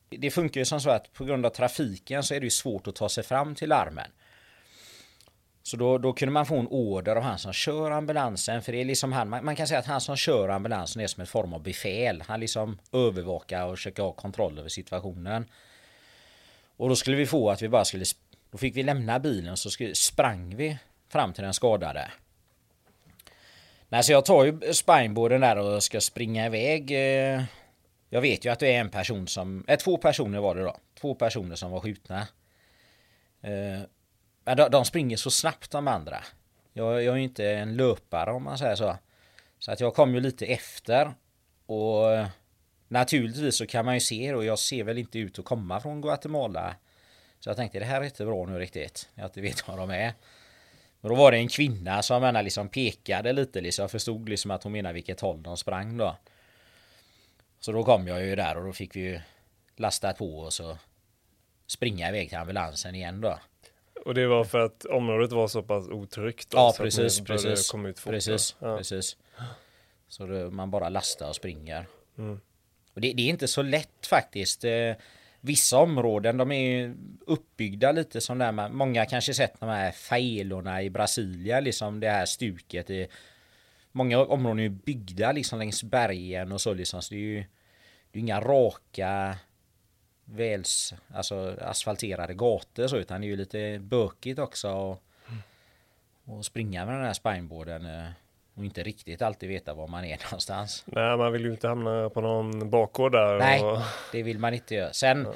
Det 0.09 0.31
funkar 0.31 0.61
ju 0.61 0.65
som 0.65 0.81
så 0.81 0.91
att 0.91 1.13
på 1.13 1.25
grund 1.25 1.47
av 1.47 1.51
trafiken 1.51 2.23
så 2.23 2.35
är 2.35 2.41
det 2.41 2.47
ju 2.47 2.51
svårt 2.51 2.87
att 2.87 2.95
ta 2.95 3.09
sig 3.09 3.25
fram 3.25 3.55
till 3.55 3.69
larmen. 3.69 4.11
Så 5.71 5.77
då, 5.77 5.99
då 5.99 6.13
kunde 6.13 6.33
man 6.33 6.47
få 6.47 6.59
en 6.59 6.67
order 6.67 7.17
av 7.17 7.23
han 7.23 7.39
som 7.39 7.53
kör 7.53 7.91
ambulansen. 7.91 8.63
För 8.63 8.73
det 8.73 8.81
är 8.81 8.85
liksom 8.85 9.13
han, 9.13 9.29
man, 9.29 9.45
man 9.45 9.57
kan 9.57 9.67
säga 9.67 9.81
att 9.81 9.87
han 9.87 10.01
som 10.01 10.17
kör 10.17 10.49
ambulansen 10.49 11.03
är 11.03 11.07
som 11.07 11.21
en 11.21 11.27
form 11.27 11.53
av 11.53 11.63
befäl. 11.63 12.23
Han 12.27 12.41
liksom 12.41 12.79
övervakar 12.93 13.67
och 13.67 13.77
försöker 13.77 14.03
ha 14.03 14.13
kontroll 14.13 14.59
över 14.59 14.69
situationen. 14.69 15.45
Och 16.77 16.89
då 16.89 16.97
skulle 16.97 17.17
vi 17.17 17.27
få 17.27 17.51
att 17.51 17.63
vi 17.63 17.69
bara 17.69 17.85
skulle... 17.85 18.05
Då 18.51 18.59
fick 18.59 18.77
vi 18.77 18.83
lämna 18.83 19.19
bilen 19.19 19.57
så 19.57 19.71
skulle, 19.71 19.95
sprang 19.95 20.57
vi 20.57 20.79
fram 21.09 21.33
till 21.33 21.45
den 21.45 21.55
skadade. 21.55 22.11
Nej, 23.89 24.03
så 24.03 24.13
jag 24.13 24.25
tar 24.25 24.45
ju 24.45 24.73
spineboarden 24.73 25.41
där 25.41 25.57
och 25.57 25.83
ska 25.83 26.01
springa 26.01 26.47
iväg. 26.47 26.91
Eh. 26.91 27.43
Jag 28.09 28.21
vet 28.21 28.45
ju 28.45 28.53
att 28.53 28.59
det 28.59 28.75
är 28.75 28.81
en 28.81 28.91
person 28.91 29.27
som... 29.27 29.65
Eh, 29.69 29.79
två 29.79 29.97
personer 29.97 30.41
var 30.41 30.55
det 30.55 30.63
då. 30.63 30.77
Två 31.01 31.15
personer 31.15 31.57
som 31.57 31.71
var 31.71 31.81
skjutna. 31.81 32.27
Eh, 33.43 33.81
men 34.51 34.57
de, 34.57 34.71
de 34.71 34.85
springer 34.85 35.17
så 35.17 35.31
snabbt 35.31 35.71
de 35.71 35.89
andra. 35.89 36.25
Jag, 36.73 37.03
jag 37.03 37.15
är 37.15 37.17
ju 37.17 37.23
inte 37.23 37.51
en 37.51 37.77
löpare 37.77 38.31
om 38.31 38.43
man 38.43 38.59
säger 38.59 38.75
så. 38.75 38.97
Så 39.59 39.73
att 39.73 39.81
jag 39.81 39.95
kom 39.95 40.15
ju 40.15 40.21
lite 40.21 40.47
efter. 40.47 41.15
Och 41.67 42.27
naturligtvis 42.89 43.57
så 43.57 43.67
kan 43.67 43.85
man 43.85 43.95
ju 43.95 44.01
se 44.01 44.35
och 44.35 44.45
jag 44.45 44.59
ser 44.59 44.85
väl 44.85 44.99
inte 44.99 45.19
ut 45.19 45.39
att 45.39 45.45
komma 45.45 45.81
från 45.81 46.01
Guatemala. 46.01 46.77
Så 47.41 47.51
jag 47.51 47.57
tänkte 47.57 47.79
det 47.79 47.85
här 47.85 48.01
är 48.01 48.05
inte 48.05 48.25
bra 48.25 48.47
nu 48.47 48.59
riktigt. 48.59 49.09
Jag 49.15 49.27
inte 49.27 49.41
vet 49.41 49.69
vad 49.69 49.79
de 49.79 49.91
är. 49.91 50.15
Men 51.01 51.09
då 51.09 51.15
var 51.15 51.33
det 51.33 51.39
en 51.39 51.49
kvinna 51.49 52.03
som 52.03 52.23
menar, 52.23 52.43
liksom 52.43 52.69
pekade 52.69 53.33
lite 53.33 53.61
liksom. 53.61 53.83
Jag 53.83 53.91
förstod 53.91 54.29
liksom 54.29 54.51
att 54.51 54.63
hon 54.63 54.73
menade 54.73 54.95
vilket 54.95 55.21
håll 55.21 55.43
de 55.43 55.57
sprang 55.57 55.97
då. 55.97 56.17
Så 57.61 57.73
då 57.73 57.85
kom 57.85 58.09
jag 58.09 58.25
ju 58.25 58.37
där 58.37 58.57
och 58.57 58.65
då 58.65 58.73
fick 58.73 58.97
vi 58.97 59.01
ju 59.01 59.21
lasta 59.77 60.13
på 60.13 60.39
och 60.39 60.53
så 60.53 60.79
springa 61.67 62.09
iväg 62.09 62.29
till 62.29 62.39
ambulansen 62.39 62.95
igen 62.95 63.21
då. 63.21 63.39
Och 64.05 64.15
det 64.15 64.27
var 64.27 64.45
för 64.45 64.59
att 64.59 64.85
området 64.85 65.33
var 65.33 65.49
så 65.49 65.63
pass 65.63 65.89
otryggt? 65.89 66.51
Då, 66.51 66.59
ja, 66.59 66.73
så 66.77 66.83
precis, 66.83 67.21
precis. 67.21 67.71
komma 67.71 67.89
ut 67.89 68.05
precis, 68.05 68.57
då? 68.61 68.67
ja. 68.67 68.77
precis. 68.77 69.17
Så 70.09 70.27
det, 70.27 70.51
man 70.51 70.71
bara 70.71 70.89
lastar 70.89 71.29
och 71.29 71.37
springer. 71.37 71.87
Mm. 72.19 72.41
Och 72.95 73.01
det, 73.01 73.13
det 73.13 73.23
är 73.23 73.29
inte 73.29 73.49
så 73.49 73.63
lätt 73.63 74.07
faktiskt. 74.07 74.65
Eh, 74.65 74.95
Vissa 75.43 75.79
områden 75.79 76.37
de 76.37 76.53
är 76.53 76.95
uppbyggda 77.27 77.93
lite 77.93 78.21
som 78.21 78.39
där 78.39 78.53
man, 78.53 78.77
många 78.77 79.07
kanske 79.07 79.35
sett 79.35 79.61
de 79.61 79.69
här 79.69 79.93
failorna 79.93 80.83
i 80.83 80.91
Brasilien, 80.91 81.65
liksom 81.65 82.01
det 82.01 82.11
här 82.11 82.27
stuket. 82.27 82.91
I, 82.91 83.09
många 83.93 84.19
områden 84.19 84.59
är 84.65 84.69
byggda 84.69 85.33
liksom 85.33 85.59
längs 85.59 85.83
bergen 85.83 86.53
och 86.53 86.61
så 86.61 86.75
liksom. 86.75 87.03
Så 87.03 87.15
det 87.15 87.21
är 87.21 87.25
ju 87.25 87.45
det 88.11 88.19
är 88.19 88.21
inga 88.21 88.41
raka 88.41 89.37
väls, 90.31 90.95
alltså 91.15 91.57
asfalterade 91.61 92.35
gator 92.35 92.87
så 92.87 92.97
utan 92.97 93.21
det 93.21 93.27
är 93.27 93.29
ju 93.29 93.37
lite 93.37 93.79
bökigt 93.79 94.39
också. 94.39 94.71
Och, 94.71 95.03
och 96.25 96.45
springa 96.45 96.87
med 96.87 96.95
den 96.95 97.05
här 97.05 97.13
spineboarden 97.13 97.87
eh, 97.87 98.11
och 98.55 98.65
inte 98.65 98.83
riktigt 98.83 99.23
alltid 99.23 99.49
veta 99.49 99.75
var 99.75 99.89
man 99.89 100.05
är 100.05 100.19
någonstans. 100.25 100.85
Nej, 100.87 101.17
man 101.17 101.33
vill 101.33 101.45
ju 101.45 101.51
inte 101.51 101.69
hamna 101.69 102.11
på 102.11 102.21
någon 102.21 102.71
bakgård 102.71 103.13
där. 103.13 103.39
Nej, 103.39 103.61
Och... 103.61 103.79
det 104.13 104.23
vill 104.23 104.39
man 104.39 104.55
inte 104.55 104.75
göra. 104.75 104.93
Sen 104.93 105.29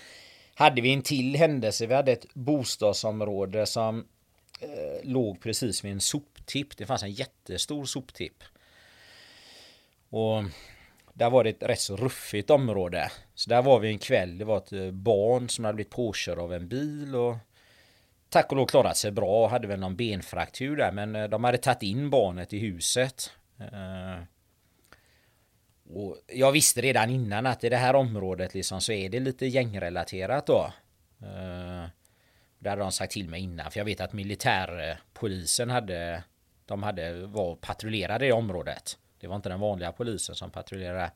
hade 0.55 0.81
vi 0.81 0.93
en 0.93 1.03
till 1.03 1.37
händelse. 1.37 1.87
Vi 1.87 1.95
hade 1.95 2.13
ett 2.13 2.35
bostadsområde 2.35 3.67
som 3.67 4.07
eh, 4.61 4.69
låg 5.03 5.41
precis 5.41 5.85
vid 5.85 5.93
en 5.93 6.01
soptipp. 6.01 6.77
Det 6.77 6.87
fanns 6.87 7.03
en 7.03 7.13
jättestor 7.13 7.85
soptipp. 7.85 8.45
Och 10.11 10.45
där 11.15 11.31
var 11.31 11.45
det 11.45 11.51
ett 11.51 11.63
rätt 11.63 11.81
så 11.81 11.97
ruffigt 11.97 12.51
område. 12.51 13.11
Så 13.35 13.51
där 13.51 13.63
var 13.63 13.79
vi 13.79 13.89
en 13.89 13.99
kväll. 13.99 14.39
Det 14.39 14.45
var 14.45 14.59
ett 14.59 14.73
eh, 14.73 14.91
barn 14.91 15.49
som 15.49 15.65
hade 15.65 15.75
blivit 15.75 15.93
påkörd 15.93 16.39
av 16.39 16.53
en 16.53 16.69
bil 16.69 17.15
och 17.15 17.37
tack 18.29 18.51
och 18.51 18.57
lov 18.57 18.67
klarat 18.67 18.97
sig 18.97 19.11
bra. 19.11 19.49
Hade 19.49 19.67
väl 19.67 19.81
någon 19.81 19.97
benfraktur 19.97 20.77
där 20.77 20.93
men 20.93 21.17
eh, 21.17 21.29
de 21.29 21.45
hade 21.45 21.59
tagit 21.59 21.83
in 21.83 22.11
barnet 22.11 22.53
i 22.53 22.59
huset. 22.59 23.31
Eh, 23.61 24.25
och 25.89 26.19
jag 26.27 26.53
visste 26.53 26.81
redan 26.81 27.11
innan 27.11 27.47
att 27.47 27.65
i 27.65 27.69
det 27.69 27.77
här 27.77 27.95
området 27.95 28.55
liksom 28.55 28.81
så 28.81 28.93
är 28.93 29.09
det 29.09 29.21
lite 29.21 29.47
gängrelaterat 29.47 30.47
då. 30.47 30.73
Det 32.59 32.71
hade 32.71 32.83
de 32.83 32.93
sagt 32.93 33.13
till 33.13 33.29
mig 33.29 33.41
innan 33.41 33.71
för 33.71 33.81
jag 33.81 33.85
vet 33.85 34.01
att 34.01 34.13
militärpolisen 34.13 35.71
hade 35.71 36.23
de 36.67 36.83
hade 36.83 37.27
var 37.27 37.57
patrullerade 37.57 38.27
i 38.27 38.33
området. 38.33 38.99
Det 39.25 39.29
var 39.29 39.37
inte 39.37 39.49
den 39.49 39.61
vanliga 39.61 39.93
polisen 39.93 40.35
som 40.35 40.51
patrullerade. 40.51 41.11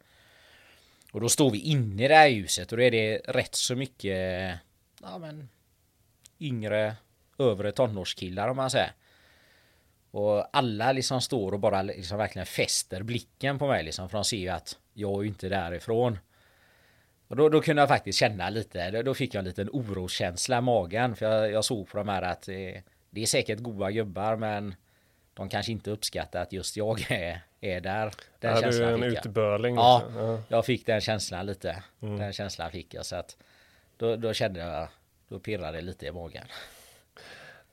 Och 1.12 1.20
då 1.20 1.28
står 1.28 1.50
vi 1.50 1.58
inne 1.58 2.04
i 2.04 2.08
det 2.08 2.14
här 2.14 2.30
huset 2.30 2.72
och 2.72 2.78
då 2.78 2.84
är 2.84 2.90
det 2.90 3.18
rätt 3.18 3.54
så 3.54 3.76
mycket 3.76 4.58
ja, 5.02 5.18
men, 5.18 5.48
yngre 6.40 6.96
övre 7.38 7.72
tonårskillar 7.72 8.48
om 8.48 8.56
man 8.56 8.70
säger. 8.70 8.92
Och 10.10 10.56
alla 10.56 10.92
liksom 10.92 11.20
står 11.20 11.52
och 11.52 11.60
bara 11.60 11.82
liksom 11.82 12.18
verkligen 12.18 12.46
fäster 12.46 13.02
blicken 13.02 13.58
på 13.58 13.66
mig 13.66 13.84
liksom. 13.84 14.08
För 14.08 14.18
de 14.18 14.24
ser 14.24 14.36
ju 14.36 14.48
att 14.48 14.78
jag 14.92 15.18
är 15.18 15.22
ju 15.22 15.28
inte 15.28 15.48
därifrån. 15.48 16.18
Och 17.28 17.36
då, 17.36 17.48
då 17.48 17.60
kunde 17.60 17.82
jag 17.82 17.88
faktiskt 17.88 18.18
känna 18.18 18.50
lite, 18.50 19.02
då 19.02 19.14
fick 19.14 19.34
jag 19.34 19.38
en 19.38 19.44
liten 19.44 19.68
oroskänsla 19.72 20.58
i 20.58 20.60
magen. 20.60 21.16
För 21.16 21.26
jag, 21.26 21.52
jag 21.52 21.64
såg 21.64 21.88
på 21.88 21.98
de 21.98 22.08
här 22.08 22.22
att 22.22 22.42
det, 22.42 22.82
det 23.10 23.22
är 23.22 23.26
säkert 23.26 23.58
goda 23.58 23.90
gubbar 23.90 24.36
men 24.36 24.74
de 25.38 25.48
kanske 25.48 25.72
inte 25.72 25.90
uppskattar 25.90 26.42
att 26.42 26.52
just 26.52 26.76
jag 26.76 27.10
är, 27.10 27.40
är 27.60 27.80
där. 27.80 28.12
Den 28.38 28.54
du 28.54 28.58
är 28.58 28.62
känslan 28.62 28.94
en 28.94 29.02
utbörling. 29.02 29.74
Ja, 29.74 30.02
ja. 30.16 30.42
jag 30.48 30.66
fick 30.66 30.86
den 30.86 31.00
känslan 31.00 31.46
lite. 31.46 31.82
Mm. 32.02 32.18
Den 32.18 32.32
känslan 32.32 32.70
fick 32.70 32.94
jag 32.94 33.06
så 33.06 33.16
att 33.16 33.36
då, 33.96 34.16
då 34.16 34.32
kände 34.32 34.60
jag, 34.60 34.88
då 35.28 35.38
pirrade 35.38 35.78
det 35.78 35.82
lite 35.82 36.06
i 36.06 36.12
magen. 36.12 36.44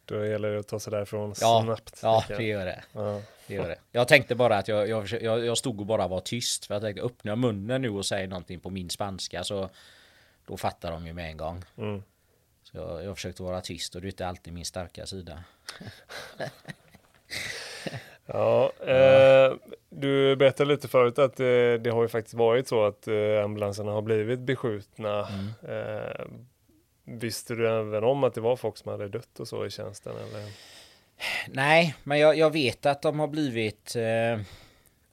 Då 0.06 0.26
gäller 0.26 0.52
det 0.52 0.60
att 0.60 0.68
ta 0.68 0.80
sig 0.80 0.92
därifrån 0.92 1.34
Ja, 1.42 1.62
snabbt. 1.64 2.00
ja 2.04 2.24
det 2.28 2.44
gör 2.44 2.66
det. 2.66 2.84
Ja. 2.94 3.22
det 3.48 3.54
gör 3.54 3.68
det. 3.68 3.80
Jag 3.92 4.08
tänkte 4.08 4.36
bara 4.36 4.58
att 4.58 4.68
jag, 4.68 4.90
jag, 4.90 5.22
jag 5.22 5.58
stod 5.58 5.80
och 5.80 5.86
bara 5.86 6.08
var 6.08 6.20
tyst. 6.20 6.66
För 6.66 6.76
jag 6.76 6.82
tänkte 6.82 7.02
öppnar 7.02 7.32
jag 7.32 7.38
munnen 7.38 7.82
nu 7.82 7.90
och 7.90 8.06
säger 8.06 8.28
någonting 8.28 8.60
på 8.60 8.70
min 8.70 8.90
spanska 8.90 9.44
så 9.44 9.70
då 10.46 10.58
fattar 10.58 10.92
de 10.92 11.08
ju 11.08 11.14
med 11.14 11.30
en 11.30 11.38
gång. 11.38 11.64
Mm. 11.78 12.04
Så 12.64 12.78
jag, 12.78 13.04
jag 13.04 13.16
försökte 13.16 13.44
vara 13.44 13.62
tyst 13.62 13.96
och 13.96 14.02
det 14.02 14.08
är 14.08 14.10
inte 14.10 14.28
alltid 14.28 14.54
min 14.54 14.66
starka 14.66 15.06
sida. 15.06 15.44
Ja, 18.26 18.72
eh, 18.88 19.54
du 19.90 20.36
berättade 20.36 20.70
lite 20.70 20.88
förut 20.88 21.20
att 21.20 21.40
eh, 21.40 21.46
det 21.82 21.90
har 21.94 22.02
ju 22.02 22.08
faktiskt 22.08 22.34
varit 22.34 22.68
så 22.68 22.86
att 22.86 23.08
eh, 23.08 23.44
ambulanserna 23.44 23.92
har 23.92 24.02
blivit 24.02 24.40
beskjutna. 24.40 25.28
Mm. 25.28 25.48
Eh, 25.68 26.26
visste 27.04 27.56
du 27.56 27.70
även 27.70 28.04
om 28.04 28.24
att 28.24 28.34
det 28.34 28.42
var 28.42 28.56
folk 28.56 28.78
som 28.78 28.92
hade 28.92 29.08
dött 29.08 29.40
och 29.40 29.48
så 29.48 29.66
i 29.66 29.70
tjänsten? 29.70 30.14
Eller? 30.16 30.52
Nej, 31.48 31.96
men 32.04 32.20
jag, 32.20 32.38
jag 32.38 32.54
vet 32.54 32.86
att 32.86 33.02
de 33.02 33.20
har 33.20 33.28
blivit 33.28 33.96
eh, 33.96 34.40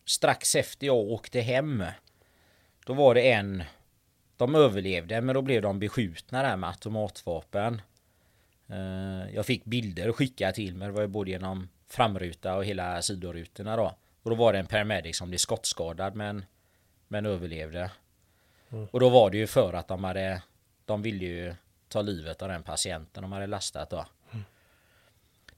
strax 0.05 0.55
efter 0.55 0.87
jag 0.87 0.97
åkte 0.97 1.41
hem. 1.41 1.85
Då 2.87 2.93
var 2.93 3.14
det 3.14 3.33
en. 3.33 3.62
De 4.37 4.55
överlevde 4.55 5.20
men 5.20 5.35
då 5.35 5.43
blev 5.43 5.62
de 5.62 5.79
beskjutna 5.79 6.43
där 6.43 6.57
med 6.57 6.70
automatvapen. 6.70 7.83
Jag 9.33 9.47
fick 9.47 9.64
bilder 9.64 10.12
skickat 10.12 10.55
till 10.55 10.77
mig. 10.77 10.89
Det 10.89 10.93
var 10.93 11.03
ju 11.03 11.09
både 11.09 11.31
genom 11.31 11.68
framruta 11.93 12.57
och 12.57 12.64
hela 12.64 13.03
sidorutorna 13.03 13.76
då. 13.76 13.95
Och 14.22 14.30
då 14.30 14.36
var 14.36 14.53
det 14.53 14.59
en 14.59 14.66
paramedic 14.66 15.16
som 15.16 15.28
blev 15.28 15.38
skottskadad 15.38 16.14
men, 16.14 16.45
men 17.09 17.26
överlevde. 17.26 17.90
Mm. 18.70 18.88
Och 18.93 19.01
då 19.01 19.09
var 19.09 19.30
det 19.30 19.36
ju 19.36 19.47
för 19.47 19.72
att 19.72 19.88
de 19.88 20.05
hade 20.05 20.43
De 20.84 21.03
ville 21.03 21.24
ju 21.24 21.55
ta 21.88 22.03
livet 22.03 22.43
av 22.43 22.49
den 22.49 22.62
patienten 22.62 23.22
de 23.22 23.32
hade 23.32 23.47
lastat 23.47 23.90
då. 23.90 24.07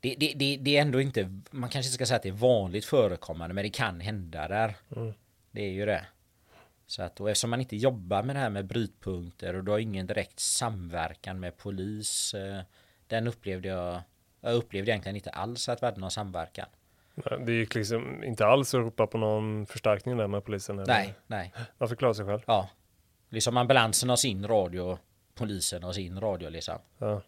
Det, 0.01 0.15
det, 0.19 0.33
det, 0.37 0.57
det 0.57 0.77
är 0.77 0.83
ändå 0.83 1.01
inte, 1.01 1.41
man 1.51 1.71
kanske 1.71 1.89
inte 1.89 1.95
ska 1.95 2.07
säga 2.07 2.17
att 2.17 2.23
det 2.23 2.29
är 2.29 2.33
vanligt 2.33 2.85
förekommande, 2.85 3.55
men 3.55 3.65
det 3.65 3.71
kan 3.71 4.01
hända 4.01 4.49
där. 4.49 4.77
Mm. 4.97 5.15
Det 5.51 5.63
är 5.63 5.71
ju 5.71 5.87
det. 5.87 6.07
Så 6.87 7.03
att, 7.03 7.21
och 7.21 7.31
eftersom 7.31 7.51
man 7.51 7.61
inte 7.61 7.77
jobbar 7.77 8.23
med 8.23 8.37
det 8.37 8.41
här 8.41 8.51
med 8.51 8.67
brytpunkter 8.67 9.55
och 9.55 9.65
du 9.65 9.71
har 9.71 9.79
ingen 9.79 10.07
direkt 10.07 10.41
samverkan 10.41 11.41
med 11.41 11.57
polis. 11.57 12.35
Eh, 12.35 12.63
den 13.07 13.27
upplevde 13.27 13.69
jag, 13.69 14.03
jag 14.45 14.55
upplevde 14.55 14.91
egentligen 14.91 15.17
inte 15.17 15.31
alls 15.31 15.69
att 15.69 15.83
vi 15.83 15.87
hade 15.87 16.01
någon 16.01 16.11
samverkan. 16.11 16.67
Nej, 17.15 17.41
Det 17.47 17.53
gick 17.53 17.75
liksom 17.75 18.25
inte 18.25 18.47
alls 18.47 18.75
att 18.75 18.81
ropa 18.81 19.07
på 19.07 19.19
någon 19.19 19.67
förstärkning 19.67 20.17
där 20.17 20.27
med 20.27 20.45
polisen? 20.45 20.79
Eller? 20.79 20.95
Nej, 20.95 21.15
nej. 21.27 21.53
Man 21.79 21.89
fick 21.89 21.99
klara 21.99 22.15
sig 22.15 22.27
själv? 22.27 22.41
Ja. 22.47 22.69
Liksom 23.29 23.57
ambulansen 23.57 24.09
har 24.09 24.17
sin 24.17 24.47
radio, 24.47 24.99
polisen 25.35 25.83
har 25.83 25.93
sin 25.93 26.21
radio 26.21 26.49
liksom. 26.49 26.79
Ja. 26.99 27.23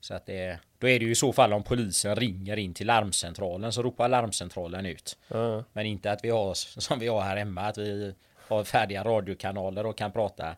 Så 0.00 0.14
att 0.14 0.26
det, 0.26 0.58
då 0.78 0.88
är 0.88 0.98
det 0.98 1.04
ju 1.04 1.10
i 1.10 1.14
så 1.14 1.32
fall 1.32 1.52
om 1.52 1.62
polisen 1.62 2.16
ringer 2.16 2.56
in 2.56 2.74
till 2.74 2.86
larmcentralen 2.86 3.72
så 3.72 3.82
ropar 3.82 4.08
larmcentralen 4.08 4.86
ut. 4.86 5.18
Ja. 5.28 5.64
Men 5.72 5.86
inte 5.86 6.12
att 6.12 6.24
vi 6.24 6.30
har 6.30 6.54
som 6.54 6.98
vi 6.98 7.08
har 7.08 7.20
här 7.20 7.36
hemma 7.36 7.60
att 7.60 7.78
vi 7.78 8.14
har 8.48 8.64
färdiga 8.64 9.04
radiokanaler 9.04 9.86
och 9.86 9.98
kan 9.98 10.12
prata. 10.12 10.56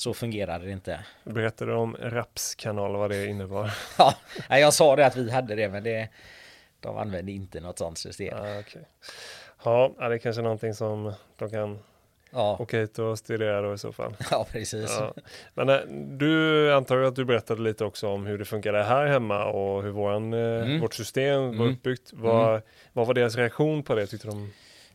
Så 0.00 0.14
fungerar 0.14 0.58
det 0.58 0.70
inte. 0.70 1.00
Berättade 1.24 1.70
du 1.70 1.76
om 1.76 1.96
rapskanal 2.00 2.96
vad 2.96 3.10
det 3.10 3.26
innebar? 3.26 3.70
Ja, 4.48 4.58
jag 4.58 4.74
sa 4.74 4.96
det 4.96 5.06
att 5.06 5.16
vi 5.16 5.30
hade 5.30 5.54
det 5.54 5.68
men 5.68 5.82
det, 5.84 6.08
de 6.80 6.96
använde 6.98 7.32
inte 7.32 7.60
något 7.60 7.78
sånt 7.78 7.98
system. 7.98 8.38
Ja, 8.44 8.60
okej. 8.60 8.82
Ja, 9.64 9.94
det 9.98 10.14
är 10.14 10.18
kanske 10.18 10.42
någonting 10.42 10.74
som 10.74 11.12
de 11.36 11.50
kan 11.50 11.78
Ja, 12.32 12.56
åka 12.60 12.78
hit 12.78 12.98
och 12.98 13.18
studera 13.18 13.60
då 13.62 13.74
i 13.74 13.78
så 13.78 13.92
fall. 13.92 14.16
ja 14.30 14.46
precis. 14.52 14.96
Ja. 15.00 15.14
Men 15.54 15.68
eh, 15.68 15.78
du 16.18 16.72
antar 16.74 16.96
att 16.98 17.16
du 17.16 17.24
berättade 17.24 17.62
lite 17.62 17.84
också 17.84 18.08
om 18.08 18.26
hur 18.26 18.38
det 18.38 18.44
funkade 18.44 18.82
här 18.82 19.06
hemma 19.06 19.44
och 19.44 19.82
hur 19.82 19.90
våran, 19.90 20.32
eh, 20.32 20.38
Mm. 20.62 20.80
vårt 20.80 20.94
system 20.94 21.40
var 21.40 21.64
Mm. 21.66 21.72
uppbyggt. 21.72 22.10
Vad, 22.12 22.62
vad 22.92 23.06
var 23.06 23.14
deras 23.14 23.36
reaktion 23.36 23.82
på 23.82 23.94
det 23.94 24.06
tyckte 24.06 24.26
de? 24.26 24.52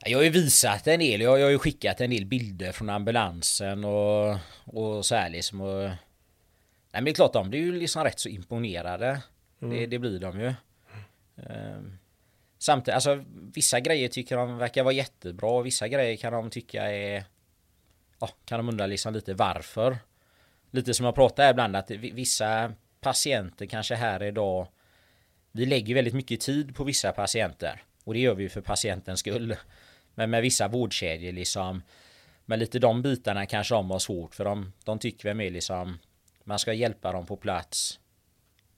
Jag 0.08 0.18
har 0.18 0.24
ju 0.24 0.30
visat 0.30 0.88
en 0.88 1.00
del. 1.00 1.22
Jag, 1.22 1.32
har 1.32 1.38
ju 1.50 1.60
skickat 1.60 2.02
en 2.02 2.10
del 2.10 2.26
bilder 2.26 2.72
från 2.72 2.90
ambulansen 2.90 3.86
och, 3.86 4.38
och 4.66 5.06
så 5.06 5.16
här 5.16 5.30
liksom. 5.30 5.62
Och, 5.62 5.82
nej 5.84 5.98
men 6.92 7.06
det 7.06 7.12
är 7.12 7.14
klart 7.14 7.34
de 7.34 7.50
blir 7.50 7.60
ju 7.60 7.80
liksom 7.80 8.04
rätt 8.04 8.20
så 8.20 8.30
imponerade. 8.30 9.22
Mm. 9.62 9.78
Det, 9.78 9.86
det 9.86 10.00
blir 10.00 10.20
de 10.20 10.40
ju. 10.40 10.54
Ehm, 11.38 11.98
samtidigt, 12.58 12.96
alltså 12.96 13.24
vissa 13.54 13.80
grejer 13.80 14.08
tycker 14.08 14.38
de 14.38 14.58
verkar 14.58 14.84
vara 14.84 14.94
jättebra. 14.94 15.50
och 15.50 15.66
Vissa 15.66 15.88
grejer 15.88 16.18
kan 16.18 16.34
de 16.34 16.50
tycka 16.50 16.92
är... 16.92 17.24
Ja, 18.20 18.30
kan 18.46 18.60
de 18.60 18.70
undra 18.70 18.86
liksom 18.86 19.14
lite 19.14 19.34
varför. 19.34 19.98
Lite 20.72 20.94
som 20.94 21.06
jag 21.06 21.16
pratar 21.16 21.52
ibland 21.52 21.76
att 21.76 21.92
vi- 21.92 22.12
vissa 22.12 22.74
patienter 23.02 23.66
kanske 23.66 23.96
här 23.96 24.24
idag 24.24 24.68
Vi 25.52 25.66
lägger 25.66 25.96
väldigt 25.96 26.14
mycket 26.14 26.42
tid 26.42 26.76
på 26.76 26.84
vissa 26.84 27.12
patienter. 27.12 27.84
Och 28.04 28.14
det 28.14 28.20
gör 28.20 28.36
vi 28.36 28.44
ju 28.44 28.50
för 28.50 28.62
patientens 28.62 29.20
skull. 29.20 29.56
Men 30.16 30.30
med 30.30 30.42
vissa 30.42 30.68
vårdkedjor 30.68 31.32
liksom 31.32 31.84
Men 32.46 32.60
lite 32.60 32.80
de 32.80 33.02
bitarna 33.02 33.46
kanske 33.46 33.76
de 33.76 33.92
har 33.92 34.00
svårt 34.00 34.36
för 34.36 34.46
de, 34.46 34.74
de 34.84 35.00
tycker 35.00 35.30
väl 35.30 35.38
mer 35.38 35.50
liksom 35.50 35.98
man 36.44 36.60
ska 36.60 36.74
hjälpa 36.74 37.12
dem 37.12 37.26
på 37.26 37.38
plats 37.38 38.00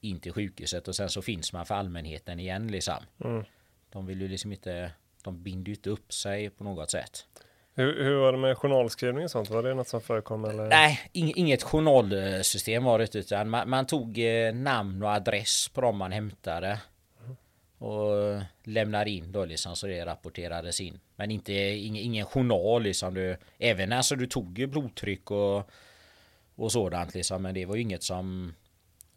in 0.01 0.19
till 0.19 0.33
sjukhuset 0.33 0.87
och 0.87 0.95
sen 0.95 1.09
så 1.09 1.21
finns 1.21 1.53
man 1.53 1.65
för 1.65 1.75
allmänheten 1.75 2.39
igen 2.39 2.67
liksom. 2.67 3.03
Mm. 3.23 3.43
De 3.89 4.05
vill 4.05 4.21
ju 4.21 4.27
liksom 4.27 4.51
inte, 4.51 4.91
de 5.23 5.43
binder 5.43 5.69
ju 5.69 5.75
inte 5.75 5.89
upp 5.89 6.13
sig 6.13 6.49
på 6.49 6.63
något 6.63 6.91
sätt. 6.91 7.25
Hur, 7.73 8.03
hur 8.03 8.15
var 8.15 8.31
det 8.31 8.37
med 8.37 8.57
journalskrivning 8.57 9.23
och 9.23 9.31
sånt? 9.31 9.49
Var 9.49 9.63
det 9.63 9.73
något 9.73 9.87
som 9.87 10.01
förekom? 10.01 10.45
Eller? 10.45 10.67
Nej, 10.67 10.99
inget 11.13 11.63
journalsystem 11.63 12.83
var 12.83 12.99
det 12.99 13.15
utan 13.15 13.49
man, 13.49 13.69
man 13.69 13.85
tog 13.85 14.19
eh, 14.19 14.53
namn 14.53 15.03
och 15.03 15.09
adress 15.09 15.69
på 15.69 15.81
dem 15.81 15.97
man 15.97 16.11
hämtade. 16.11 16.79
Och 17.77 18.41
lämnade 18.63 19.09
in 19.09 19.31
då 19.31 19.45
liksom 19.45 19.75
så 19.75 19.87
det 19.87 20.05
rapporterades 20.05 20.81
in. 20.81 20.99
Men 21.15 21.31
inte 21.31 21.53
ingen, 21.53 22.03
ingen 22.03 22.25
journal 22.25 22.83
liksom. 22.83 23.13
Du, 23.13 23.37
även 23.57 23.91
alltså 23.93 24.15
du 24.15 24.27
tog 24.27 24.59
ju 24.59 24.67
blodtryck 24.67 25.31
och, 25.31 25.69
och 26.55 26.71
sådant 26.71 27.13
liksom. 27.13 27.41
Men 27.41 27.53
det 27.53 27.65
var 27.65 27.75
ju 27.75 27.81
inget 27.81 28.03
som 28.03 28.53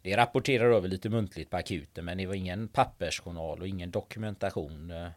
det 0.01 0.17
rapporterar 0.17 0.71
över 0.71 0.87
lite 0.87 1.09
muntligt 1.09 1.49
på 1.49 1.57
akuten 1.57 2.05
men 2.05 2.17
det 2.17 2.25
var 2.25 2.33
ingen 2.35 2.67
pappersjournal 2.67 3.61
och 3.61 3.67
ingen 3.67 3.91
dokumentation. 3.91 4.91
eh, 4.91 5.07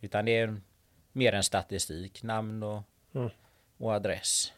Utan 0.00 0.24
det 0.24 0.36
är 0.38 0.60
mer 1.12 1.32
en 1.32 1.42
statistik, 1.42 2.22
namn 2.22 2.62
och, 2.62 2.82
Mm. 3.14 3.30
och 3.76 3.92
adress. 3.92 4.52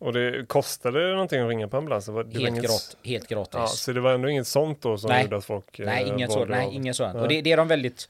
Och 0.00 0.12
det 0.12 0.48
kostade 0.48 1.06
det 1.08 1.12
någonting 1.12 1.40
att 1.40 1.48
ringa 1.48 1.68
på 1.68 1.76
ambulansen? 1.76 2.14
Helt, 2.16 2.34
inget- 2.34 2.62
grat, 2.64 2.96
helt 3.04 3.28
gratis. 3.28 3.54
Ja, 3.54 3.66
så 3.66 3.92
det 3.92 4.00
var 4.00 4.12
ändå 4.14 4.28
inget 4.28 4.46
sånt 4.46 4.82
då 4.82 4.98
som 4.98 5.08
Nej. 5.10 5.22
gjorde 5.22 5.36
att 5.36 5.44
folk... 5.44 5.78
nej, 5.78 6.02
eh, 6.02 6.08
inget 6.08 6.32
sådant. 6.32 6.50
Nej, 6.50 6.68
inget 6.74 6.96
sådant. 6.96 7.14
Nej. 7.14 7.22
Och 7.22 7.28
det, 7.28 7.40
det 7.42 7.52
är 7.52 7.56
de 7.56 7.68
väldigt 7.68 8.08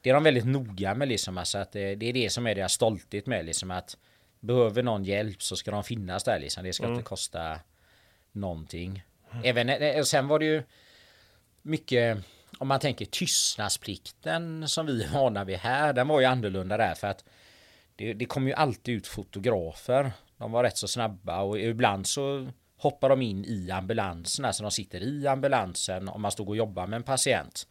det 0.00 0.10
är 0.10 0.14
de 0.14 0.22
väldigt 0.22 0.44
noga 0.44 0.94
med 0.94 1.08
liksom. 1.08 1.38
Alltså 1.38 1.58
att 1.58 1.72
det, 1.72 1.94
det 1.94 2.06
är 2.08 2.12
det 2.12 2.30
som 2.30 2.46
är 2.46 2.54
deras 2.54 2.72
stolthet 2.72 3.26
med 3.26 3.44
liksom 3.44 3.70
att 3.70 3.96
behöver 4.40 4.82
någon 4.82 5.04
hjälp 5.04 5.42
så 5.42 5.56
ska 5.56 5.70
de 5.70 5.84
finnas 5.84 6.24
där 6.24 6.38
liksom. 6.40 6.64
Det 6.64 6.72
ska 6.72 6.84
Mm. 6.84 6.94
inte 6.98 7.08
kosta 7.08 7.60
någonting. 8.32 9.02
Även 9.44 9.68
eh, 9.68 10.02
sen 10.02 10.28
var 10.28 10.38
det 10.38 10.44
ju 10.44 10.62
mycket 11.62 12.18
om 12.58 12.68
man 12.68 12.80
tänker 12.80 13.04
tystnadsplikten 13.04 14.68
som 14.68 14.86
vi 14.86 15.02
är 15.04 15.08
vana 15.08 15.44
vid 15.44 15.56
här. 15.58 15.92
Den 15.92 16.08
var 16.08 16.20
ju 16.20 16.26
annorlunda 16.26 16.76
där 16.76 16.94
för 16.94 17.06
att 17.06 17.24
det, 17.96 18.12
det 18.12 18.24
kom 18.24 18.46
ju 18.48 18.54
alltid 18.54 18.94
ut 18.96 19.06
fotografer. 19.06 20.12
De 20.44 20.52
var 20.52 20.62
rätt 20.62 20.76
så 20.76 20.88
snabba 20.88 21.40
och 21.40 21.58
ibland 21.58 22.06
så 22.06 22.48
hoppar 22.76 23.08
de 23.08 23.22
in 23.22 23.44
i 23.44 23.70
ambulansen. 23.70 24.44
Alltså 24.44 24.62
de 24.62 24.70
sitter 24.70 25.00
i 25.00 25.26
ambulansen 25.26 26.08
om 26.08 26.22
man 26.22 26.30
stod 26.30 26.48
och 26.48 26.56
jobbade 26.56 26.88
med 26.88 26.96
en 26.96 27.02
patient. 27.02 27.66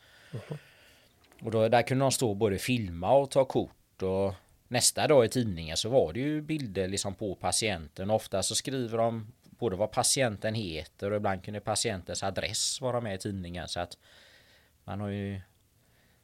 Och 1.41 1.51
då, 1.51 1.69
där 1.69 1.81
kunde 1.81 2.05
de 2.05 2.11
stå 2.11 2.29
och 2.29 2.35
både 2.35 2.57
filma 2.57 3.13
och 3.13 3.31
ta 3.31 3.45
kort. 3.45 4.01
Och 4.01 4.33
nästa 4.67 5.07
dag 5.07 5.25
i 5.25 5.29
tidningen 5.29 5.77
så 5.77 5.89
var 5.89 6.13
det 6.13 6.19
ju 6.19 6.41
bilder 6.41 6.87
liksom 6.87 7.15
på 7.15 7.35
patienten. 7.35 8.09
Ofta 8.09 8.43
så 8.43 8.55
skriver 8.55 8.97
de 8.97 9.33
både 9.43 9.75
vad 9.75 9.91
patienten 9.91 10.53
heter 10.53 11.11
och 11.11 11.17
ibland 11.17 11.43
kunde 11.43 11.59
patientens 11.59 12.23
adress 12.23 12.81
vara 12.81 13.01
med 13.01 13.15
i 13.15 13.17
tidningen. 13.17 13.67
Så 13.67 13.79
att 13.79 13.97
man 14.83 14.99
har 14.99 15.09
ju 15.09 15.41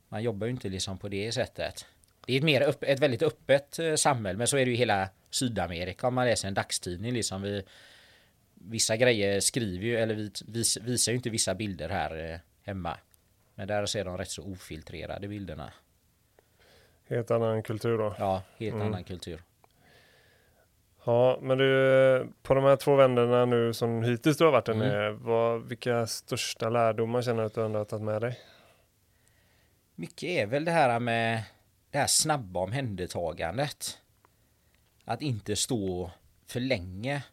man 0.08 0.24
jobbar 0.24 0.48
ju 0.48 0.52
inte 0.52 0.70
liksom 0.70 0.98
på 0.98 1.10
det 1.10 1.32
sättet. 1.32 1.86
Det 2.26 2.34
är 2.34 2.38
ett, 2.38 2.44
mer 2.44 2.62
upp, 2.62 2.84
ett 2.84 3.00
väldigt 3.00 3.24
öppet 3.24 3.80
eh, 3.80 3.96
samhälle, 3.96 4.38
men 4.38 4.48
så 4.48 4.58
är 4.58 4.66
det 4.66 4.72
ju 4.72 4.78
hela 4.78 5.10
Sydamerika 5.30 6.08
om 6.08 6.14
man 6.14 6.26
läser 6.26 6.48
en 6.48 6.54
dagstidning. 6.54 7.14
Liksom 7.14 7.42
vi, 7.42 7.64
vissa 8.54 8.98
grejer 8.98 9.40
skriver 9.40 9.86
ju, 9.86 9.98
eller 9.98 10.16
vi, 10.16 10.32
vis, 10.48 10.78
visar 10.78 11.12
ju 11.12 11.16
inte 11.16 11.30
vissa 11.30 11.56
bilder 11.56 11.90
här 11.90 12.32
eh, 12.34 12.40
hemma. 12.64 12.98
Men 13.56 13.68
där 13.68 13.86
ser 13.86 14.06
de 14.06 14.18
rätt 14.18 14.30
så 14.30 14.44
ofiltrerade 14.44 15.28
bilderna. 15.28 15.74
Helt 17.10 17.32
annan 17.32 17.64
kultur 17.64 17.98
då. 17.98 18.16
Ja, 18.20 18.44
helt 18.58 18.76
Mm. 18.76 18.88
annan 18.88 19.04
kultur. 19.04 19.44
Ja, 21.06 21.40
men 21.42 21.58
du, 21.58 22.28
på 22.44 22.54
de 22.54 22.64
här 22.64 22.76
två 22.76 22.96
vännerna 22.96 23.46
nu 23.46 23.74
som 23.74 24.04
hittills 24.04 24.38
du 24.38 24.44
har 24.46 24.52
varit 24.52 24.66
där 24.66 24.74
Mm. 24.74 25.24
vad, 25.24 25.68
vilka 25.68 26.08
största 26.08 26.70
lärdomar 26.70 27.22
känner 27.22 27.40
du 27.40 27.46
att 27.46 27.54
du 27.54 27.66
ändå 27.66 27.80
har 27.80 27.86
tagit 27.86 28.06
med 28.06 28.22
dig? 28.22 28.40
Mycket 29.96 30.24
är 30.24 30.46
väl 30.46 30.66
det 30.66 30.72
här 30.72 31.00
med 31.00 31.44
det 31.92 31.98
här 31.98 32.08
snabba 32.08 32.60
omhändertagandet. 32.60 33.99
Att 35.10 35.22
inte 35.22 35.56
stå 35.56 36.12
för 36.48 36.60
länge 36.60 37.24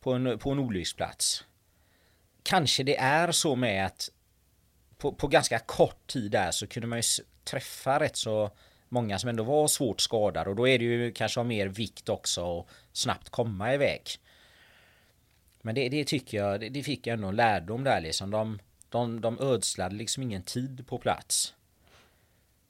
på 0.00 0.12
en, 0.12 0.38
på 0.38 0.50
en 0.50 0.58
olycksplats. 0.58 1.44
Kanske 2.42 2.82
det 2.82 2.96
är 2.96 3.32
så 3.32 3.56
med 3.56 3.86
att 3.86 4.10
på, 4.96 5.12
på 5.12 5.28
ganska 5.28 5.58
kort 5.58 6.06
tid 6.06 6.30
där 6.30 6.50
så 6.50 6.66
kunde 6.66 6.86
man 6.86 6.98
ju 6.98 7.24
träffa 7.44 8.00
rätt 8.00 8.16
så 8.16 8.50
många 8.88 9.18
som 9.18 9.30
ändå 9.30 9.44
var 9.44 9.68
svårt 9.68 10.00
skadade 10.00 10.50
och 10.50 10.56
då 10.56 10.68
är 10.68 10.78
det 10.78 10.84
ju 10.84 11.12
kanske 11.12 11.40
av 11.40 11.46
mer 11.46 11.66
vikt 11.66 12.08
också 12.08 12.60
att 12.60 12.66
snabbt 12.92 13.28
komma 13.28 13.74
iväg. 13.74 14.02
Men 15.62 15.74
det, 15.74 15.88
det 15.88 16.04
tycker 16.04 16.38
jag, 16.38 16.60
det, 16.60 16.68
det 16.68 16.82
fick 16.82 17.06
jag 17.06 17.14
ändå 17.14 17.28
en 17.28 17.36
lärdom 17.36 17.84
där 17.84 18.00
liksom. 18.00 18.30
De, 18.30 18.58
de, 18.88 19.20
de 19.20 19.38
ödslade 19.40 19.94
liksom 19.94 20.22
ingen 20.22 20.42
tid 20.42 20.86
på 20.86 20.98
plats. 20.98 21.54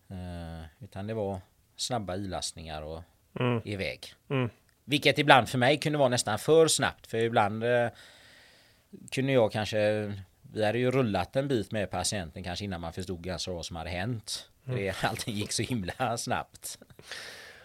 Eh, 0.09 0.85
utan 0.85 1.07
det 1.07 1.15
var 1.15 1.41
snabba 1.77 2.17
ilastningar 2.17 2.83
och 2.83 3.03
Mm. 3.39 3.61
iväg. 3.65 4.15
Mm. 4.31 4.51
Vilket 4.85 5.19
ibland 5.19 5.49
för 5.49 5.59
mig 5.59 5.79
kunde 5.79 5.99
vara 5.99 6.09
nästan 6.09 6.39
för 6.39 6.69
snabbt. 6.69 7.07
För 7.07 7.19
ibland 7.19 7.65
eh, 7.65 7.89
kunde 9.11 9.33
jag 9.33 9.53
kanske... 9.53 10.13
Vi 10.53 10.65
hade 10.65 10.79
ju 10.79 10.91
rullat 10.91 11.37
en 11.37 11.49
bit 11.49 11.73
med 11.73 11.91
patienten 11.91 12.43
kanske 12.43 12.65
innan 12.65 12.81
man 12.81 12.93
förstod 12.93 13.23
ganska 13.23 13.51
vad 13.51 13.67
som 13.67 13.77
hade 13.77 13.91
hänt. 13.91 14.49
Det, 14.65 14.95
allting 15.05 15.35
gick 15.35 15.53
så 15.53 15.63
himla 15.63 16.17
snabbt. 16.19 16.79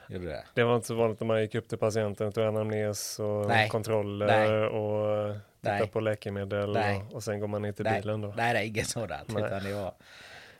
Det. 0.08 0.44
Det 0.54 0.64
var 0.64 0.76
inte 0.76 0.88
så 0.88 0.96
vanligt 0.96 1.20
när 1.20 1.28
man 1.28 1.42
gick 1.42 1.56
upp 1.56 1.70
till 1.70 1.78
patienten 1.78 2.28
och 2.28 2.34
tog 2.34 2.44
anamnes 2.44 3.20
och 3.20 3.48
Nej. 3.48 3.70
kontroller 3.70 4.28
Nej. 4.28 4.68
och 4.68 5.36
titta 5.62 5.74
Nej. 5.74 5.88
på 5.88 6.00
läkemedel 6.00 6.70
och, 6.78 7.14
och 7.16 7.24
sen 7.24 7.40
går 7.40 7.48
man 7.48 7.66
in 7.66 7.74
till 7.74 7.86
bilen 7.86 8.22
då. 8.22 8.34
nej, 8.38 8.54
nej, 8.54 8.68
inget 8.68 8.88
sådant. 8.88 9.30
Utan 9.30 9.64
det 9.64 9.74
var, 9.74 9.94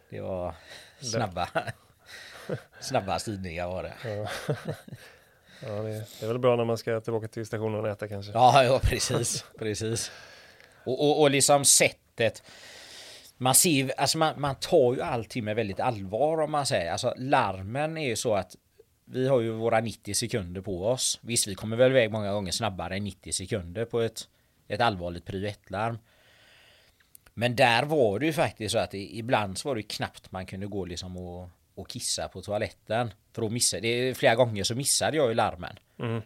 det 0.10 0.22
var 0.22 0.56
snabba, 1.00 1.48
snabba 2.80 3.20
styrningar 3.20 3.68
var 3.68 3.84
det. 3.84 3.94
Ja. 4.04 4.28
ja, 5.60 5.70
det, 5.70 6.06
det 6.20 6.26
är 6.26 6.28
väl 6.28 6.40
bra 6.40 6.56
när 6.56 6.66
man 6.66 6.78
ska 6.78 7.00
tillbaka 7.00 7.28
till 7.28 7.46
stationen 7.46 7.80
och 7.80 7.90
äta 7.90 8.08
kanske. 8.08 8.32
Ja, 8.32 8.64
ja 8.64 8.80
precis. 8.84 9.46
precis. 9.60 10.12
Och, 10.84 11.10
och, 11.10 11.22
och 11.22 11.32
liksom 11.32 11.66
sättet. 11.66 12.44
Man 13.38 13.56
ser 13.56 13.94
alltså 13.98 14.18
man, 14.18 14.42
man 14.42 14.56
tar 14.56 14.94
ju 14.94 15.02
allting 15.02 15.44
med 15.44 15.56
väldigt 15.56 15.80
allvar 15.80 16.42
om 16.42 16.52
man 16.52 16.66
säger. 16.66 16.92
Alltså 16.92 17.14
larmen 17.18 17.98
är 17.98 18.08
ju 18.08 18.16
så 18.16 18.36
att 18.36 18.56
vi 19.06 19.28
har 19.28 19.42
ju 19.42 19.52
våra 19.52 19.80
90 19.80 20.14
sekunder 20.14 20.62
på 20.62 20.88
oss. 20.88 21.20
Visst, 21.22 21.48
vi 21.48 21.56
kommer 21.56 21.78
väl 21.78 21.92
iväg 21.92 22.12
många 22.12 22.32
gånger 22.32 22.52
snabbare 22.52 22.96
än 22.96 23.04
90 23.04 23.34
sekunder 23.34 23.86
på 23.86 24.02
ett, 24.02 24.28
ett 24.68 24.82
allvarligt 24.82 25.26
prio 25.26 25.48
1-larm. 25.48 25.98
Men 27.34 27.56
där 27.56 27.84
var 27.84 28.20
det 28.20 28.26
ju 28.26 28.34
faktiskt 28.34 28.72
så 28.72 28.78
att 28.78 28.94
ibland 28.94 29.58
så 29.58 29.68
var 29.68 29.76
det 29.76 29.82
ju 29.82 29.88
knappt 29.88 30.32
man 30.32 30.46
kunde 30.46 30.68
gå 30.68 30.86
liksom 30.86 31.18
och, 31.18 31.50
och 31.76 31.90
kissa 31.90 32.28
på 32.28 32.42
toaletten. 32.42 33.14
För 33.34 33.42
då 33.42 33.50
missade, 33.50 33.82
det, 33.82 34.18
flera 34.18 34.36
gånger 34.36 34.64
så 34.64 34.76
missade 34.76 35.18
jag 35.18 35.28
ju 35.30 35.34
larmen. 35.34 35.80
Mm. 36.00 36.22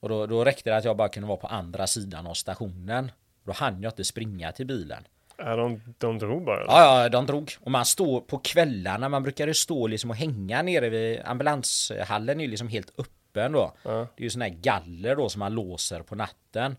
Och 0.00 0.08
då, 0.08 0.26
då 0.26 0.44
räckte 0.44 0.70
det 0.70 0.76
att 0.76 0.84
jag 0.84 0.96
bara 0.96 1.08
kunde 1.08 1.28
vara 1.28 1.38
på 1.38 1.46
andra 1.46 1.86
sidan 1.86 2.26
av 2.26 2.34
stationen. 2.34 3.12
Då 3.44 3.52
hann 3.52 3.82
jag 3.82 3.92
inte 3.92 4.04
springa 4.04 4.52
till 4.52 4.66
bilen. 4.66 5.04
Ja, 5.36 5.56
de, 5.56 5.80
de 5.98 6.18
drog 6.18 6.44
bara? 6.44 6.60
eller? 6.60 6.72
Ja, 6.72 7.02
ja, 7.02 7.08
de 7.08 7.26
drog. 7.26 7.52
Och 7.60 7.70
man 7.70 7.84
står 7.84 8.20
på 8.20 8.38
kvällarna, 8.38 9.08
man 9.08 9.22
brukade 9.22 9.54
stå 9.54 9.86
liksom 9.86 10.10
och 10.10 10.16
hänga 10.16 10.62
nere 10.62 10.88
vid 10.88 11.20
ambulanshallen 11.24 12.40
är 12.40 12.48
liksom 12.48 12.68
helt 12.68 12.98
öppen 12.98 13.52
då. 13.52 13.72
Ja. 13.82 13.90
Det 13.90 14.22
är 14.22 14.24
ju 14.24 14.30
sån 14.30 14.42
här 14.42 14.48
galler 14.48 15.16
då 15.16 15.28
som 15.28 15.38
man 15.38 15.54
låser 15.54 16.02
på 16.02 16.14
natten. 16.14 16.76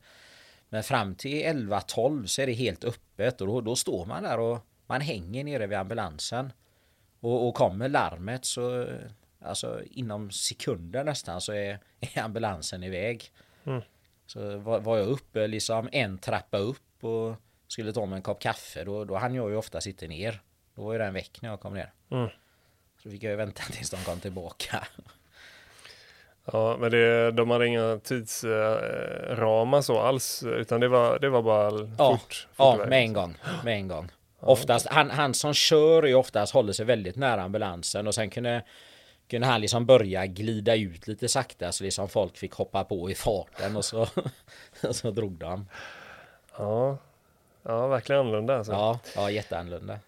Men 0.70 0.84
fram 0.84 1.16
till 1.16 1.45
11-12 1.45 2.26
så 2.26 2.41
är 2.41 2.47
det 2.47 2.53
helt 2.53 2.84
öppet 2.84 3.41
och 3.41 3.47
då, 3.47 3.62
då 3.62 3.76
står 3.76 4.05
man 4.05 4.24
där 4.24 4.39
och 4.39 4.60
man 4.88 5.01
hänger 5.01 5.43
nere 5.43 5.68
vid 5.68 5.78
ambulansen. 5.78 6.53
Och, 7.20 7.47
och 7.47 7.55
kommer 7.55 7.89
larmet 7.89 8.45
så 8.45 8.88
alltså 9.41 9.82
inom 9.91 10.32
sekunder 10.32 11.03
nästan 11.03 11.41
så 11.41 11.53
är, 11.53 11.80
är 11.99 12.22
ambulansen 12.22 12.84
iväg. 12.84 13.32
Mm. 13.65 13.82
Så 14.26 14.57
var, 14.57 14.80
var 14.80 14.97
jag 14.97 15.07
uppe 15.07 15.47
liksom 15.47 15.89
en 15.91 16.17
trappa 16.17 16.57
upp 16.57 17.03
och 17.03 17.36
skulle 17.67 17.93
ta 17.93 18.05
mig 18.05 18.15
en 18.17 18.22
kopp 18.22 18.41
kaffe 18.41 18.84
då, 18.84 19.05
då 19.05 19.15
hann 19.17 19.36
jag 19.36 19.49
ju 19.49 19.55
ofta 19.55 19.82
sitta 19.82 20.05
ner. 20.05 20.41
Då 20.76 20.84
var 20.84 20.93
ju 20.93 20.99
den 20.99 21.13
väck 21.13 21.41
när 21.41 21.49
jag 21.49 21.59
kom 21.59 21.74
ner. 21.74 21.93
Mm. 22.11 22.30
Så 23.03 23.09
fick 23.09 23.24
jag 23.24 23.30
ju 23.32 23.36
vänta 23.36 23.63
tills 23.72 23.89
de 23.89 23.97
kom 23.97 24.20
tillbaka. 24.20 24.88
Ja, 26.53 26.78
men 26.80 26.91
det, 26.91 27.32
de 27.32 27.49
hade 27.49 27.67
inga 27.67 27.99
tidsramar 28.03 29.82
så 29.82 29.99
alls, 29.99 30.43
utan 30.43 30.80
det 30.80 30.88
var, 30.88 31.20
det 31.20 31.30
var 31.30 31.41
bara 31.41 31.89
Ja, 31.97 32.11
fort. 32.17 32.22
fort 32.22 32.47
Ja, 32.57 32.76
iväg. 32.76 32.89
med 32.89 33.01
en 33.01 33.13
gång. 33.13 33.36
Med 33.63 33.74
en 33.76 33.88
gång. 33.88 34.09
Oftast, 34.39 34.87
han, 34.87 35.09
han 35.09 35.33
som 35.33 35.53
kör 35.53 36.03
är 36.03 36.07
ju 36.07 36.15
oftast 36.15 36.53
håller 36.53 36.73
sig 36.73 36.85
väldigt 36.85 37.15
nära 37.15 37.41
ambulansen 37.41 38.07
och 38.07 38.15
sen 38.15 38.29
kunde, 38.29 38.63
kunde 39.29 39.47
han 39.47 39.61
liksom 39.61 39.85
börja 39.85 40.25
glida 40.25 40.75
ut 40.75 41.07
lite 41.07 41.27
sakta 41.27 41.71
så 41.71 41.83
liksom 41.83 42.09
folk 42.09 42.37
fick 42.37 42.53
hoppa 42.53 42.83
på 42.83 43.09
i 43.11 43.15
farten 43.15 43.75
och 43.75 43.85
så, 43.85 44.07
och 44.87 44.95
så 44.95 45.11
drog 45.11 45.31
de. 45.33 45.67
Ja, 46.57 46.97
ja 47.63 47.87
verkligen 47.87 48.19
annorlunda 48.21 48.57
alltså. 48.57 48.71
Ja, 48.71 48.99
ja 49.15 49.31
jätteannorlunda. 49.31 49.99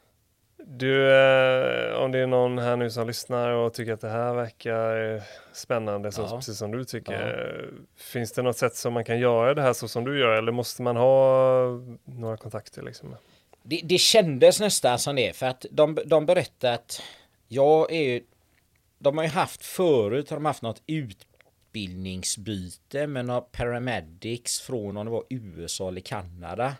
Du, 0.65 1.11
eh, 1.11 1.95
om 1.95 2.11
det 2.11 2.19
är 2.19 2.27
någon 2.27 2.57
här 2.59 2.75
nu 2.75 2.89
som 2.89 3.07
lyssnar 3.07 3.49
och 3.49 3.73
tycker 3.73 3.93
att 3.93 4.01
det 4.01 4.09
här 4.09 4.34
verkar 4.34 5.13
eh, 5.15 5.21
spännande, 5.53 6.11
så, 6.11 6.21
Ja. 6.21 6.36
precis 6.38 6.57
som 6.57 6.71
du 6.71 6.84
tycker. 6.86 7.69
Finns 7.97 8.32
det 8.32 8.41
något 8.41 8.57
sätt 8.57 8.75
som 8.75 8.93
man 8.93 9.03
kan 9.03 9.19
göra 9.19 9.53
det 9.53 9.61
här 9.61 9.73
så 9.73 9.88
som 9.88 10.03
du 10.03 10.19
gör 10.19 10.32
eller 10.38 10.51
måste 10.51 10.82
man 10.82 10.95
ha 10.95 11.63
några 12.05 12.38
kontakter 12.38 12.82
liksom? 12.82 13.15
Det, 13.64 13.82
det 13.84 13.97
kändes 13.97 14.59
nästan 14.59 14.99
som 14.99 15.16
det 15.16 15.36
för 15.36 15.45
att 15.45 15.66
de, 15.72 15.97
de 16.05 16.26
berättade 16.26 16.74
att 16.74 17.01
jag 17.47 17.91
är 17.91 18.01
ju 18.01 18.24
De 18.99 19.18
har 19.18 19.26
ju 19.26 19.30
haft 19.30 19.66
förut 19.66 20.30
har 20.30 20.38
de 20.38 20.45
haft 20.45 20.62
något 20.62 20.82
utbildningsbyte 20.88 23.07
med 23.07 23.26
några 23.26 23.41
paramedics 23.41 24.62
från 24.62 24.97
om 24.97 25.05
det 25.05 25.12
var 25.12 25.24
USA 25.30 25.88
eller 25.88 26.01
Kanada. 26.01 26.76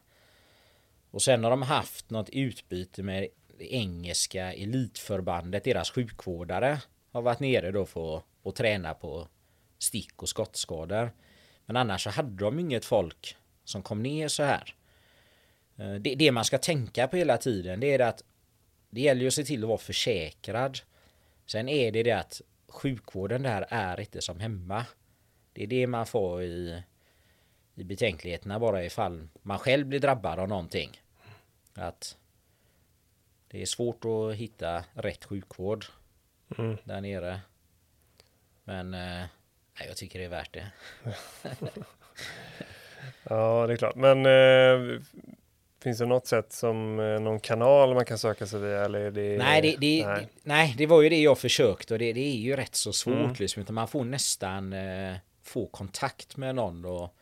Och 1.12 1.22
sen 1.22 1.44
har 1.44 1.52
de 1.52 1.62
haft 1.62 2.10
något 2.10 2.30
utbyte 2.30 3.04
med 3.04 3.28
det 3.58 3.74
engelska 3.74 4.54
elitförbandet, 4.54 5.64
deras 5.64 5.92
sjukvårdare 5.92 6.80
har 7.12 7.22
varit 7.22 7.40
nere 7.40 7.72
då 7.72 7.86
för 7.86 8.22
att 8.46 8.56
träna 8.56 8.94
på 8.94 9.28
stick 9.80 10.22
och 10.22 10.30
skottskador. 10.30 11.12
Men 11.66 11.76
annars 11.76 12.04
så 12.04 12.10
hade 12.10 12.44
de 12.44 12.60
inget 12.60 12.86
folk 12.86 13.36
som 13.64 13.84
kom 13.84 14.04
ner 14.04 14.28
så 14.28 14.44
här. 14.44 14.76
Eh, 15.82 15.94
Det, 15.94 16.16
det 16.16 16.32
man 16.32 16.46
ska 16.46 16.58
tänka 16.58 17.08
på 17.08 17.18
hela 17.18 17.38
tiden 17.38 17.80
det 17.80 17.94
är 17.94 18.00
att 18.00 18.24
det 18.90 19.02
gäller 19.02 19.22
ju 19.22 19.28
att 19.28 19.34
se 19.34 19.44
till 19.44 19.64
att 19.64 19.68
vara 19.70 19.78
försäkrad. 19.78 20.80
Sen 21.46 21.70
är 21.70 21.92
det 21.92 22.04
det 22.04 22.12
att 22.12 22.42
sjukvården 22.68 23.44
där 23.44 23.66
är 23.70 24.00
inte 24.00 24.22
som 24.22 24.40
hemma. 24.40 24.86
Det 25.54 25.64
är 25.64 25.68
det 25.68 25.88
man 25.88 26.06
får 26.06 26.44
i, 26.44 26.84
i 27.76 27.84
betänkligheterna 27.84 28.60
bara 28.60 28.84
ifall 28.86 29.28
man 29.42 29.60
själv 29.60 29.86
blir 29.88 30.00
drabbad 30.00 30.40
av 30.40 30.48
någonting. 30.50 31.02
Att 31.74 32.18
det 33.48 33.62
är 33.62 33.66
svårt 33.66 34.06
att 34.06 34.36
hitta 34.36 34.84
rätt 34.94 35.26
sjukvård 35.26 35.86
Mm. 36.58 36.78
där 36.84 37.02
nere. 37.02 37.40
Men 38.64 38.94
eh, 38.94 39.24
jag 39.88 39.98
tycker 39.98 40.20
det 40.20 40.26
är 40.26 40.30
värt 40.30 40.54
det. 40.54 40.72
Ja, 43.24 43.68
det 43.68 43.74
är 43.74 43.78
klart. 43.78 43.96
Men 43.96 44.26
eh, 44.26 45.00
finns 45.84 45.98
det 46.00 46.06
något 46.06 46.28
sätt 46.28 46.54
som 46.54 47.00
eh, 47.00 47.20
någon 47.20 47.40
kanal 47.40 47.94
man 47.94 48.06
kan 48.06 48.18
söka 48.18 48.46
sig 48.48 48.60
via? 48.60 48.86
Eller 48.86 49.12
det, 49.12 49.38
Nej 49.38 49.62
det, 49.62 49.76
det, 49.80 50.08
nej. 50.08 50.28
nej, 50.44 50.76
det 50.78 50.86
var 50.86 51.02
ju 51.02 51.10
det 51.10 51.22
jag 51.22 51.38
försökte 51.38 51.94
och 51.94 52.00
det, 52.00 52.14
det 52.14 52.20
är 52.20 52.36
ju 52.38 52.56
rätt 52.56 52.76
så 52.76 52.94
svårt 52.94 53.14
Mm. 53.16 53.36
liksom. 53.40 53.62
Utan 53.62 53.76
man 53.76 53.88
får 53.88 54.04
nästan 54.06 54.74
eh, 54.74 55.16
få 55.44 55.66
kontakt 55.66 56.38
med 56.38 56.56
någon 56.56 56.86
och, 56.86 57.16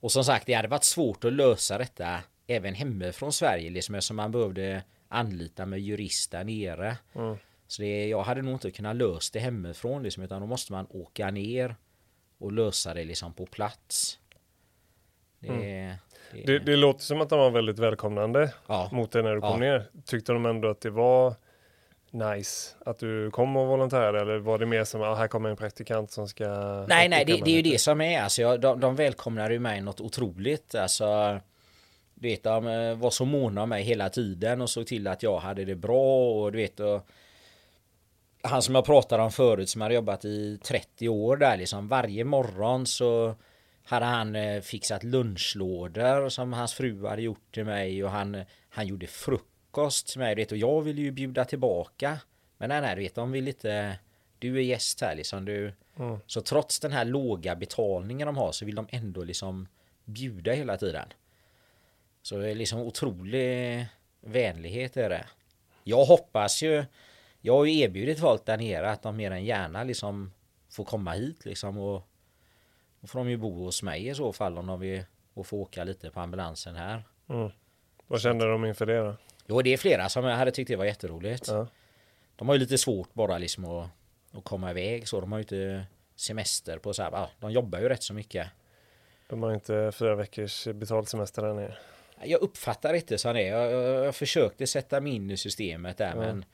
och 0.00 0.12
som 0.12 0.24
sagt 0.24 0.46
det 0.46 0.54
hade 0.54 0.68
varit 0.68 0.84
svårt 0.84 1.24
att 1.24 1.32
lösa 1.32 1.78
detta 1.78 2.20
även 2.46 2.74
hemifrån 2.74 3.32
Sverige 3.32 3.70
liksom 3.70 3.94
eftersom 3.94 4.16
man 4.16 4.32
behövde 4.32 4.82
anlita 5.08 5.66
med 5.66 5.80
jurist 5.80 6.30
där 6.30 6.44
nere. 6.44 6.96
Mm. 7.14 7.36
Så 7.66 7.82
det, 7.82 8.08
jag 8.08 8.22
hade 8.22 8.42
nog 8.42 8.54
inte 8.54 8.70
kunnat 8.70 8.96
lösa 8.96 9.30
det 9.32 9.38
hemifrån 9.38 10.02
liksom, 10.02 10.22
utan 10.22 10.40
då 10.40 10.46
måste 10.46 10.72
man 10.72 10.86
åka 10.90 11.30
ner 11.30 11.76
och 12.38 12.52
lösa 12.52 12.94
det 12.94 13.04
liksom 13.04 13.32
på 13.32 13.46
plats. 13.46 14.18
Det, 15.46 15.96
det, 16.32 16.46
Det, 16.46 16.58
det 16.58 16.76
låter 16.76 17.00
som 17.00 17.20
att 17.20 17.28
de 17.28 17.38
var 17.38 17.50
väldigt 17.50 17.78
välkomnande 17.78 18.52
ja. 18.66 18.88
mot 18.92 19.12
dig 19.12 19.22
när 19.22 19.34
du 19.34 19.40
kom 19.40 19.50
Ja. 19.50 19.56
ner. 19.56 19.84
Tyckte 20.04 20.32
de 20.32 20.46
ändå 20.46 20.68
att 20.68 20.80
det 20.80 20.90
var 20.90 21.34
nice 22.10 22.74
att 22.86 22.98
du 22.98 23.30
kom 23.30 23.56
och 23.56 23.66
volontärade 23.66 24.20
eller 24.20 24.38
var 24.38 24.58
det 24.58 24.66
mer 24.66 24.84
som 24.84 25.02
att 25.02 25.18
här 25.18 25.28
kommer 25.28 25.50
en 25.50 25.56
praktikant 25.56 26.10
som 26.10 26.28
ska 26.28 26.44
Nej, 26.88 27.08
nej, 27.08 27.24
det, 27.24 27.40
det 27.44 27.50
är 27.50 27.56
ju 27.56 27.62
det 27.62 27.80
som 27.80 28.00
är. 28.00 28.22
Alltså, 28.22 28.42
jag, 28.42 28.60
de, 28.60 28.80
de 28.80 28.96
välkomnar 28.96 29.50
ju 29.50 29.58
mig 29.58 29.80
något 29.80 30.00
otroligt. 30.00 30.74
Alltså, 30.74 31.40
du 32.14 32.28
vet, 32.28 32.42
de 32.42 32.66
eh, 32.66 32.94
var 32.94 33.10
så 33.10 33.24
måna 33.24 33.62
om 33.62 33.68
mig 33.68 33.82
hela 33.82 34.08
tiden 34.08 34.60
och 34.60 34.70
såg 34.70 34.86
till 34.86 35.06
att 35.06 35.22
jag 35.22 35.38
hade 35.38 35.64
det 35.64 35.74
bra 35.74 36.30
och 36.30 36.52
du 36.52 36.58
vet. 36.58 36.80
Och, 36.80 37.06
han 38.42 38.62
som 38.62 38.74
jag 38.74 38.84
pratade 38.84 39.22
om 39.22 39.32
förut 39.32 39.68
som 39.68 39.80
hade 39.80 39.94
jobbat 39.94 40.24
i 40.24 40.58
30 40.62 41.08
år 41.08 41.36
där 41.36 41.56
liksom 41.56 41.88
varje 41.88 42.24
morgon 42.24 42.86
så 42.86 43.34
hade 43.86 44.06
han 44.06 44.36
eh, 44.36 44.60
fixat 44.60 45.04
lunchlådor 45.04 46.28
som 46.28 46.52
hans 46.52 46.74
fru 46.74 47.06
hade 47.06 47.22
gjort 47.22 47.54
till 47.54 47.64
mig 47.64 48.04
och 48.04 48.10
han, 48.10 48.44
han 48.68 48.86
gjorde 48.86 49.06
frukost 49.06 50.06
till 50.06 50.18
mig 50.18 50.34
vet, 50.34 50.52
och 50.52 50.58
jag 50.58 50.82
ville 50.82 51.00
ju 51.00 51.10
bjuda 51.10 51.44
tillbaka. 51.44 52.18
Men 52.58 52.68
nej, 52.68 52.80
nej, 52.80 52.96
du 52.96 53.02
vet, 53.02 53.14
de 53.14 53.32
vill 53.32 53.48
inte 53.48 53.98
du 54.38 54.56
är 54.56 54.62
gäst 54.62 55.00
här 55.00 55.14
liksom. 55.14 55.44
Du, 55.44 55.72
Mm. 55.98 56.18
Så 56.26 56.40
trots 56.40 56.80
den 56.80 56.92
här 56.92 57.04
låga 57.04 57.56
betalningen 57.56 58.26
de 58.26 58.36
har 58.36 58.52
så 58.52 58.64
vill 58.64 58.74
de 58.74 58.86
ändå 58.90 59.24
liksom 59.24 59.68
bjuda 60.04 60.52
hela 60.52 60.76
tiden. 60.76 61.08
Så 62.22 62.38
det 62.38 62.50
är 62.50 62.54
liksom 62.54 62.80
otrolig 62.80 63.86
vänlighet 64.20 64.96
är 64.96 65.08
det. 65.08 65.26
Jag 65.84 66.04
hoppas 66.04 66.62
ju, 66.62 66.84
jag 67.40 67.56
har 67.56 67.64
ju 67.64 67.78
erbjudit 67.78 68.20
folk 68.20 68.46
där 68.46 68.56
nere 68.56 68.90
att 68.90 69.02
de 69.02 69.16
mer 69.16 69.30
än 69.30 69.44
gärna 69.44 69.84
liksom 69.84 70.32
får 70.70 70.84
komma 70.84 71.12
hit 71.12 71.44
liksom 71.44 71.78
och 71.78 72.08
då 73.06 73.10
får 73.10 73.18
de 73.18 73.30
ju 73.30 73.36
bo 73.36 73.64
hos 73.64 73.82
mig 73.82 74.08
i 74.08 74.14
så 74.14 74.32
fall 74.32 74.58
om 74.58 74.66
de 74.66 74.80
vill 74.80 75.02
och 75.34 75.46
få 75.46 75.56
åka 75.56 75.84
lite 75.84 76.10
på 76.10 76.20
ambulansen 76.20 76.76
här. 76.76 77.02
Mm. 77.28 77.50
Vad 78.06 78.20
kände 78.20 78.50
de 78.50 78.64
inför 78.64 78.86
det 78.86 78.98
då? 78.98 79.16
Jo 79.46 79.62
det 79.62 79.72
är 79.72 79.76
flera 79.76 80.08
som 80.08 80.24
jag 80.24 80.36
hade 80.36 80.50
tyckt 80.50 80.68
det 80.68 80.76
var 80.76 80.84
jätteroligt. 80.84 81.48
Ja. 81.48 81.66
De 82.36 82.48
har 82.48 82.54
ju 82.54 82.60
lite 82.60 82.78
svårt 82.78 83.14
bara 83.14 83.38
liksom 83.38 83.64
att, 83.64 83.88
att 84.32 84.44
komma 84.44 84.70
iväg 84.70 85.08
så. 85.08 85.20
De 85.20 85.32
har 85.32 85.38
ju 85.38 85.42
inte 85.42 85.84
semester 86.16 86.78
på 86.78 86.94
så 86.94 87.02
här. 87.02 87.28
De 87.40 87.52
jobbar 87.52 87.78
ju 87.78 87.88
rätt 87.88 88.02
så 88.02 88.14
mycket. 88.14 88.48
De 89.28 89.42
har 89.42 89.54
inte 89.54 89.92
fyra 89.94 90.14
veckors 90.14 90.66
betald 90.66 91.08
semester 91.08 91.42
där 91.42 91.54
nere. 91.54 91.76
Jag 92.24 92.40
uppfattar 92.40 92.94
inte 92.94 93.18
så 93.18 93.32
det. 93.32 93.42
Jag, 93.42 93.72
jag, 93.72 94.04
jag 94.04 94.14
försökte 94.14 94.66
sätta 94.66 95.00
mig 95.00 95.12
in 95.12 95.30
i 95.30 95.36
systemet 95.36 95.98
där 95.98 96.12
Ja. 96.14 96.20
men 96.20 96.44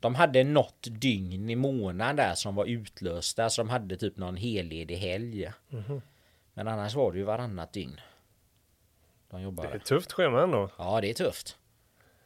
de 0.00 0.14
hade 0.14 0.44
något 0.44 0.86
dygn 0.90 1.50
i 1.50 1.56
månaden 1.56 2.16
där 2.16 2.34
som 2.34 2.54
var 2.54 2.64
utlösta 2.66 3.50
så 3.50 3.60
de 3.62 3.68
hade 3.68 3.96
typ 3.96 4.16
någon 4.16 4.36
helledig 4.36 4.96
helg. 4.96 5.52
Mhm. 5.68 6.02
Men 6.54 6.68
annars 6.68 6.94
var 6.94 7.12
det 7.12 7.18
ju 7.18 7.24
varannat 7.24 7.72
dygn. 7.72 8.00
De 9.30 9.36
Det 9.36 9.40
är 9.40 9.44
jobbade. 9.44 9.68
ett 9.76 9.84
tufft 9.84 10.12
schema 10.12 10.42
ändå. 10.42 10.70
Ja 10.78 11.00
det 11.00 11.10
är 11.10 11.14
tufft. 11.14 11.56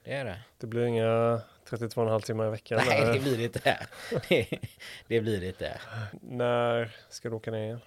Det 0.05 0.12
är 0.12 0.25
det. 0.25 0.39
Det 0.59 0.66
blir 0.66 0.85
inga 0.85 1.41
32,5 1.68 2.20
timmar 2.20 2.47
i 2.47 2.51
veckan. 2.51 2.81
Nej 2.87 3.01
där. 3.01 3.12
det 3.12 3.20
blir 3.20 3.37
det 3.39 3.45
inte. 3.45 3.87
Det, 4.29 4.49
det 5.09 5.20
blir 5.20 5.41
det 5.41 5.47
inte. 5.47 5.81
När 6.22 6.97
ska 7.09 7.29
du 7.29 7.35
åka 7.35 7.51
ner 7.51 7.62
igen? 7.64 7.81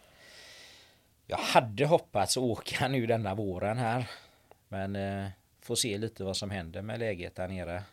Jag 1.25 1.37
hade 1.37 1.85
hoppats 1.85 2.37
åka 2.37 2.87
nu 2.87 3.05
denna 3.05 3.35
våren 3.35 3.77
här. 3.77 4.09
Men 4.67 4.95
eh, 4.95 5.27
får 5.61 5.75
se 5.75 5.97
lite 5.97 6.23
vad 6.23 6.37
som 6.37 6.49
händer 6.49 6.81
med 6.81 6.99
läget 6.99 7.35
där 7.35 7.47
nere. 7.47 7.83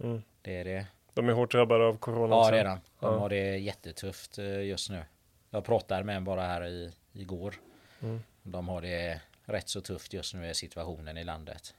Mm. 0.00 0.22
Det 0.42 0.56
är 0.60 0.64
det. 0.64 0.86
De 1.14 1.28
är 1.28 1.32
hårt 1.32 1.52
drabbade 1.52 1.84
av 1.84 1.96
corona 1.96 2.34
Ja 2.36 2.54
är 2.54 2.64
de. 2.64 2.80
Ja. 3.00 3.18
har 3.18 3.28
det 3.28 3.58
jättetufft 3.58 4.38
eh, 4.38 4.62
just 4.62 4.90
nu. 4.90 5.04
Jag 5.50 5.64
pratade 5.64 6.04
med 6.04 6.16
en 6.16 6.24
bara 6.24 6.42
här 6.42 6.66
i, 6.66 6.92
igår. 7.12 7.54
Mm. 8.02 8.22
De 8.42 8.68
har 8.68 8.80
det 8.80 9.20
rätt 9.44 9.68
så 9.68 9.80
tufft 9.80 10.12
just 10.12 10.34
nu 10.34 10.50
i 10.50 10.54
situationen 10.54 11.18
i 11.18 11.24
landet. 11.24 11.74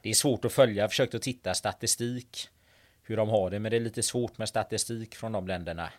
Det 0.00 0.10
är 0.10 0.14
svårt 0.14 0.44
att 0.44 0.52
följa. 0.52 0.76
Jag 0.76 0.84
har 0.84 0.88
försökt 0.88 1.14
att 1.14 1.22
titta 1.22 1.54
statistik. 1.54 2.48
Hur 3.02 3.16
de 3.16 3.28
har 3.28 3.50
det. 3.50 3.58
Men 3.58 3.70
det 3.70 3.76
är 3.76 3.80
lite 3.80 4.02
svårt 4.02 4.38
med 4.38 4.48
statistik 4.48 5.14
från 5.14 5.32
de 5.32 5.46
länderna. 5.46 5.92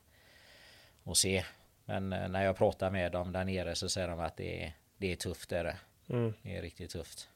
Och 1.03 1.17
se. 1.17 1.45
Men 1.85 2.13
eh, 2.13 2.29
när 2.29 2.43
jag 2.45 2.57
pratar 2.57 2.91
med 2.91 3.11
dem 3.11 3.31
där 3.31 3.43
nere 3.43 3.75
så 3.75 3.89
säger 3.89 4.07
de 4.07 4.19
att 4.19 4.37
det 4.37 4.63
är, 4.63 4.73
det 4.97 5.11
är 5.11 5.15
tufft. 5.15 5.51
Är 5.51 5.63
det. 5.63 5.77
Mm. 6.09 6.33
det 6.41 6.57
är 6.57 6.61
riktigt 6.61 6.89
tufft. 6.89 7.29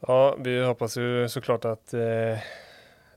Ja, 0.00 0.36
vi 0.36 0.64
hoppas 0.64 0.96
ju 0.96 1.28
såklart 1.28 1.64
att 1.64 1.94
eh, 1.94 2.38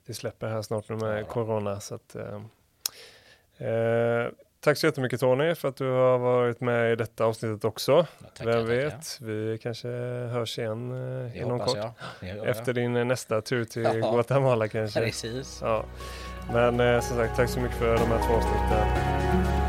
det 0.05 0.13
släpper 0.13 0.47
här 0.47 0.61
snart 0.61 0.89
nu 0.89 0.95
med 0.95 1.27
corona. 1.27 1.79
Så 1.79 1.95
att, 1.95 2.15
eh, 2.15 3.67
eh, 3.67 4.27
tack 4.59 4.77
så 4.77 4.85
jättemycket 4.85 5.19
Tony 5.19 5.55
för 5.55 5.67
att 5.67 5.75
du 5.75 5.89
har 5.89 6.17
varit 6.17 6.61
med 6.61 6.91
i 6.91 6.95
detta 6.95 7.25
avsnittet 7.25 7.65
också. 7.65 7.91
Ja, 8.19 8.45
Vem 8.45 8.65
vet, 8.65 9.21
vi 9.21 9.59
kanske 9.61 9.87
hörs 10.31 10.59
igen 10.59 10.91
eh, 11.25 11.41
inom 11.41 11.59
kort. 11.59 11.77
jag. 12.21 12.47
Efter 12.47 12.73
din 12.73 12.95
eh, 12.95 13.05
nästa 13.05 13.41
tur 13.41 13.65
till 13.65 13.83
Ja. 14.01 14.11
Guatemala 14.11 14.67
kanske. 14.67 14.99
Precis. 14.99 15.59
Ja. 15.61 15.85
Men 16.53 16.79
eh, 16.79 17.01
som 17.01 17.17
sagt, 17.17 17.35
tack 17.35 17.49
så 17.49 17.59
mycket 17.59 17.77
för 17.77 17.97
de 17.97 18.05
här 18.05 18.27
två 18.27 18.33
avsnitten. 18.33 19.60